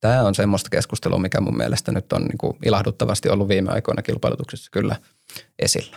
tämä 0.00 0.22
on 0.22 0.34
semmoista 0.34 0.70
keskustelua, 0.70 1.18
mikä 1.18 1.40
mun 1.40 1.56
mielestä 1.56 1.92
nyt 1.92 2.12
on 2.12 2.22
niin 2.22 2.38
kuin 2.38 2.56
ilahduttavasti 2.66 3.28
ollut 3.28 3.48
viime 3.48 3.72
aikoina 3.72 4.02
kilpailutuksessa 4.02 4.70
kyllä 4.72 4.96
esillä. 5.58 5.96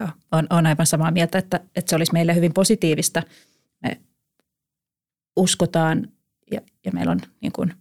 Joo, 0.00 0.08
on, 0.32 0.46
on 0.50 0.66
aivan 0.66 0.86
samaa 0.86 1.10
mieltä, 1.10 1.38
että, 1.38 1.60
että 1.76 1.90
se 1.90 1.96
olisi 1.96 2.12
meille 2.12 2.34
hyvin 2.34 2.52
positiivista. 2.52 3.22
Me 3.82 4.00
uskotaan 5.36 6.08
ja, 6.50 6.60
ja 6.84 6.92
meillä 6.92 7.12
on 7.12 7.20
niin 7.40 7.52
kuin 7.52 7.74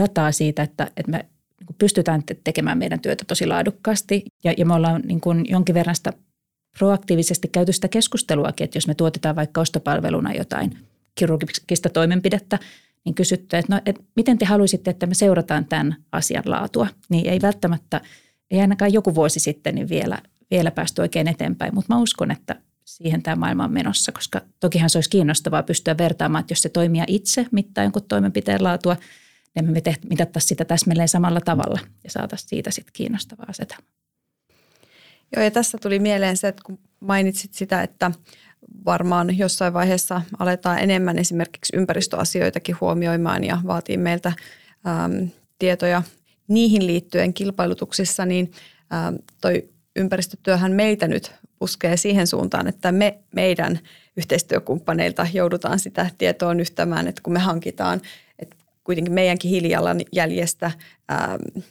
dataa 0.00 0.32
siitä, 0.32 0.62
että, 0.62 0.90
että 0.96 1.10
me 1.10 1.26
niin 1.60 1.76
pystytään 1.78 2.22
tekemään 2.44 2.78
meidän 2.78 3.00
työtä 3.00 3.24
tosi 3.24 3.46
laadukkaasti. 3.46 4.24
Ja, 4.44 4.54
ja 4.58 4.66
me 4.66 4.74
ollaan 4.74 5.02
niin 5.04 5.20
kuin 5.20 5.44
jonkin 5.48 5.74
verran 5.74 5.96
sitä 5.96 6.12
proaktiivisesti 6.78 7.48
käyty 7.48 7.72
sitä 7.72 7.88
keskusteluakin, 7.88 8.64
että 8.64 8.76
jos 8.76 8.86
me 8.86 8.94
tuotetaan 8.94 9.36
vaikka 9.36 9.60
ostopalveluna 9.60 10.32
jotain 10.32 10.78
kirurgista 11.14 11.88
toimenpidettä, 11.88 12.58
niin 13.04 13.14
kysytty, 13.14 13.56
että 13.56 13.74
no, 13.74 13.80
et 13.86 14.04
miten 14.16 14.38
te 14.38 14.44
haluaisitte, 14.44 14.90
että 14.90 15.06
me 15.06 15.14
seurataan 15.14 15.64
tämän 15.64 15.96
asian 16.12 16.42
laatua. 16.46 16.86
Niin 17.08 17.26
ei 17.26 17.40
välttämättä, 17.42 18.00
ei 18.50 18.60
ainakaan 18.60 18.92
joku 18.92 19.14
vuosi 19.14 19.40
sitten 19.40 19.74
niin 19.74 19.88
vielä, 19.88 20.18
vielä 20.50 20.70
päästy 20.70 21.02
oikein 21.02 21.28
eteenpäin, 21.28 21.74
mutta 21.74 21.94
mä 21.94 22.00
uskon, 22.00 22.30
että 22.30 22.56
siihen 22.84 23.22
tämä 23.22 23.36
maailma 23.36 23.64
on 23.64 23.72
menossa, 23.72 24.12
koska 24.12 24.40
tokihan 24.60 24.90
se 24.90 24.98
olisi 24.98 25.10
kiinnostavaa 25.10 25.62
pystyä 25.62 25.98
vertaamaan, 25.98 26.40
että 26.40 26.52
jos 26.52 26.62
se 26.62 26.68
toimija 26.68 27.04
itse 27.08 27.46
mittaa 27.50 27.84
jonkun 27.84 28.02
toimenpiteen 28.08 28.64
laatua, 28.64 28.96
niin 29.54 29.70
me 29.70 29.82
mitattaisiin 30.10 30.48
sitä 30.48 30.64
täsmälleen 30.64 31.08
samalla 31.08 31.40
tavalla 31.40 31.80
ja 32.04 32.10
saataisiin 32.10 32.48
siitä 32.48 32.70
sitten 32.70 32.92
kiinnostavaa 32.92 33.46
asetelmaa. 33.48 34.03
Joo, 35.36 35.44
ja 35.44 35.50
tässä 35.50 35.78
tuli 35.78 35.98
mieleen 35.98 36.36
se, 36.36 36.48
että 36.48 36.62
kun 36.66 36.78
mainitsit 37.00 37.54
sitä, 37.54 37.82
että 37.82 38.10
varmaan 38.84 39.38
jossain 39.38 39.72
vaiheessa 39.72 40.22
aletaan 40.38 40.78
enemmän 40.78 41.18
esimerkiksi 41.18 41.76
ympäristöasioitakin 41.76 42.76
huomioimaan 42.80 43.44
ja 43.44 43.58
vaatii 43.66 43.96
meiltä 43.96 44.32
äm, 44.86 45.28
tietoja 45.58 46.02
niihin 46.48 46.86
liittyen 46.86 47.34
kilpailutuksissa, 47.34 48.26
niin 48.26 48.52
äm, 48.92 49.18
toi 49.40 49.68
ympäristötyöhän 49.96 50.72
meitä 50.72 51.08
nyt 51.08 51.32
puskee 51.58 51.96
siihen 51.96 52.26
suuntaan, 52.26 52.66
että 52.66 52.92
me 52.92 53.18
meidän 53.34 53.78
yhteistyökumppaneilta 54.16 55.26
joudutaan 55.32 55.78
sitä 55.78 56.10
tietoa 56.18 56.54
nyhtämään, 56.54 57.08
että 57.08 57.22
kun 57.22 57.32
me 57.32 57.38
hankitaan, 57.38 58.00
että 58.38 58.56
kuitenkin 58.84 59.12
meidänkin 59.12 59.50
hiilijalanjäljestä 59.50 60.66
ähm, 61.12 61.64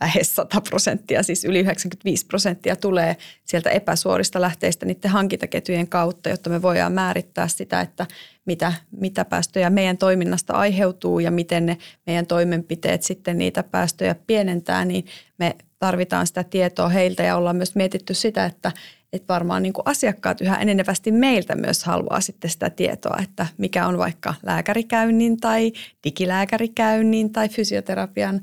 lähes 0.00 0.34
100 0.34 0.60
prosenttia, 0.60 1.22
siis 1.22 1.44
yli 1.44 1.58
95 1.58 2.26
prosenttia 2.26 2.76
tulee 2.76 3.16
sieltä 3.44 3.70
epäsuorista 3.70 4.40
lähteistä 4.40 4.86
niiden 4.86 5.10
hankintaketjujen 5.10 5.88
kautta, 5.88 6.28
jotta 6.28 6.50
me 6.50 6.62
voidaan 6.62 6.92
määrittää 6.92 7.48
sitä, 7.48 7.80
että 7.80 8.06
mitä, 8.44 8.72
mitä 8.90 9.24
päästöjä 9.24 9.70
meidän 9.70 9.98
toiminnasta 9.98 10.52
aiheutuu 10.52 11.18
ja 11.18 11.30
miten 11.30 11.66
ne 11.66 11.78
meidän 12.06 12.26
toimenpiteet 12.26 13.02
sitten 13.02 13.38
niitä 13.38 13.62
päästöjä 13.62 14.14
pienentää, 14.26 14.84
niin 14.84 15.06
me 15.38 15.56
tarvitaan 15.78 16.26
sitä 16.26 16.44
tietoa 16.44 16.88
heiltä 16.88 17.22
ja 17.22 17.36
ollaan 17.36 17.56
myös 17.56 17.74
mietitty 17.74 18.14
sitä, 18.14 18.46
että, 18.46 18.72
että 19.12 19.32
varmaan 19.34 19.62
niin 19.62 19.72
kuin 19.72 19.86
asiakkaat 19.86 20.40
yhä 20.40 20.56
enenevästi 20.56 21.12
meiltä 21.12 21.54
myös 21.54 21.84
haluaa 21.84 22.20
sitten 22.20 22.50
sitä 22.50 22.70
tietoa, 22.70 23.18
että 23.22 23.46
mikä 23.58 23.86
on 23.86 23.98
vaikka 23.98 24.34
lääkärikäynnin 24.42 25.40
tai 25.40 25.72
digilääkärikäynnin 26.04 27.32
tai 27.32 27.48
fysioterapian 27.48 28.40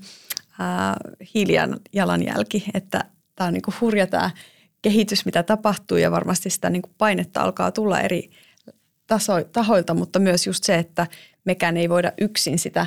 hiilijalanjälki, 1.35 2.65
että 2.73 3.05
tämä 3.35 3.47
on 3.47 3.53
niin 3.53 3.61
kuin 3.61 3.75
hurja 3.81 4.07
tämä 4.07 4.31
kehitys, 4.81 5.25
mitä 5.25 5.43
tapahtuu 5.43 5.97
ja 5.97 6.11
varmasti 6.11 6.49
sitä 6.49 6.69
niin 6.69 6.81
kuin 6.81 6.93
painetta 6.97 7.41
alkaa 7.41 7.71
tulla 7.71 7.99
eri 8.01 8.29
taso, 9.07 9.43
tahoilta, 9.51 9.93
mutta 9.93 10.19
myös 10.19 10.47
just 10.47 10.63
se, 10.63 10.75
että 10.75 11.07
mekään 11.45 11.77
ei 11.77 11.89
voida 11.89 12.11
yksin 12.21 12.59
sitä 12.59 12.85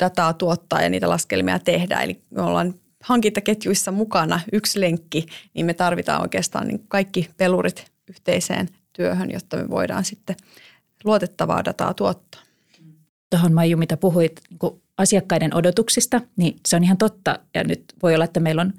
dataa 0.00 0.32
tuottaa 0.32 0.82
ja 0.82 0.88
niitä 0.88 1.08
laskelmia 1.08 1.58
tehdä. 1.58 2.00
Eli 2.00 2.20
me 2.30 2.42
ollaan 2.42 2.74
hankintaketjuissa 3.02 3.92
mukana 3.92 4.40
yksi 4.52 4.80
lenkki, 4.80 5.26
niin 5.54 5.66
me 5.66 5.74
tarvitaan 5.74 6.22
oikeastaan 6.22 6.68
niin 6.68 6.84
kaikki 6.88 7.30
pelurit 7.36 7.92
yhteiseen 8.08 8.68
työhön, 8.92 9.30
jotta 9.30 9.56
me 9.56 9.70
voidaan 9.70 10.04
sitten 10.04 10.36
luotettavaa 11.04 11.64
dataa 11.64 11.94
tuottaa. 11.94 12.43
Tuohon 13.34 13.52
Maiju, 13.52 13.76
mitä 13.76 13.96
puhuit 13.96 14.40
niin 14.50 14.82
asiakkaiden 14.98 15.54
odotuksista, 15.54 16.20
niin 16.36 16.56
se 16.68 16.76
on 16.76 16.84
ihan 16.84 16.96
totta. 16.96 17.38
Ja 17.54 17.64
nyt 17.64 17.84
voi 18.02 18.14
olla, 18.14 18.24
että 18.24 18.40
meillä 18.40 18.62
on 18.62 18.72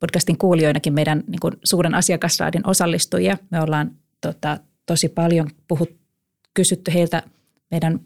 podcastin 0.00 0.38
kuulijoinakin 0.38 0.92
meidän 0.92 1.24
niin 1.26 1.40
kuin 1.40 1.54
suuren 1.64 1.94
asiakasraadin 1.94 2.66
osallistujia. 2.66 3.38
Me 3.50 3.60
ollaan 3.60 3.90
tota, 4.20 4.58
tosi 4.86 5.08
paljon 5.08 5.50
puhut, 5.68 5.90
kysytty 6.54 6.94
heiltä 6.94 7.22
meidän 7.70 8.00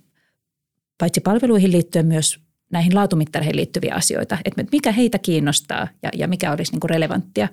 paitsi 0.99 1.21
palveluihin 1.21 1.73
liittyen 1.73 2.07
myös 2.07 2.41
näihin 2.71 2.95
laatumittareihin 2.95 3.57
liittyviä 3.57 3.95
asioita, 3.95 4.39
että 4.45 4.65
mikä 4.73 4.93
heitä 4.93 5.19
kiinnostaa 5.19 5.89
ja, 6.03 6.11
ja 6.15 6.29
mikä 6.29 6.53
olisi 6.53 6.73
niin 6.73 6.81
kuin 6.81 6.91
relevanttia, 6.91 7.49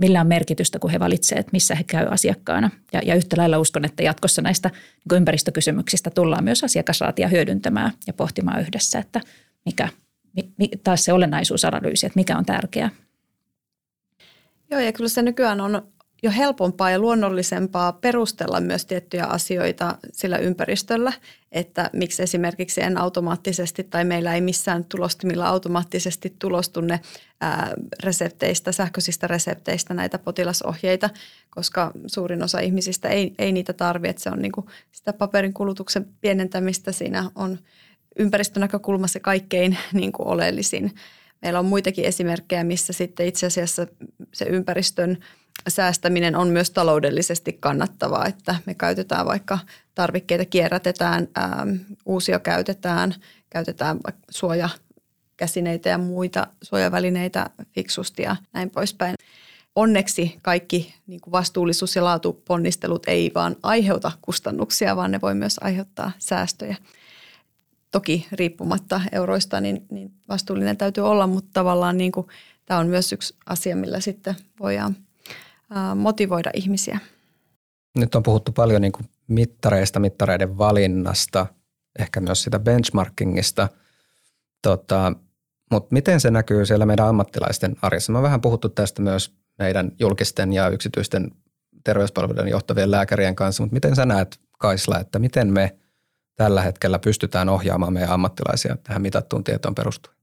millä 0.00 0.20
on 0.20 0.26
merkitystä, 0.26 0.78
kun 0.78 0.90
he 0.90 1.00
valitsevat, 1.00 1.40
että 1.40 1.52
missä 1.52 1.74
he 1.74 1.84
käy 1.84 2.06
asiakkaana. 2.10 2.70
Ja, 2.92 3.00
ja 3.04 3.14
yhtä 3.14 3.36
lailla 3.36 3.58
uskon, 3.58 3.84
että 3.84 4.02
jatkossa 4.02 4.42
näistä 4.42 4.68
niin 4.68 5.16
ympäristökysymyksistä 5.16 6.10
tullaan 6.10 6.44
myös 6.44 6.64
asiakasraatia 6.64 7.28
hyödyntämään 7.28 7.92
ja 8.06 8.12
pohtimaan 8.12 8.60
yhdessä, 8.60 8.98
että 8.98 9.20
mikä, 9.64 9.88
mi, 10.56 10.68
taas 10.84 11.04
se 11.04 11.12
olennaisuusanalyysi, 11.12 12.06
että 12.06 12.18
mikä 12.18 12.38
on 12.38 12.46
tärkeää. 12.46 12.90
Joo, 14.70 14.80
ja 14.80 14.92
kyllä 14.92 15.08
se 15.08 15.22
nykyään 15.22 15.60
on 15.60 15.82
jo 16.22 16.30
helpompaa 16.36 16.90
ja 16.90 16.98
luonnollisempaa 16.98 17.92
perustella 17.92 18.60
myös 18.60 18.86
tiettyjä 18.86 19.24
asioita 19.24 19.98
sillä 20.12 20.38
ympäristöllä, 20.38 21.12
että 21.52 21.90
miksi 21.92 22.22
esimerkiksi 22.22 22.82
en 22.82 22.98
automaattisesti 22.98 23.84
tai 23.84 24.04
meillä 24.04 24.34
ei 24.34 24.40
missään 24.40 24.84
tulostimilla 24.84 25.48
automaattisesti 25.48 26.36
tulostu 26.38 26.80
ne 26.80 27.00
ää, 27.40 27.72
resepteistä, 28.02 28.72
sähköisistä 28.72 29.26
resepteistä 29.26 29.94
näitä 29.94 30.18
potilasohjeita, 30.18 31.10
koska 31.50 31.92
suurin 32.06 32.42
osa 32.42 32.60
ihmisistä 32.60 33.08
ei, 33.08 33.34
ei 33.38 33.52
niitä 33.52 33.72
tarvitse. 33.72 34.22
Se 34.22 34.30
on 34.30 34.42
niin 34.42 34.52
kuin 34.52 34.66
sitä 34.92 35.12
paperin 35.12 35.54
kulutuksen 35.54 36.06
pienentämistä 36.20 36.92
siinä 36.92 37.30
on 37.34 37.58
ympäristönäkökulmassa 38.18 39.20
kaikkein 39.20 39.78
niin 39.92 40.12
kuin 40.12 40.28
oleellisin. 40.28 40.94
Meillä 41.42 41.58
on 41.58 41.66
muitakin 41.66 42.04
esimerkkejä, 42.04 42.64
missä 42.64 42.92
sitten 42.92 43.26
itse 43.26 43.46
asiassa 43.46 43.86
se 44.32 44.44
ympäristön– 44.44 45.18
säästäminen 45.68 46.36
on 46.36 46.48
myös 46.48 46.70
taloudellisesti 46.70 47.52
kannattavaa, 47.52 48.26
että 48.26 48.56
me 48.66 48.74
käytetään 48.74 49.26
vaikka 49.26 49.58
tarvikkeita 49.94 50.44
kierrätetään, 50.44 51.28
ähm, 51.38 51.76
uusia 52.06 52.38
käytetään, 52.38 53.14
käytetään 53.50 54.00
suojakäsineitä 54.30 55.88
ja 55.88 55.98
muita 55.98 56.46
suojavälineitä 56.62 57.50
fiksusti 57.74 58.22
ja 58.22 58.36
näin 58.52 58.70
poispäin. 58.70 59.14
Onneksi 59.76 60.38
kaikki 60.42 60.94
niin 61.06 61.20
kuin 61.20 61.32
vastuullisuus- 61.32 61.96
ja 61.96 62.04
laatuponnistelut 62.04 63.02
ei 63.06 63.30
vaan 63.34 63.56
aiheuta 63.62 64.12
kustannuksia, 64.22 64.96
vaan 64.96 65.10
ne 65.10 65.20
voi 65.20 65.34
myös 65.34 65.56
aiheuttaa 65.60 66.12
säästöjä. 66.18 66.76
Toki 67.90 68.26
riippumatta 68.32 69.00
euroista, 69.12 69.60
niin, 69.60 69.86
niin 69.90 70.12
vastuullinen 70.28 70.76
täytyy 70.76 71.04
olla, 71.04 71.26
mutta 71.26 71.50
tavallaan 71.52 71.98
niin 71.98 72.12
kuin, 72.12 72.26
tämä 72.66 72.80
on 72.80 72.86
myös 72.86 73.12
yksi 73.12 73.34
asia, 73.46 73.76
millä 73.76 74.00
sitten 74.00 74.34
voidaan– 74.60 74.96
motivoida 75.94 76.50
ihmisiä. 76.54 76.98
Nyt 77.98 78.14
on 78.14 78.22
puhuttu 78.22 78.52
paljon 78.52 78.82
niin 78.82 78.92
kuin 78.92 79.06
mittareista, 79.28 80.00
mittareiden 80.00 80.58
valinnasta, 80.58 81.46
ehkä 81.98 82.20
myös 82.20 82.42
sitä 82.42 82.58
benchmarkingista, 82.58 83.68
tota, 84.62 85.12
mutta 85.70 85.88
miten 85.92 86.20
se 86.20 86.30
näkyy 86.30 86.66
siellä 86.66 86.86
meidän 86.86 87.06
ammattilaisten 87.06 87.76
arjessa? 87.82 88.12
Me 88.12 88.18
on 88.18 88.24
vähän 88.24 88.40
puhuttu 88.40 88.68
tästä 88.68 89.02
myös 89.02 89.34
meidän 89.58 89.92
julkisten 90.00 90.52
ja 90.52 90.68
yksityisten 90.68 91.30
terveyspalveluiden 91.84 92.50
johtavien 92.50 92.90
lääkärien 92.90 93.36
kanssa, 93.36 93.62
mutta 93.62 93.74
miten 93.74 93.96
sä 93.96 94.06
näet 94.06 94.40
Kaisla, 94.58 94.98
että 94.98 95.18
miten 95.18 95.52
me 95.52 95.76
tällä 96.36 96.62
hetkellä 96.62 96.98
pystytään 96.98 97.48
ohjaamaan 97.48 97.92
meidän 97.92 98.10
ammattilaisia 98.10 98.76
tähän 98.76 99.02
mitattuun 99.02 99.44
tietoon 99.44 99.74
perustuen? 99.74 100.16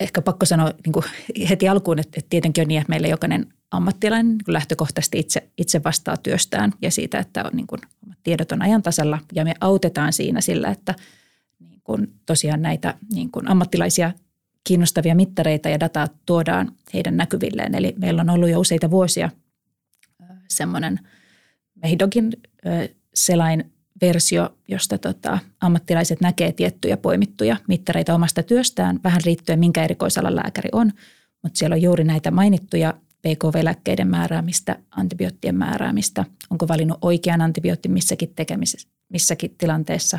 Ehkä 0.00 0.22
pakko 0.22 0.46
sanoa 0.46 0.72
niin 0.86 1.48
heti 1.48 1.68
alkuun, 1.68 1.98
että 1.98 2.20
tietenkin 2.30 2.62
on 2.62 2.68
niin, 2.68 2.80
että 2.80 2.90
meillä 2.90 3.08
jokainen 3.08 3.54
ammattilainen 3.72 4.36
lähtökohtaisesti 4.46 5.18
itse, 5.18 5.48
itse 5.58 5.84
vastaa 5.84 6.16
työstään 6.16 6.72
ja 6.82 6.90
siitä, 6.90 7.18
että 7.18 7.44
on, 7.44 7.50
niin 7.52 7.66
kuin, 7.66 7.80
tiedot 8.22 8.52
on 8.52 8.62
ajan 8.62 8.82
tasalla 8.82 9.18
ja 9.34 9.44
me 9.44 9.54
autetaan 9.60 10.12
siinä 10.12 10.40
sillä, 10.40 10.68
että 10.68 10.94
niin 11.60 11.80
kuin, 11.84 12.14
tosiaan 12.26 12.62
näitä 12.62 12.94
niin 13.14 13.30
kuin 13.30 13.48
ammattilaisia 13.48 14.12
kiinnostavia 14.64 15.14
mittareita 15.14 15.68
ja 15.68 15.80
dataa 15.80 16.08
tuodaan 16.26 16.72
heidän 16.94 17.16
näkyvilleen. 17.16 17.74
Eli 17.74 17.94
meillä 17.98 18.22
on 18.22 18.30
ollut 18.30 18.50
jo 18.50 18.60
useita 18.60 18.90
vuosia 18.90 19.30
semmoinen 20.48 21.00
Mehdogin 21.82 22.32
selain 23.14 23.72
versio, 24.00 24.56
josta 24.68 24.98
tota, 24.98 25.38
ammattilaiset 25.60 26.20
näkee 26.20 26.52
tiettyjä 26.52 26.96
poimittuja 26.96 27.56
mittareita 27.68 28.14
omasta 28.14 28.42
työstään, 28.42 29.00
vähän 29.04 29.20
riittyen 29.24 29.58
minkä 29.58 29.84
erikoisalan 29.84 30.36
lääkäri 30.36 30.68
on, 30.72 30.92
mutta 31.42 31.58
siellä 31.58 31.74
on 31.74 31.82
juuri 31.82 32.04
näitä 32.04 32.30
mainittuja 32.30 32.94
PKV-lääkkeiden 33.22 34.08
määräämistä, 34.08 34.76
antibioottien 34.90 35.54
määräämistä, 35.54 36.24
onko 36.50 36.68
valinnut 36.68 36.98
oikean 37.00 37.40
antibiootin 37.40 37.92
missäkin 37.92 38.32
tekemisessä, 38.36 38.88
missäkin 39.08 39.54
tilanteessa. 39.58 40.18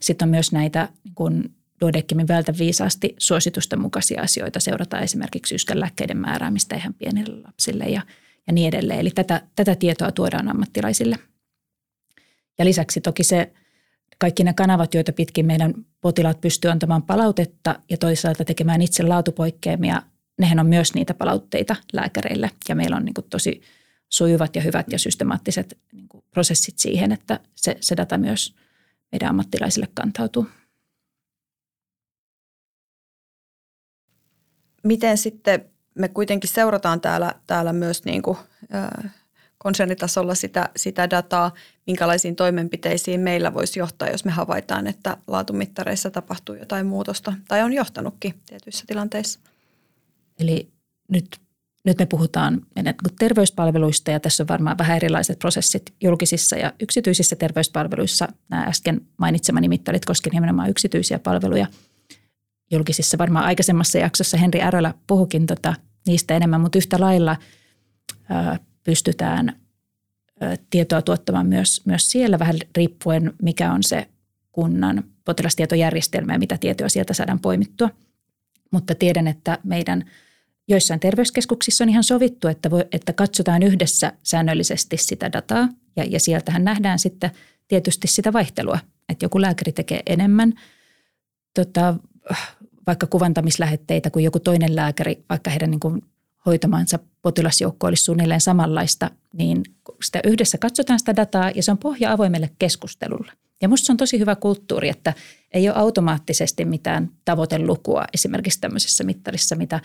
Sitten 0.00 0.26
on 0.26 0.30
myös 0.30 0.52
näitä 0.52 0.88
niin 1.04 1.14
kun 1.14 1.50
Duodeckimin 1.80 2.28
vältä 2.28 2.54
viisaasti 2.58 3.14
suositusten 3.18 3.80
mukaisia 3.80 4.22
asioita. 4.22 4.60
Seurataan 4.60 5.02
esimerkiksi 5.02 5.54
yskänlääkkeiden 5.54 6.16
määräämistä 6.16 6.76
ihan 6.76 6.94
pienille 6.94 7.42
lapsille 7.46 7.84
ja, 7.84 8.02
ja 8.46 8.52
niin 8.52 8.68
edelleen. 8.68 9.00
Eli 9.00 9.10
tätä, 9.10 9.42
tätä 9.56 9.74
tietoa 9.74 10.12
tuodaan 10.12 10.48
ammattilaisille. 10.48 11.16
Ja 12.58 12.64
lisäksi 12.64 13.00
toki 13.00 13.24
se 13.24 13.52
kaikki 14.18 14.44
ne 14.44 14.54
kanavat, 14.54 14.94
joita 14.94 15.12
pitkin 15.12 15.46
meidän 15.46 15.74
potilaat 16.00 16.40
pystyy 16.40 16.70
antamaan 16.70 17.02
palautetta 17.02 17.78
ja 17.90 17.96
toisaalta 17.96 18.44
tekemään 18.44 18.82
itse 18.82 19.02
laatupoikkeamia, 19.02 20.02
nehän 20.38 20.58
on 20.58 20.66
myös 20.66 20.94
niitä 20.94 21.14
palautteita 21.14 21.76
lääkäreille. 21.92 22.50
Ja 22.68 22.74
meillä 22.74 22.96
on 22.96 23.04
niin 23.04 23.14
kuin 23.14 23.26
tosi 23.30 23.62
sujuvat 24.08 24.56
ja 24.56 24.62
hyvät 24.62 24.86
ja 24.92 24.98
systemaattiset 24.98 25.78
niin 25.92 26.08
kuin 26.08 26.24
prosessit 26.30 26.78
siihen, 26.78 27.12
että 27.12 27.40
se, 27.54 27.76
se 27.80 27.96
data 27.96 28.18
myös 28.18 28.54
meidän 29.12 29.28
ammattilaisille 29.28 29.88
kantautuu. 29.94 30.46
Miten 34.84 35.18
sitten 35.18 35.64
me 35.94 36.08
kuitenkin 36.08 36.50
seurataan 36.50 37.00
täällä, 37.00 37.34
täällä 37.46 37.72
myös 37.72 38.04
niin 38.04 38.22
kuin, 38.22 38.38
äh, 38.74 39.12
konsernitasolla 39.58 40.34
sitä, 40.34 40.68
sitä 40.76 41.10
dataa, 41.10 41.54
minkälaisiin 41.86 42.36
toimenpiteisiin 42.36 43.20
meillä 43.20 43.54
voisi 43.54 43.78
johtaa, 43.78 44.08
jos 44.08 44.24
me 44.24 44.30
havaitaan, 44.30 44.86
että 44.86 45.16
laatumittareissa 45.26 46.10
tapahtuu 46.10 46.54
jotain 46.54 46.86
muutosta 46.86 47.32
tai 47.48 47.62
on 47.62 47.72
johtanutkin 47.72 48.34
tietyissä 48.46 48.84
tilanteissa. 48.86 49.40
Eli 50.40 50.72
nyt, 51.08 51.40
nyt 51.84 51.98
me 51.98 52.06
puhutaan 52.06 52.62
terveyspalveluista 53.18 54.10
ja 54.10 54.20
tässä 54.20 54.42
on 54.42 54.48
varmaan 54.48 54.78
vähän 54.78 54.96
erilaiset 54.96 55.38
prosessit 55.38 55.94
julkisissa 56.02 56.56
ja 56.56 56.72
yksityisissä 56.80 57.36
terveyspalveluissa. 57.36 58.28
Nämä 58.48 58.62
äsken 58.62 59.00
mainitsemani 59.18 59.68
mittarit 59.68 60.04
koskevat 60.04 60.34
nimenomaan 60.34 60.70
yksityisiä 60.70 61.18
palveluja. 61.18 61.66
Julkisissa 62.70 63.18
varmaan 63.18 63.44
aikaisemmassa 63.44 63.98
jaksossa 63.98 64.36
Henri 64.36 64.62
Ärölä 64.62 64.94
puhukin 65.06 65.46
tota, 65.46 65.74
niistä 66.06 66.36
enemmän, 66.36 66.60
mutta 66.60 66.78
yhtä 66.78 67.00
lailla 67.00 67.36
ää, 68.28 68.58
pystytään 68.84 69.60
tietoa 70.70 71.02
tuottamaan 71.02 71.46
myös, 71.46 71.82
myös 71.86 72.10
siellä 72.10 72.38
vähän 72.38 72.56
riippuen, 72.76 73.32
mikä 73.42 73.72
on 73.72 73.82
se 73.82 74.08
kunnan 74.52 75.04
potilastietojärjestelmä 75.24 76.32
ja 76.32 76.38
mitä 76.38 76.58
tietoa 76.58 76.88
sieltä 76.88 77.14
saadaan 77.14 77.40
poimittua. 77.40 77.90
Mutta 78.70 78.94
tiedän, 78.94 79.28
että 79.28 79.58
meidän 79.62 80.04
joissain 80.68 81.00
terveyskeskuksissa 81.00 81.84
on 81.84 81.88
ihan 81.88 82.04
sovittu, 82.04 82.48
että, 82.48 82.70
voi, 82.70 82.84
että 82.92 83.12
katsotaan 83.12 83.62
yhdessä 83.62 84.12
säännöllisesti 84.22 84.96
sitä 84.96 85.32
dataa 85.32 85.68
ja, 85.96 86.04
ja 86.04 86.20
sieltähän 86.20 86.64
nähdään 86.64 86.98
sitten 86.98 87.30
tietysti 87.68 88.08
sitä 88.08 88.32
vaihtelua, 88.32 88.78
että 89.08 89.24
joku 89.24 89.40
lääkäri 89.40 89.72
tekee 89.72 90.00
enemmän 90.06 90.52
tota, 91.54 91.94
vaikka 92.86 93.06
kuvantamislähetteitä 93.06 94.10
kuin 94.10 94.24
joku 94.24 94.40
toinen 94.40 94.76
lääkäri, 94.76 95.24
vaikka 95.28 95.50
heidän 95.50 95.70
niin 95.70 95.80
kuin 95.80 96.02
hoitamansa 96.46 96.98
potilasjoukko 97.22 97.86
olisi 97.86 98.04
suunnilleen 98.04 98.40
samanlaista, 98.40 99.10
niin 99.32 99.62
sitä 100.04 100.20
yhdessä 100.24 100.58
katsotaan 100.58 100.98
sitä 100.98 101.16
dataa 101.16 101.50
ja 101.54 101.62
se 101.62 101.70
on 101.70 101.78
pohja 101.78 102.12
avoimelle 102.12 102.50
keskustelulle. 102.58 103.32
Ja 103.62 103.68
minusta 103.68 103.86
se 103.86 103.92
on 103.92 103.96
tosi 103.96 104.18
hyvä 104.18 104.36
kulttuuri, 104.36 104.88
että 104.88 105.14
ei 105.52 105.68
ole 105.68 105.78
automaattisesti 105.78 106.64
mitään 106.64 107.10
tavoitelukua 107.24 108.04
esimerkiksi 108.14 108.60
tämmöisessä 108.60 109.04
mittarissa, 109.04 109.56
mitä, 109.56 109.80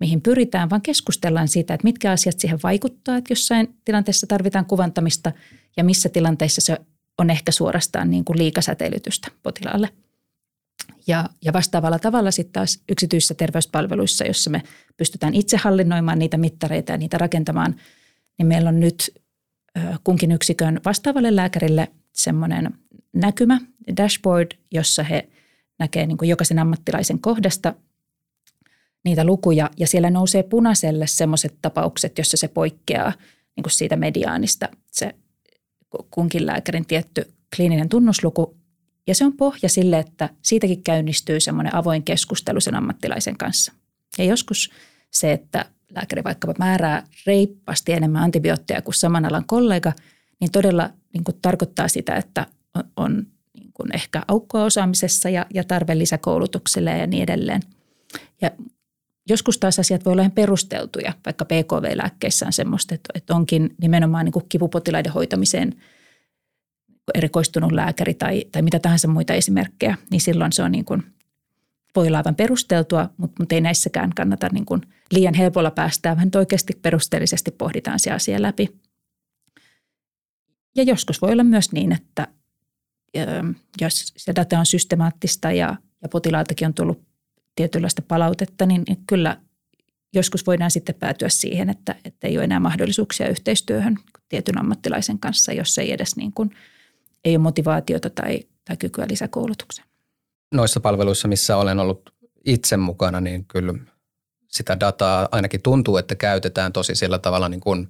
mihin 0.00 0.20
pyritään, 0.20 0.70
vaan 0.70 0.82
keskustellaan 0.82 1.48
siitä, 1.48 1.74
että 1.74 1.84
mitkä 1.84 2.10
asiat 2.10 2.40
siihen 2.40 2.58
vaikuttaa, 2.62 3.16
että 3.16 3.32
jossain 3.32 3.76
tilanteessa 3.84 4.26
tarvitaan 4.26 4.66
kuvantamista 4.66 5.32
ja 5.76 5.84
missä 5.84 6.08
tilanteissa 6.08 6.60
se 6.60 6.76
on 7.18 7.30
ehkä 7.30 7.52
suorastaan 7.52 8.10
niin 8.10 8.24
kuin 8.24 8.38
liikasäteilytystä 8.38 9.28
potilaalle– 9.42 9.88
ja, 11.06 11.28
ja 11.42 11.52
vastaavalla 11.52 11.98
tavalla 11.98 12.30
sitten 12.30 12.52
taas 12.52 12.82
yksityisissä 12.88 13.34
terveyspalveluissa, 13.34 14.24
jossa 14.24 14.50
me 14.50 14.62
pystytään 14.96 15.34
itse 15.34 15.56
hallinnoimaan 15.56 16.18
niitä 16.18 16.36
mittareita 16.36 16.92
ja 16.92 16.98
niitä 16.98 17.18
rakentamaan, 17.18 17.74
niin 18.38 18.46
meillä 18.46 18.68
on 18.68 18.80
nyt 18.80 19.14
kunkin 20.04 20.32
yksikön 20.32 20.80
vastaavalle 20.84 21.36
lääkärille 21.36 21.88
semmoinen 22.12 22.74
näkymä, 23.12 23.60
dashboard, 23.96 24.50
jossa 24.70 25.02
he 25.02 25.28
näkee 25.78 26.06
niin 26.06 26.18
kuin 26.18 26.28
jokaisen 26.28 26.58
ammattilaisen 26.58 27.18
kohdasta 27.18 27.74
niitä 29.04 29.24
lukuja 29.24 29.70
ja 29.76 29.86
siellä 29.86 30.10
nousee 30.10 30.42
punaiselle 30.42 31.06
semmoiset 31.06 31.54
tapaukset, 31.62 32.18
jossa 32.18 32.36
se 32.36 32.48
poikkeaa 32.48 33.12
niin 33.56 33.62
kuin 33.62 33.72
siitä 33.72 33.96
mediaanista 33.96 34.68
se 34.92 35.14
kunkin 36.10 36.46
lääkärin 36.46 36.86
tietty 36.86 37.32
kliininen 37.56 37.88
tunnusluku 37.88 38.56
ja 39.06 39.14
se 39.14 39.24
on 39.24 39.36
pohja 39.36 39.68
sille, 39.68 39.98
että 39.98 40.30
siitäkin 40.42 40.82
käynnistyy 40.82 41.40
semmoinen 41.40 41.74
avoin 41.74 42.02
keskustelu 42.02 42.60
sen 42.60 42.74
ammattilaisen 42.74 43.36
kanssa. 43.36 43.72
Ja 44.18 44.24
joskus 44.24 44.70
se, 45.10 45.32
että 45.32 45.64
lääkäri 45.90 46.24
vaikkapa 46.24 46.54
määrää 46.58 47.06
reippaasti 47.26 47.92
enemmän 47.92 48.22
antibiootteja 48.22 48.82
kuin 48.82 48.94
saman 48.94 49.24
alan 49.24 49.44
kollega, 49.46 49.92
niin 50.40 50.50
todella 50.50 50.90
niin 51.12 51.24
kuin 51.24 51.38
tarkoittaa 51.42 51.88
sitä, 51.88 52.16
että 52.16 52.46
on, 52.74 52.84
on 52.96 53.26
niin 53.58 53.70
kuin 53.74 53.94
ehkä 53.94 54.22
aukkoa 54.28 54.64
osaamisessa 54.64 55.30
ja, 55.30 55.46
ja 55.54 55.64
tarve 55.64 55.98
lisäkoulutukselle 55.98 56.98
ja 56.98 57.06
niin 57.06 57.22
edelleen. 57.22 57.62
Ja 58.42 58.50
joskus 59.28 59.58
taas 59.58 59.78
asiat 59.78 60.04
voi 60.04 60.12
olla 60.12 60.22
ihan 60.22 60.32
perusteltuja, 60.32 61.12
vaikka 61.26 61.44
PKV-lääkkeissä 61.44 62.46
on 62.46 62.52
semmoista, 62.52 62.94
että 63.14 63.34
onkin 63.34 63.74
nimenomaan 63.80 64.24
niin 64.24 64.32
kuin 64.32 64.46
kipupotilaiden 64.48 65.12
hoitamiseen– 65.12 65.74
erikoistunut 67.14 67.72
lääkäri 67.72 68.14
tai, 68.14 68.44
tai 68.52 68.62
mitä 68.62 68.78
tahansa 68.78 69.08
muita 69.08 69.34
esimerkkejä, 69.34 69.96
niin 70.10 70.20
silloin 70.20 70.52
se 70.52 70.62
on 70.62 70.72
niin 70.72 70.84
kuin, 70.84 71.02
voi 71.96 72.06
olla 72.06 72.18
aivan 72.18 72.34
perusteltua, 72.34 73.10
mutta, 73.16 73.36
mutta 73.38 73.54
ei 73.54 73.60
näissäkään 73.60 74.14
kannata 74.14 74.48
niin 74.52 74.66
kuin 74.66 74.80
liian 75.10 75.34
helpolla 75.34 75.70
päästää, 75.70 76.16
vaan 76.16 76.30
oikeasti 76.36 76.72
perusteellisesti 76.82 77.50
pohditaan 77.50 77.98
se 77.98 78.10
asia 78.10 78.42
läpi. 78.42 78.80
Ja 80.76 80.82
joskus 80.82 81.22
voi 81.22 81.32
olla 81.32 81.44
myös 81.44 81.72
niin, 81.72 81.92
että 81.92 82.28
jos 83.80 84.12
se 84.16 84.32
data 84.36 84.58
on 84.58 84.66
systemaattista 84.66 85.52
ja, 85.52 85.76
ja 86.02 86.08
potilaaltakin 86.08 86.66
on 86.66 86.74
tullut 86.74 87.02
tietynlaista 87.56 88.02
palautetta, 88.02 88.66
niin, 88.66 88.82
niin 88.88 88.98
kyllä 89.06 89.36
joskus 90.14 90.46
voidaan 90.46 90.70
sitten 90.70 90.94
päätyä 90.94 91.28
siihen, 91.28 91.70
että, 91.70 91.94
että 92.04 92.26
ei 92.26 92.36
ole 92.36 92.44
enää 92.44 92.60
mahdollisuuksia 92.60 93.28
yhteistyöhön 93.28 93.96
tietyn 94.28 94.58
ammattilaisen 94.58 95.18
kanssa, 95.18 95.52
jos 95.52 95.78
ei 95.78 95.92
edes 95.92 96.16
niin 96.16 96.32
kuin– 96.32 96.50
ei 97.24 97.36
ole 97.36 97.42
motivaatiota 97.42 98.10
tai, 98.10 98.40
tai 98.64 98.76
kykyä 98.76 99.06
lisäkoulutukseen. 99.10 99.88
Noissa 100.54 100.80
palveluissa, 100.80 101.28
missä 101.28 101.56
olen 101.56 101.78
ollut 101.78 102.14
itse 102.46 102.76
mukana, 102.76 103.20
niin 103.20 103.44
kyllä 103.44 103.74
sitä 104.50 104.80
dataa 104.80 105.28
ainakin 105.32 105.62
tuntuu, 105.62 105.96
että 105.96 106.14
käytetään 106.14 106.72
tosi 106.72 106.94
sillä 106.94 107.18
tavalla 107.18 107.48
niin 107.48 107.60
kuin 107.60 107.88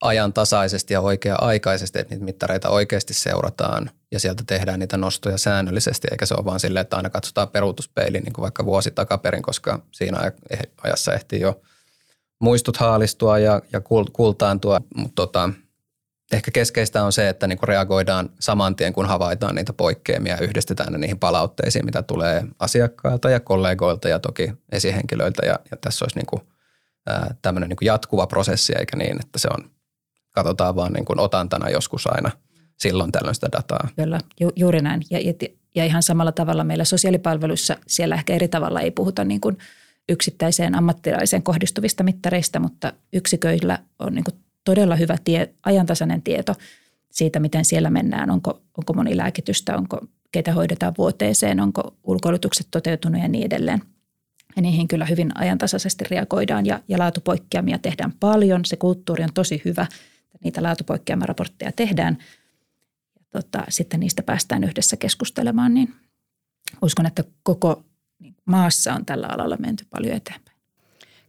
ajantasaisesti 0.00 0.94
ja 0.94 1.00
oikea-aikaisesti, 1.00 1.98
että 1.98 2.14
niitä 2.14 2.24
mittareita 2.24 2.68
oikeasti 2.68 3.14
seurataan 3.14 3.90
ja 4.12 4.20
sieltä 4.20 4.42
tehdään 4.46 4.80
niitä 4.80 4.96
nostoja 4.96 5.38
säännöllisesti, 5.38 6.08
eikä 6.10 6.26
se 6.26 6.34
ole 6.34 6.44
vaan 6.44 6.60
silleen, 6.60 6.80
että 6.80 6.96
aina 6.96 7.10
katsotaan 7.10 7.48
peruutuspeiliin 7.48 8.24
niin 8.24 8.32
vaikka 8.40 8.64
vuosi 8.64 8.90
takaperin, 8.90 9.42
koska 9.42 9.82
siinä 9.92 10.32
ajassa 10.84 11.14
ehtii 11.14 11.40
jo 11.40 11.60
muistut 12.40 12.76
haalistua 12.76 13.38
ja, 13.38 13.62
ja 13.72 13.80
kultaantua, 14.12 14.80
mutta 14.96 15.14
tota, 15.14 15.50
ehkä 16.32 16.50
keskeistä 16.50 17.04
on 17.04 17.12
se, 17.12 17.28
että 17.28 17.46
niin 17.46 17.58
kuin 17.58 17.68
reagoidaan 17.68 18.30
saman 18.40 18.76
tien, 18.76 18.92
kun 18.92 19.06
havaitaan 19.06 19.54
niitä 19.54 19.72
poikkeamia 19.72 20.34
ja 20.34 20.40
yhdistetään 20.40 20.92
ne 20.92 20.98
niihin 20.98 21.18
palautteisiin, 21.18 21.84
mitä 21.84 22.02
tulee 22.02 22.44
asiakkailta 22.58 23.30
ja 23.30 23.40
kollegoilta 23.40 24.08
ja 24.08 24.18
toki 24.18 24.52
esihenkilöiltä. 24.72 25.46
Ja, 25.46 25.58
ja 25.70 25.76
tässä 25.76 26.04
olisi 26.04 26.18
niin 26.18 26.26
kuin, 26.26 26.42
ää, 27.06 27.34
tämmöinen 27.42 27.68
niin 27.68 27.76
jatkuva 27.82 28.26
prosessi, 28.26 28.72
eikä 28.78 28.96
niin, 28.96 29.20
että 29.20 29.38
se 29.38 29.48
on, 29.58 29.70
katsotaan 30.30 30.76
vaan 30.76 30.92
niin 30.92 31.04
kuin 31.04 31.20
otantana 31.20 31.70
joskus 31.70 32.06
aina 32.06 32.30
silloin 32.76 33.12
tällöin 33.12 33.34
sitä 33.34 33.48
dataa. 33.52 33.88
Kyllä, 33.96 34.20
ju, 34.40 34.50
juuri 34.56 34.82
näin. 34.82 35.02
Ja, 35.10 35.18
ja, 35.18 35.32
ja 35.74 35.84
ihan 35.84 36.02
samalla 36.02 36.32
tavalla 36.32 36.64
meillä 36.64 36.84
sosiaalipalveluissa, 36.84 37.76
siellä 37.86 38.14
ehkä 38.14 38.34
eri 38.34 38.48
tavalla 38.48 38.80
ei 38.80 38.90
puhuta 38.90 39.24
niin 39.24 39.40
kuin 39.40 39.58
yksittäiseen 40.08 40.74
ammattilaiseen 40.74 41.42
kohdistuvista 41.42 42.04
mittareista, 42.04 42.60
mutta 42.60 42.92
yksiköillä 43.12 43.78
on 43.98 44.14
niin 44.14 44.24
kuin 44.24 44.34
todella 44.64 44.96
hyvä 44.96 45.16
tie, 45.24 45.54
ajantasainen 45.66 46.22
tieto 46.22 46.54
siitä, 47.10 47.40
miten 47.40 47.64
siellä 47.64 47.90
mennään, 47.90 48.30
onko, 48.30 48.62
onko 48.78 48.92
monilääkitystä, 48.92 49.76
onko 49.76 50.00
keitä 50.32 50.52
hoidetaan 50.52 50.94
vuoteeseen, 50.98 51.60
onko 51.60 51.94
ulkoilutukset 52.04 52.66
toteutunut 52.70 53.22
ja 53.22 53.28
niin 53.28 53.46
edelleen. 53.46 53.82
Ja 54.56 54.62
niihin 54.62 54.88
kyllä 54.88 55.04
hyvin 55.04 55.30
ajantasaisesti 55.34 56.04
reagoidaan 56.10 56.66
ja, 56.66 56.80
ja 56.88 56.98
laatupoikkeamia 56.98 57.78
tehdään 57.78 58.12
paljon. 58.20 58.64
Se 58.64 58.76
kulttuuri 58.76 59.24
on 59.24 59.32
tosi 59.34 59.62
hyvä, 59.64 59.86
niitä 60.44 60.62
laatupoikkeamaraportteja 60.62 61.72
tehdään. 61.72 62.18
tota, 63.30 63.64
sitten 63.68 64.00
niistä 64.00 64.22
päästään 64.22 64.64
yhdessä 64.64 64.96
keskustelemaan, 64.96 65.74
niin 65.74 65.94
uskon, 66.82 67.06
että 67.06 67.24
koko 67.42 67.84
maassa 68.44 68.94
on 68.94 69.06
tällä 69.06 69.26
alalla 69.26 69.56
menty 69.56 69.86
paljon 69.90 70.16
eteenpäin. 70.16 70.58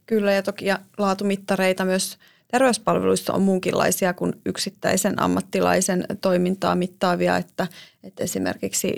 Kyllä 0.06 0.32
ja 0.32 0.42
toki 0.42 0.64
laatumittareita 0.98 1.84
myös 1.84 2.18
terveyspalveluissa 2.48 3.32
on 3.32 3.42
muunkinlaisia 3.42 4.14
kuin 4.14 4.32
yksittäisen 4.46 5.22
ammattilaisen 5.22 6.04
toimintaa 6.20 6.74
mittaavia, 6.74 7.36
että, 7.36 7.66
että 8.02 8.24
esimerkiksi 8.24 8.92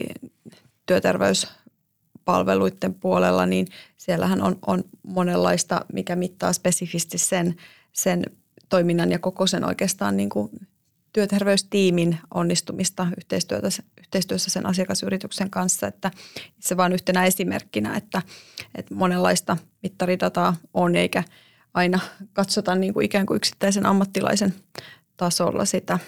työterveyspalveluiden 0.87 2.95
puolella, 2.95 3.47
niin 3.47 3.67
siellähän 3.97 4.43
on, 4.43 4.59
on 4.67 4.85
monenlaista, 5.03 5.85
mikä 5.93 6.17
mittaa 6.17 6.53
spesifisti 6.53 7.19
sen, 7.19 7.57
sen 7.93 8.25
toiminnan 8.73 9.11
ja 9.11 9.19
koko 9.19 9.47
sen 9.47 9.65
oikeastaan 9.65 10.17
niin 10.17 10.29
kuin 10.29 10.51
työterveystiimin 11.13 12.19
onnistumista 12.35 13.07
yhteistyössä, 13.19 13.83
yhteistyössä 13.99 14.51
sen 14.51 14.67
asiakasyrityksen 14.67 15.51
kanssa. 15.51 15.87
Että 15.87 16.11
se 16.61 16.77
vain 16.77 16.93
yhtenä 16.93 17.25
esimerkkinä, 17.25 17.97
että, 17.97 18.23
että 18.75 18.95
monenlaista 18.95 19.57
mittaridataa 19.83 20.57
on 20.75 20.97
eikä 20.97 21.25
aina 21.75 22.01
katsota 22.33 22.75
niin 22.75 22.95
kuin 22.95 23.05
ikään 23.05 23.27
kuin 23.27 23.37
yksittäisen 23.37 23.87
ammattilaisen 23.87 24.55
tasolla 25.17 25.65
sitä. 25.65 25.99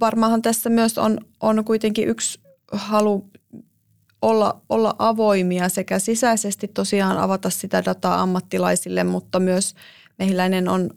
Varmaanhan 0.00 0.42
tässä 0.42 0.70
myös 0.70 0.98
on, 0.98 1.18
on 1.40 1.64
kuitenkin 1.64 2.08
yksi 2.08 2.40
halu 2.72 3.30
olla, 4.22 4.60
olla 4.68 4.94
avoimia 4.98 5.68
sekä 5.68 5.98
sisäisesti 5.98 6.68
tosiaan 6.68 7.18
avata 7.18 7.50
sitä 7.50 7.84
dataa 7.84 8.20
ammattilaisille, 8.20 9.04
mutta 9.04 9.40
myös 9.40 9.74
mehiläinen 10.18 10.68
on 10.68 10.90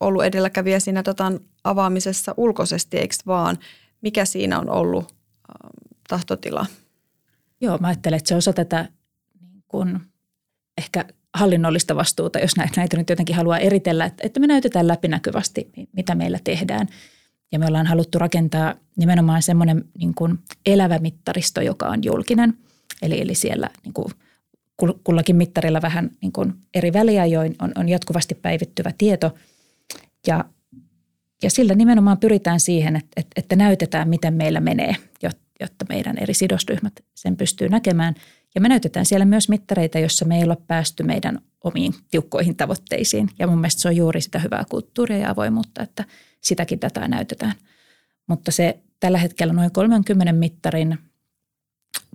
ollut 0.00 0.24
edelläkävijä 0.24 0.80
siinä 0.80 1.04
datan 1.04 1.40
avaamisessa 1.64 2.34
ulkoisesti, 2.36 2.98
eikö 2.98 3.14
vaan? 3.26 3.58
Mikä 4.00 4.24
siinä 4.24 4.58
on 4.58 4.70
ollut 4.70 5.04
ähm, 5.04 5.70
tahtotila? 6.08 6.66
Joo, 7.60 7.78
mä 7.78 7.88
ajattelen, 7.88 8.16
että 8.16 8.28
se 8.28 8.34
osa 8.34 8.52
tätä 8.52 8.88
niin 9.40 9.64
kun 9.68 10.00
ehkä 10.78 11.04
hallinnollista 11.34 11.96
vastuuta, 11.96 12.38
jos 12.38 12.56
näitä 12.56 12.96
nyt 12.96 13.10
jotenkin 13.10 13.36
haluaa 13.36 13.58
eritellä, 13.58 14.10
että 14.20 14.40
me 14.40 14.46
näytetään 14.46 14.88
läpinäkyvästi, 14.88 15.70
mitä 15.92 16.14
meillä 16.14 16.38
tehdään. 16.44 16.86
Ja 17.52 17.58
me 17.58 17.66
ollaan 17.66 17.86
haluttu 17.86 18.18
rakentaa 18.18 18.74
nimenomaan 18.96 19.42
semmoinen 19.42 19.84
niin 19.98 20.14
elävä 20.66 20.98
mittaristo, 20.98 21.60
joka 21.60 21.88
on 21.88 22.04
julkinen. 22.04 22.58
Eli, 23.02 23.20
eli 23.20 23.34
siellä 23.34 23.70
niin 23.84 23.92
kuin 23.92 24.12
kullakin 25.04 25.36
mittarilla 25.36 25.82
vähän 25.82 26.10
niin 26.22 26.32
kuin 26.32 26.54
eri 26.74 26.92
väliajoin 26.92 27.54
on, 27.62 27.72
on 27.76 27.88
jatkuvasti 27.88 28.34
päivittyvä 28.34 28.92
tieto– 28.98 29.34
ja, 30.26 30.44
ja 31.42 31.50
sillä 31.50 31.74
nimenomaan 31.74 32.18
pyritään 32.18 32.60
siihen, 32.60 32.96
että, 32.96 33.32
että 33.36 33.56
näytetään, 33.56 34.08
miten 34.08 34.34
meillä 34.34 34.60
menee, 34.60 34.96
jotta 35.60 35.84
meidän 35.88 36.18
eri 36.18 36.34
sidosryhmät 36.34 36.92
sen 37.14 37.36
pystyy 37.36 37.68
näkemään. 37.68 38.14
Ja 38.54 38.60
me 38.60 38.68
näytetään 38.68 39.06
siellä 39.06 39.24
myös 39.24 39.48
mittareita, 39.48 39.98
joissa 39.98 40.24
me 40.24 40.38
ei 40.38 40.44
ole 40.44 40.56
päästy 40.66 41.02
meidän 41.02 41.38
omiin 41.64 41.94
tiukkoihin 42.10 42.56
tavoitteisiin. 42.56 43.28
Ja 43.38 43.46
mun 43.46 43.58
mielestä 43.58 43.82
se 43.82 43.88
on 43.88 43.96
juuri 43.96 44.20
sitä 44.20 44.38
hyvää 44.38 44.64
kulttuuria 44.70 45.18
ja 45.18 45.30
avoimuutta, 45.30 45.82
että 45.82 46.04
sitäkin 46.40 46.80
dataa 46.80 47.08
näytetään. 47.08 47.52
Mutta 48.26 48.50
se 48.50 48.78
tällä 49.00 49.18
hetkellä 49.18 49.52
noin 49.52 49.72
30 49.72 50.32
mittarin 50.32 50.98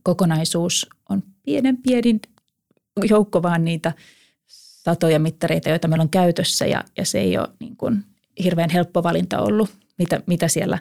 kokonaisuus 0.03 0.89
on 1.09 1.23
pienen 1.43 1.77
pienin 1.77 2.19
joukko 3.09 3.43
vaan 3.43 3.65
niitä– 3.65 3.93
satoja 4.85 5.19
mittareita, 5.19 5.69
joita 5.69 5.87
meillä 5.87 6.01
on 6.01 6.09
käytössä 6.09 6.65
ja, 6.65 6.83
ja 6.97 7.05
se 7.05 7.19
ei 7.19 7.37
ole 7.37 7.47
niin 7.59 7.75
kuin 7.75 8.03
hirveän 8.43 8.69
helppo 8.69 9.03
valinta 9.03 9.39
ollut, 9.39 9.69
mitä, 9.97 10.21
mitä 10.25 10.47
siellä 10.47 10.79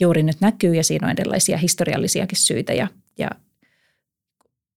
juuri 0.00 0.22
nyt 0.22 0.40
näkyy 0.40 0.74
ja 0.74 0.84
siinä 0.84 1.06
on 1.06 1.14
erilaisia 1.18 1.56
historiallisiakin 1.56 2.38
syitä 2.38 2.72
ja, 2.72 2.88
ja 3.18 3.30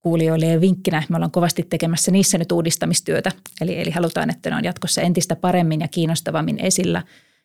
kuulijoille 0.02 0.46
ja 0.46 0.62
vinkkinä, 0.62 1.04
me 1.10 1.16
ollaan 1.16 1.32
kovasti 1.32 1.64
tekemässä 1.70 2.12
niissä 2.12 2.38
nyt 2.38 2.52
uudistamistyötä, 2.52 3.32
eli, 3.62 3.82
eli 3.82 3.90
halutaan, 3.90 4.30
että 4.30 4.50
ne 4.50 4.56
on 4.56 4.64
jatkossa 4.64 5.02
entistä 5.02 5.36
paremmin 5.36 5.82
ja 5.82 5.88
kiinnostavammin 5.88 6.60
esillä, 6.60 7.04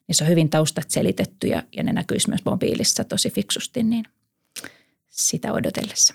niin 0.09 0.17
se 0.17 0.25
on 0.25 0.31
hyvin 0.31 0.51
taustat 0.51 0.91
selitetty 0.91 1.47
ja, 1.47 1.63
ja 1.77 1.83
ne 1.83 1.93
näkyisi 1.93 2.29
myös 2.29 2.45
mobiilissa 2.45 3.05
tosi 3.05 3.31
fiksusti, 3.31 3.83
niin 3.83 4.05
sitä 5.11 5.53
odotellessa. 5.53 6.15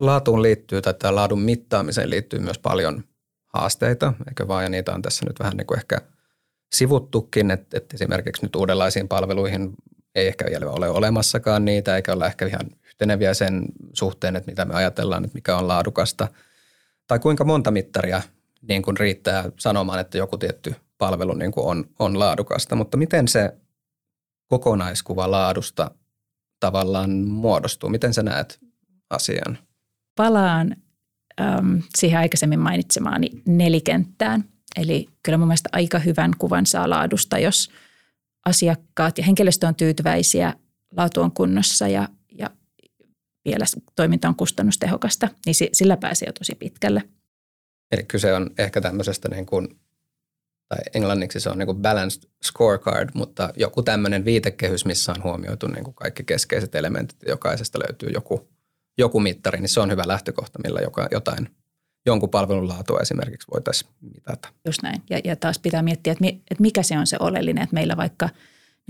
Laatuun 0.00 0.42
liittyy 0.42 0.82
tai 0.82 1.12
laadun 1.12 1.40
mittaamiseen 1.40 2.10
liittyy 2.10 2.38
myös 2.38 2.58
paljon 2.58 3.04
haasteita, 3.46 4.12
eikö 4.28 4.48
vaan, 4.48 4.62
ja 4.62 4.68
niitä 4.68 4.92
on 4.92 5.02
tässä 5.02 5.26
nyt 5.26 5.38
vähän 5.38 5.56
niin 5.56 5.66
kuin 5.66 5.78
ehkä 5.78 5.98
sivuttukin, 6.74 7.50
että, 7.50 7.78
että 7.78 7.96
esimerkiksi 7.96 8.42
nyt 8.42 8.56
uudenlaisiin 8.56 9.08
palveluihin 9.08 9.72
ei 10.14 10.26
ehkä 10.26 10.44
vielä 10.50 10.70
ole 10.70 10.88
olemassakaan 10.88 11.64
niitä, 11.64 11.96
eikä 11.96 12.12
olla 12.12 12.26
ehkä 12.26 12.46
ihan 12.46 12.70
yhteneviä 12.86 13.34
sen 13.34 13.64
suhteen, 13.92 14.36
että 14.36 14.50
mitä 14.50 14.64
me 14.64 14.74
ajatellaan, 14.74 15.24
että 15.24 15.34
mikä 15.34 15.56
on 15.56 15.68
laadukasta. 15.68 16.28
Tai 17.06 17.18
kuinka 17.18 17.44
monta 17.44 17.70
mittaria 17.70 18.22
niin 18.68 18.82
kuin 18.82 18.96
riittää 18.96 19.44
sanomaan, 19.58 19.98
että 19.98 20.18
joku 20.18 20.38
tietty 20.38 20.74
palvelu 20.98 21.34
niin 21.34 21.52
kuin 21.52 21.66
on, 21.66 21.84
on 21.98 22.18
laadukasta, 22.18 22.76
mutta 22.76 22.96
miten 22.96 23.28
se 23.28 23.54
kokonaiskuva 24.48 25.30
laadusta 25.30 25.90
tavallaan 26.60 27.10
muodostuu? 27.10 27.90
Miten 27.90 28.14
sä 28.14 28.22
näet 28.22 28.58
asian? 29.10 29.58
Palaan 30.16 30.76
äm, 31.40 31.82
siihen 31.96 32.18
aikaisemmin 32.18 32.60
mainitsemaani 32.60 33.30
nelikenttään. 33.46 34.44
Eli 34.76 35.08
kyllä 35.22 35.38
mun 35.38 35.48
mielestä 35.48 35.68
aika 35.72 35.98
hyvän 35.98 36.30
kuvan 36.38 36.66
saa 36.66 36.90
laadusta, 36.90 37.38
jos 37.38 37.70
asiakkaat 38.46 39.18
ja 39.18 39.24
henkilöstö 39.24 39.66
on 39.66 39.74
tyytyväisiä, 39.74 40.54
laatu 40.96 41.20
on 41.20 41.32
kunnossa 41.32 41.88
ja, 41.88 42.08
ja 42.38 42.50
vielä 43.44 43.64
toiminta 43.96 44.28
on 44.28 44.34
kustannustehokasta, 44.34 45.28
niin 45.46 45.54
sillä 45.72 45.96
pääsee 45.96 46.26
jo 46.26 46.32
tosi 46.32 46.54
pitkälle. 46.54 47.02
Eli 47.92 48.02
kyse 48.02 48.34
on 48.34 48.50
ehkä 48.58 48.80
tämmöisestä 48.80 49.28
niin 49.28 49.46
kuin, 49.46 49.68
tai 50.68 50.78
englanniksi 50.94 51.40
se 51.40 51.50
on 51.50 51.58
niin 51.58 51.66
kuin 51.66 51.78
balanced 51.78 52.22
scorecard, 52.44 53.10
mutta 53.14 53.52
joku 53.56 53.82
tämmöinen 53.82 54.24
viitekehys, 54.24 54.84
missä 54.84 55.12
on 55.12 55.22
huomioitu 55.22 55.66
niin 55.66 55.84
kuin 55.84 55.94
kaikki 55.94 56.24
keskeiset 56.24 56.74
elementit. 56.74 57.18
Jokaisesta 57.28 57.78
löytyy 57.78 58.08
joku 58.08 58.48
joku 58.98 59.20
mittari, 59.20 59.60
niin 59.60 59.68
se 59.68 59.80
on 59.80 59.90
hyvä 59.90 60.02
lähtökohta, 60.06 60.58
millä 60.64 60.80
joka, 60.80 61.08
jotain 61.10 61.48
jonkun 62.06 62.30
palvelun 62.30 62.68
laatua 62.68 63.00
esimerkiksi 63.00 63.48
voitaisiin 63.54 63.90
mitata. 64.00 64.48
Just 64.66 64.82
näin. 64.82 65.02
Ja, 65.10 65.20
ja 65.24 65.36
taas 65.36 65.58
pitää 65.58 65.82
miettiä, 65.82 66.12
että, 66.12 66.24
mi, 66.24 66.28
että 66.50 66.62
mikä 66.62 66.82
se 66.82 66.98
on 66.98 67.06
se 67.06 67.16
oleellinen, 67.20 67.62
että 67.62 67.74
meillä 67.74 67.96
vaikka 67.96 68.28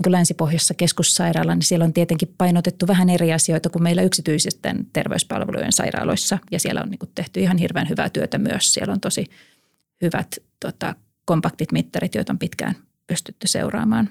niin 0.05 0.11
Länsi-Pohjassa 0.11 0.73
keskussairaala, 0.73 1.55
niin 1.55 1.63
siellä 1.63 1.85
on 1.85 1.93
tietenkin 1.93 2.33
painotettu 2.37 2.87
vähän 2.87 3.09
eri 3.09 3.33
asioita 3.33 3.69
kuin 3.69 3.83
meillä 3.83 4.01
yksityisten 4.01 4.87
terveyspalvelujen 4.93 5.71
sairaaloissa. 5.71 6.37
Ja 6.51 6.59
siellä 6.59 6.81
on 6.81 6.89
niin 6.89 6.99
kuin 6.99 7.11
tehty 7.15 7.39
ihan 7.39 7.57
hirveän 7.57 7.89
hyvää 7.89 8.09
työtä 8.09 8.37
myös. 8.37 8.73
Siellä 8.73 8.93
on 8.93 9.01
tosi 9.01 9.25
hyvät 10.01 10.35
tota, 10.59 10.95
kompaktit 11.25 11.71
mittarit, 11.71 12.15
joita 12.15 12.33
on 12.33 12.39
pitkään 12.39 12.75
pystytty 13.07 13.47
seuraamaan. 13.47 14.09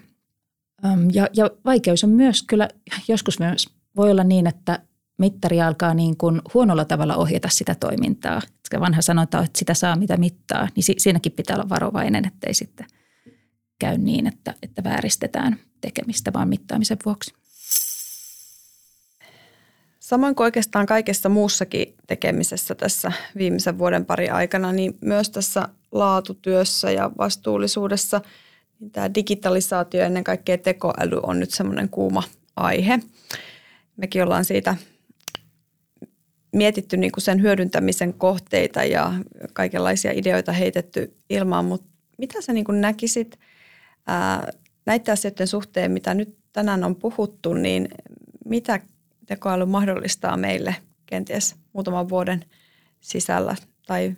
Ja, 1.12 1.28
ja 1.36 1.50
vaikeus 1.64 2.04
on 2.04 2.10
myös 2.10 2.42
kyllä, 2.42 2.68
joskus 3.08 3.38
myös 3.38 3.68
voi 3.96 4.10
olla 4.10 4.24
niin, 4.24 4.46
että 4.46 4.78
mittari 5.18 5.60
alkaa 5.60 5.94
niin 5.94 6.16
kuin 6.16 6.42
huonolla 6.54 6.84
tavalla 6.84 7.16
ohjata 7.16 7.48
sitä 7.48 7.74
toimintaa. 7.74 8.40
Se 8.70 8.80
vanha 8.80 9.02
sanonta 9.02 9.38
että 9.38 9.58
sitä 9.58 9.74
saa 9.74 9.96
mitä 9.96 10.16
mittaa, 10.16 10.68
niin 10.76 10.84
si- 10.84 10.94
siinäkin 10.98 11.32
pitää 11.32 11.56
olla 11.56 11.68
varovainen, 11.68 12.26
ettei 12.26 12.54
sitten 12.54 12.86
käy 13.78 13.98
niin, 13.98 14.26
että, 14.26 14.54
että 14.62 14.84
vääristetään 14.84 15.58
tekemistä 15.80 16.32
vaan 16.32 16.48
mittaamisen 16.48 16.98
vuoksi. 17.04 17.34
Samoin 20.00 20.34
kuin 20.34 20.44
oikeastaan 20.44 20.86
kaikessa 20.86 21.28
muussakin 21.28 21.94
tekemisessä 22.06 22.74
tässä 22.74 23.12
viimeisen 23.36 23.78
vuoden 23.78 24.06
pari 24.06 24.28
aikana, 24.28 24.72
niin 24.72 24.98
myös 25.00 25.30
tässä 25.30 25.68
laatutyössä 25.92 26.90
ja 26.90 27.10
vastuullisuudessa 27.18 28.20
niin 28.80 28.90
tämä 28.90 29.14
digitalisaatio 29.14 30.00
ja 30.00 30.06
ennen 30.06 30.24
kaikkea 30.24 30.58
tekoäly 30.58 31.20
on 31.22 31.40
nyt 31.40 31.50
semmoinen 31.50 31.88
kuuma 31.88 32.22
aihe. 32.56 32.98
Mekin 33.96 34.22
ollaan 34.22 34.44
siitä 34.44 34.76
mietitty 36.54 36.96
niin 36.96 37.12
kuin 37.12 37.22
sen 37.22 37.42
hyödyntämisen 37.42 38.14
kohteita 38.14 38.84
ja 38.84 39.12
kaikenlaisia 39.52 40.12
ideoita 40.14 40.52
heitetty 40.52 41.16
ilmaan, 41.30 41.64
mutta 41.64 41.86
mitä 42.18 42.40
sä 42.40 42.52
niin 42.52 42.64
kuin 42.64 42.80
näkisit 42.80 43.38
ää, 44.06 44.52
näiden 44.86 45.12
asioiden 45.12 45.46
suhteen, 45.46 45.90
mitä 45.90 46.14
nyt 46.14 46.36
tänään 46.52 46.84
on 46.84 46.96
puhuttu, 46.96 47.54
niin 47.54 47.88
mitä 48.44 48.80
tekoäly 49.26 49.66
mahdollistaa 49.66 50.36
meille 50.36 50.76
kenties 51.06 51.56
muutaman 51.72 52.08
vuoden 52.08 52.44
sisällä 53.00 53.56
tai 53.86 54.16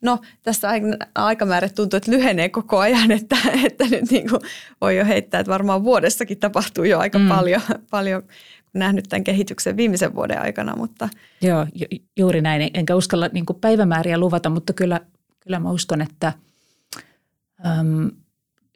No 0.00 0.18
tässä 0.42 0.68
aikamäärä 1.14 1.68
tuntuu, 1.68 1.96
että 1.96 2.10
lyhenee 2.10 2.48
koko 2.48 2.78
ajan, 2.78 3.10
että, 3.10 3.36
että 3.66 3.84
nyt 3.84 4.10
niin 4.10 4.30
kuin 4.30 4.40
voi 4.80 4.96
jo 4.96 5.04
heittää, 5.04 5.40
että 5.40 5.52
varmaan 5.52 5.84
vuodessakin 5.84 6.38
tapahtuu 6.38 6.84
jo 6.84 6.98
aika 6.98 7.18
mm. 7.18 7.28
paljon, 7.28 7.60
paljon 7.90 8.22
nähnyt 8.78 9.04
tämän 9.08 9.24
kehityksen 9.24 9.76
viimeisen 9.76 10.14
vuoden 10.14 10.40
aikana. 10.40 10.76
Mutta. 10.76 11.08
Joo, 11.40 11.66
ju- 11.74 11.98
juuri 12.16 12.40
näin. 12.40 12.70
Enkä 12.74 12.96
uskalla 12.96 13.28
niin 13.32 13.46
päivämääriä 13.60 14.18
luvata, 14.18 14.50
mutta 14.50 14.72
kyllä, 14.72 15.00
kyllä 15.40 15.58
mä 15.58 15.70
uskon, 15.70 16.02
että 16.02 16.32
äm, 17.66 18.10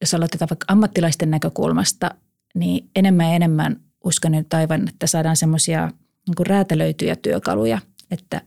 jos 0.00 0.14
aloitetaan 0.14 0.48
vaikka 0.50 0.64
ammattilaisten 0.68 1.30
näkökulmasta, 1.30 2.10
niin 2.54 2.90
enemmän 2.96 3.26
ja 3.26 3.34
enemmän 3.34 3.80
uskon 4.04 4.32
nyt 4.32 4.54
aivan, 4.54 4.88
että 4.88 5.06
saadaan 5.06 5.36
semmoisia 5.36 5.90
niin 6.26 6.46
räätälöityjä 6.46 7.16
työkaluja, 7.16 7.78
että 8.10 8.42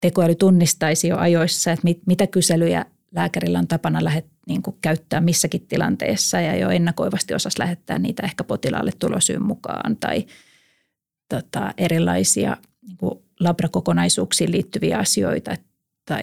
tekoäly 0.00 0.34
tunnistaisi 0.34 1.08
jo 1.08 1.16
ajoissa, 1.16 1.72
että 1.72 1.84
mit, 1.84 2.00
mitä 2.06 2.26
kyselyjä 2.26 2.84
lääkärillä 3.14 3.58
on 3.58 3.68
tapana 3.68 4.04
lähet, 4.04 4.26
niin 4.48 4.62
kuin 4.62 4.76
käyttää 4.80 5.20
missäkin 5.20 5.66
tilanteessa 5.66 6.40
ja 6.40 6.56
jo 6.56 6.70
ennakoivasti 6.70 7.34
osas 7.34 7.58
lähettää 7.58 7.98
niitä 7.98 8.22
ehkä 8.22 8.44
potilaalle 8.44 8.92
tulosyyn 8.98 9.42
mukaan 9.42 9.96
tai 9.96 10.26
tota, 11.28 11.74
erilaisia 11.76 12.56
niin 12.86 12.96
kuin 12.96 13.18
labrakokonaisuuksiin 13.40 14.52
liittyviä 14.52 14.98
asioita 14.98 15.56
tai 16.04 16.22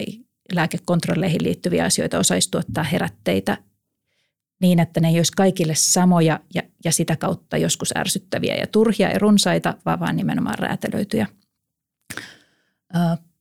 lääkekontrolleihin 0.53 1.43
liittyviä 1.43 1.86
asioita 1.86 2.19
osaisi 2.19 2.51
tuottaa 2.51 2.84
herätteitä 2.84 3.57
niin, 4.61 4.80
että 4.80 4.99
ne 4.99 5.07
ei 5.07 5.17
olisi 5.17 5.32
kaikille 5.36 5.76
samoja 5.76 6.39
ja, 6.53 6.61
ja 6.86 6.91
sitä 6.91 7.15
kautta 7.15 7.57
joskus 7.57 7.93
ärsyttäviä 7.97 8.55
ja 8.55 8.67
turhia 8.67 9.09
ja 9.09 9.19
runsaita, 9.19 9.78
vaan 9.86 9.99
vaan 9.99 10.15
nimenomaan 10.15 10.59
räätälöityjä. 10.59 11.28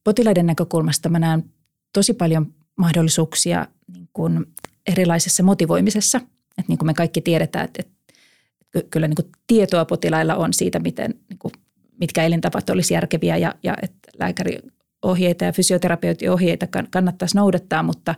Potilaiden 0.05 0.47
näkökulmasta 0.47 1.09
mä 1.09 1.19
näen 1.19 1.45
tosi 1.93 2.15
paljon 2.15 2.55
mahdollisuuksia 2.77 3.67
niin 3.93 4.09
kuin 4.13 4.47
erilaisessa 4.93 5.43
motivoimisessa. 5.43 6.21
Että 6.59 6.69
niin 6.69 6.79
kuin 6.79 6.87
me 6.87 6.95
kaikki 6.95 7.21
tiedetään, 7.21 7.65
että, 7.65 7.83
että 7.83 8.91
kyllä 8.91 9.09
niin 9.09 9.17
kuin 9.17 9.33
tietoa 9.47 9.85
potilailla 9.85 10.35
on 10.35 10.53
siitä, 10.53 10.79
miten, 10.79 11.15
niin 11.29 11.39
kuin, 11.39 11.53
mitkä 12.01 12.25
elintapat 12.25 12.71
olisi 12.71 12.95
järkeviä 12.95 13.37
ja, 13.37 13.55
ja 13.63 13.77
että 13.83 14.11
lääkäriohjeita 14.19 15.45
ja 15.45 15.53
fysioterapeutin 15.53 16.31
ohjeita 16.31 16.67
kannattaisi 16.91 17.37
noudattaa, 17.37 17.83
mutta 17.83 18.15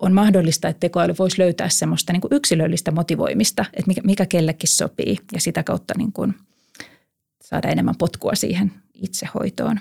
on 0.00 0.12
mahdollista, 0.12 0.68
että 0.68 0.80
tekoäly 0.80 1.14
voisi 1.18 1.38
löytää 1.38 1.68
semmoista 1.68 2.12
niin 2.12 2.20
kuin 2.20 2.34
yksilöllistä 2.34 2.90
motivoimista, 2.90 3.64
että 3.72 3.86
mikä, 3.86 4.00
mikä 4.04 4.26
kellekin 4.26 4.68
sopii 4.68 5.16
ja 5.32 5.40
sitä 5.40 5.62
kautta 5.62 5.94
niin 5.96 6.12
kuin 6.12 6.34
saada 7.42 7.68
enemmän 7.68 7.96
potkua 7.98 8.34
siihen 8.34 8.72
itsehoitoon. 8.94 9.80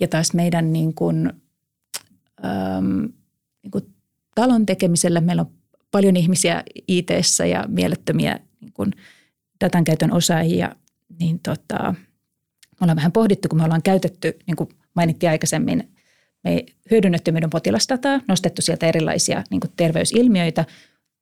Ja 0.00 0.08
taas 0.08 0.34
meidän 0.34 0.72
niin 0.72 0.94
kuin 0.94 1.32
niin 3.68 3.82
kuin 3.82 3.94
talon 4.34 4.66
tekemiselle. 4.66 5.20
Meillä 5.20 5.42
on 5.42 5.50
paljon 5.90 6.16
ihmisiä 6.16 6.62
it 6.88 7.08
ja 7.50 7.64
mielettömiä 7.68 8.40
niin 8.60 8.72
kuin 8.72 8.92
datan 9.64 9.84
käytön 9.84 10.12
osaajia, 10.12 10.76
niin 11.20 11.40
tota, 11.40 11.94
me 12.80 12.84
ollaan 12.84 12.96
vähän 12.96 13.12
pohdittu, 13.12 13.48
kun 13.48 13.58
me 13.58 13.64
ollaan 13.64 13.82
käytetty, 13.82 14.38
niin 14.46 14.56
kuin 14.56 14.68
mainittiin 14.94 15.30
aikaisemmin, 15.30 15.90
me 16.44 16.66
hyödynnetty 16.90 17.32
meidän 17.32 17.50
potilasdataa, 17.50 18.20
nostettu 18.28 18.62
sieltä 18.62 18.86
erilaisia 18.86 19.44
niin 19.50 19.60
kuin 19.60 19.70
terveysilmiöitä 19.76 20.64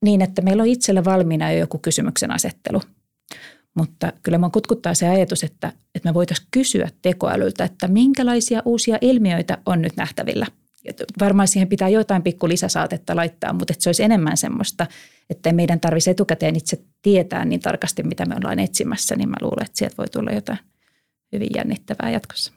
niin, 0.05 0.21
että 0.21 0.41
meillä 0.41 0.63
on 0.63 0.69
itsellä 0.69 1.05
valmiina 1.05 1.51
jo 1.51 1.59
joku 1.59 1.77
kysymyksen 1.77 2.31
asettelu. 2.31 2.81
Mutta 3.77 4.13
kyllä 4.23 4.37
minua 4.37 4.49
kutkuttaa 4.49 4.93
se 4.93 5.07
ajatus, 5.07 5.43
että, 5.43 5.71
että 5.95 6.09
me 6.09 6.13
voitaisiin 6.13 6.47
kysyä 6.51 6.89
tekoälyltä, 7.01 7.63
että 7.63 7.87
minkälaisia 7.87 8.61
uusia 8.65 8.97
ilmiöitä 9.01 9.57
on 9.65 9.81
nyt 9.81 9.95
nähtävillä– 9.95 10.45
varmaan 11.19 11.47
siihen 11.47 11.67
pitää 11.67 11.89
jotain 11.89 12.23
pikku 12.23 12.47
lisäsaatetta 12.47 13.15
laittaa, 13.15 13.53
mutta 13.53 13.73
että 13.73 13.83
se 13.83 13.89
olisi 13.89 14.03
enemmän 14.03 14.37
semmoista, 14.37 14.87
että 15.29 15.53
meidän 15.53 15.79
tarvitsisi 15.79 16.09
etukäteen 16.09 16.55
itse 16.55 16.81
tietää 17.01 17.45
niin 17.45 17.59
tarkasti, 17.59 18.03
mitä 18.03 18.25
me 18.25 18.35
ollaan 18.35 18.59
etsimässä, 18.59 19.15
niin 19.15 19.29
mä 19.29 19.35
luulen, 19.41 19.65
että 19.65 19.77
sieltä 19.77 19.97
voi 19.97 20.07
tulla 20.07 20.31
jotain 20.31 20.59
hyvin 21.31 21.49
jännittävää 21.55 22.11
jatkossa. 22.11 22.53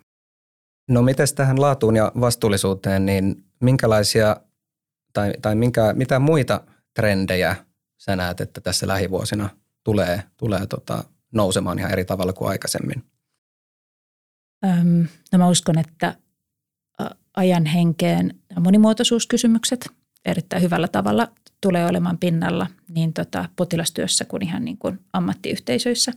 No 0.89 1.03
miten 1.03 1.27
tähän 1.35 1.61
laatuun 1.61 1.97
ja 1.97 2.13
vastuullisuuteen, 2.21 3.07
niin 3.07 3.45
minkälaisia 3.61 4.37
tai, 5.13 5.33
tai 5.43 5.55
minkä, 5.55 5.93
mitä 5.93 6.19
muita 6.19 6.61
trendejä 6.95 7.57
sä 7.99 8.17
näet, 8.17 8.41
että 8.41 8.61
tässä 8.61 8.87
lähivuosina 8.87 9.49
tulee, 9.85 10.23
tulee 10.37 10.67
tota, 10.67 11.05
nousemaan 11.33 11.79
ihan 11.79 11.93
eri 11.93 12.05
tavalla 12.05 12.33
kuin 12.33 12.49
aikaisemmin? 12.49 13.05
Öm, 14.65 15.07
no 15.33 15.39
mä 15.39 15.49
uskon, 15.49 15.79
että 15.79 16.15
ajan 17.41 17.67
henkeen 17.67 18.35
monimuotoisuuskysymykset 18.61 19.89
erittäin 20.25 20.63
hyvällä 20.63 20.89
tavalla 20.89 21.29
tulee 21.61 21.87
olemaan 21.87 22.19
pinnalla 22.19 22.67
niin 22.89 23.13
tota, 23.13 23.49
potilastyössä 23.57 24.25
kuin 24.25 24.45
ihan 24.45 24.65
niin 24.65 24.79
kuin 24.79 25.01
ammattiyhteisöissä. 25.13 26.13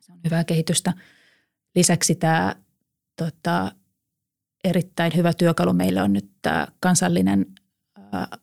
Se 0.00 0.12
on 0.12 0.18
hyvää 0.24 0.44
kehitystä. 0.44 0.92
Lisäksi 1.74 2.14
tämä 2.14 2.56
tota, 3.16 3.72
erittäin 4.64 5.12
hyvä 5.16 5.32
työkalu 5.32 5.72
meillä 5.72 6.04
on 6.04 6.12
nyt 6.12 6.30
tämä 6.42 6.66
kansallinen 6.80 7.46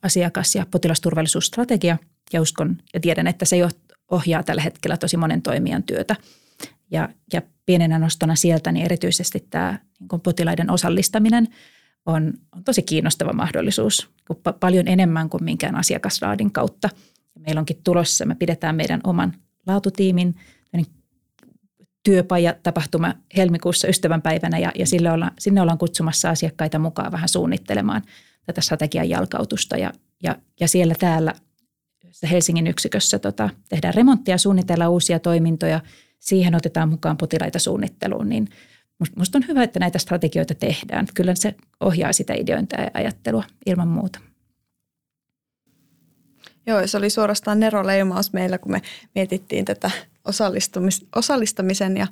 asiakas- 0.02 0.56
ja 0.56 0.66
potilasturvallisuusstrategia. 0.72 1.98
Ja 2.34 2.42
uskon 2.42 2.78
ja 2.94 3.00
tiedän, 3.00 3.28
että 3.28 3.46
se 3.46 3.56
ohjaa 4.12 4.44
tällä 4.44 4.62
hetkellä 4.62 4.98
tosi 4.98 5.18
monen 5.18 5.42
toimijan 5.42 5.84
työtä. 5.84 6.16
Ja, 6.92 7.10
ja 7.34 7.42
pienenä 7.66 8.00
nostona 8.00 8.36
sieltä 8.36 8.72
niin 8.72 8.86
erityisesti 8.86 9.48
tämä 9.50 9.80
niin 10.00 10.22
potilaiden 10.22 10.72
osallistaminen– 10.72 11.48
on, 12.08 12.34
on 12.56 12.64
tosi 12.64 12.82
kiinnostava 12.82 13.34
mahdollisuus, 13.34 14.10
paljon 14.60 14.88
enemmän 14.88 15.30
kuin 15.30 15.44
minkään 15.44 15.76
asiakasraadin 15.76 16.52
kautta. 16.52 16.90
Meillä 17.40 17.60
onkin 17.60 17.82
tulossa, 17.84 18.26
me 18.26 18.36
pidetään 18.36 18.76
meidän 18.76 19.02
oman 19.04 19.34
laatutiimin 19.68 20.36
työpajatapahtuma 22.04 23.14
helmikuussa 23.38 23.88
ystävänpäivänä 23.88 24.60
ja, 24.60 24.72
ja 24.76 24.88
sille 24.88 25.12
olla, 25.12 25.32
sinne 25.40 25.62
ollaan 25.62 25.78
kutsumassa 25.78 26.30
asiakkaita 26.30 26.80
mukaan 26.80 27.12
vähän 27.12 27.30
suunnittelemaan 27.30 28.02
tätä 28.46 28.62
strategian 28.62 29.10
jalkautusta 29.10 29.78
ja, 29.78 29.94
ja, 30.24 30.36
ja 30.60 30.68
siellä 30.68 30.96
täällä 31.00 31.34
Helsingin 32.32 32.68
yksikössä 32.68 33.20
tota, 33.20 33.50
tehdään 33.70 33.94
remonttia, 33.94 34.38
suunnitellaan 34.38 34.92
uusia 34.92 35.20
toimintoja, 35.20 35.82
siihen 36.20 36.56
otetaan 36.56 36.90
mukaan 36.90 37.18
potilaita 37.18 37.60
suunnitteluun, 37.60 38.30
niin– 38.30 38.48
Minusta 39.16 39.38
on 39.38 39.48
hyvä, 39.48 39.64
että 39.64 39.80
näitä 39.80 40.00
strategioita 40.00 40.56
tehdään. 40.56 41.08
Kyllä 41.14 41.36
se 41.36 41.56
ohjaa 41.80 42.14
sitä 42.14 42.34
ideointia 42.34 42.82
ja 42.82 42.92
ajattelua 42.94 43.44
ilman 43.66 43.88
muuta. 43.88 44.20
Joo, 46.68 46.88
se 46.88 46.98
oli 46.98 47.10
suorastaan 47.10 47.60
neroleimaus 47.60 48.34
meillä, 48.34 48.58
kun 48.58 48.72
me 48.72 48.82
mietittiin 49.16 49.66
tätä 49.66 49.92
osallistumis, 50.26 51.06
osallistamisen 51.16 51.98
ja 51.98 52.08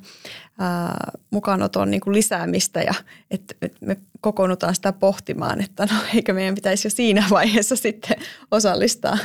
ää, 0.58 1.10
mukaanoton 1.30 1.90
niin 1.90 2.00
kuin 2.00 2.14
lisäämistä 2.14 2.82
ja 2.82 2.94
että 3.30 3.54
et 3.62 3.76
me 3.80 3.96
kokoonnutaan 4.20 4.74
sitä 4.74 4.92
pohtimaan, 4.92 5.60
että 5.60 5.86
no 5.90 5.98
eikö 6.14 6.32
meidän 6.32 6.54
pitäisi 6.54 6.86
jo 6.86 6.90
siinä 6.90 7.24
vaiheessa 7.30 7.76
sitten 7.76 8.16
osallistaa 8.50 9.18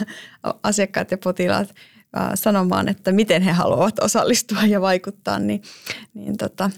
asiakkaat 0.63 1.11
ja 1.11 1.17
potilaat 1.17 1.75
ää, 2.15 2.35
sanomaan, 2.35 2.89
että 2.89 3.11
miten 3.11 3.41
he 3.41 3.51
haluavat 3.51 3.99
osallistua 3.99 4.63
ja 4.63 4.81
vaikuttaa, 4.81 5.39
niin, 5.39 5.61
niin 6.13 6.37
tota, 6.37 6.71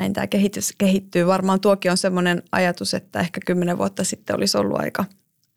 näin 0.00 0.12
tämä 0.12 0.26
kehitys 0.26 0.72
kehittyy. 0.78 1.26
Varmaan 1.26 1.60
tuokin 1.60 1.90
on 1.90 1.96
sellainen 1.96 2.42
ajatus, 2.52 2.94
että 2.94 3.20
ehkä 3.20 3.40
kymmenen 3.46 3.78
vuotta 3.78 4.04
sitten 4.04 4.36
olisi 4.36 4.58
ollut 4.58 4.80
aika 4.80 5.04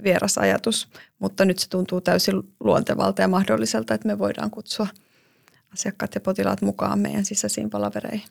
vieras 0.04 0.38
ajatus, 0.38 0.88
mutta 1.20 1.46
nyt 1.46 1.60
se 1.60 1.70
tuntuu 1.70 2.02
täysin 2.02 2.36
luontevalta 2.60 3.22
ja 3.22 3.28
mahdolliselta, 3.28 3.94
että 3.94 4.08
me 4.08 4.20
voidaan 4.20 4.52
kutsua 4.52 4.88
asiakkaat 5.74 6.16
ja 6.16 6.22
potilaat 6.22 6.62
mukaan 6.62 7.00
meidän 7.00 7.26
sisäisiin 7.26 7.70
palavereihin. 7.70 8.28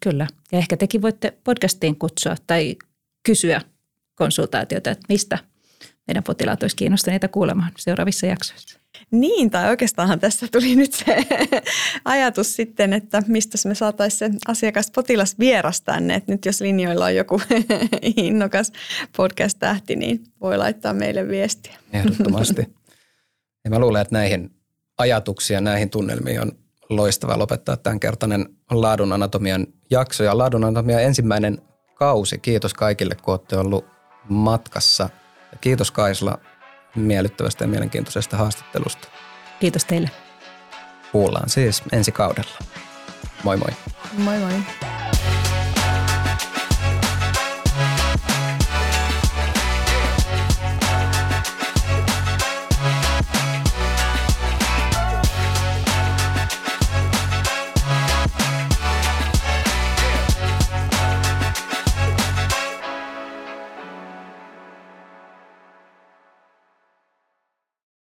Kyllä, 0.00 0.26
ja 0.52 0.58
ehkä 0.58 0.76
tekin 0.76 1.02
voitte 1.02 1.38
podcastiin 1.44 1.98
kutsua 1.98 2.36
tai 2.46 2.76
kysyä 3.22 3.60
konsultaatiota, 4.14 4.90
että 4.90 5.06
mistä 5.08 5.38
meidän 6.06 6.22
potilaat 6.22 6.62
olisivat 6.62 6.78
kiinnostuneita 6.78 7.28
kuulemaan 7.28 7.72
seuraavissa 7.78 8.26
jaksoissa. 8.26 8.81
Niin, 9.10 9.50
tai 9.50 9.70
oikeastaanhan 9.70 10.20
tässä 10.20 10.48
tuli 10.52 10.76
nyt 10.76 10.92
se 10.92 11.16
ajatus 12.04 12.56
sitten, 12.56 12.92
että 12.92 13.22
mistä 13.26 13.68
me 13.68 13.74
saataisiin 13.74 14.32
se 14.32 14.38
asiakas 14.48 14.90
potilas 14.90 15.38
vieras 15.38 15.80
tänne. 15.80 16.14
Että 16.14 16.32
nyt 16.32 16.44
jos 16.44 16.60
linjoilla 16.60 17.04
on 17.04 17.14
joku 17.14 17.40
innokas 18.16 18.72
podcast-tähti, 19.16 19.96
niin 19.96 20.24
voi 20.40 20.58
laittaa 20.58 20.94
meille 20.94 21.28
viestiä. 21.28 21.74
Ehdottomasti. 21.92 22.66
Ja 23.64 23.70
mä 23.70 23.78
luulen, 23.78 24.02
että 24.02 24.14
näihin 24.14 24.50
ajatuksia, 24.98 25.60
näihin 25.60 25.90
tunnelmiin 25.90 26.40
on 26.40 26.52
loistava 26.88 27.38
lopettaa 27.38 27.76
tämänkertainen 27.76 28.48
Laadun 28.70 29.12
anatomian 29.12 29.66
jakso. 29.90 30.24
Ja 30.24 30.38
Laadun 30.38 30.64
anatomian 30.64 31.02
ensimmäinen 31.02 31.62
kausi. 31.94 32.38
Kiitos 32.38 32.74
kaikille, 32.74 33.14
kun 33.14 33.32
olette 33.32 33.56
ollut 33.56 33.84
matkassa. 34.28 35.08
Ja 35.52 35.58
kiitos 35.60 35.90
Kaisla 35.90 36.38
miellyttävästä 36.94 37.64
ja 37.64 37.68
mielenkiintoisesta 37.68 38.36
haastattelusta. 38.36 39.08
Kiitos 39.60 39.84
teille. 39.84 40.10
Kuullaan 41.12 41.48
siis 41.48 41.82
ensi 41.92 42.12
kaudella. 42.12 42.58
Moi 43.44 43.56
moi. 43.56 43.70
Moi 44.18 44.38
moi. 44.38 44.52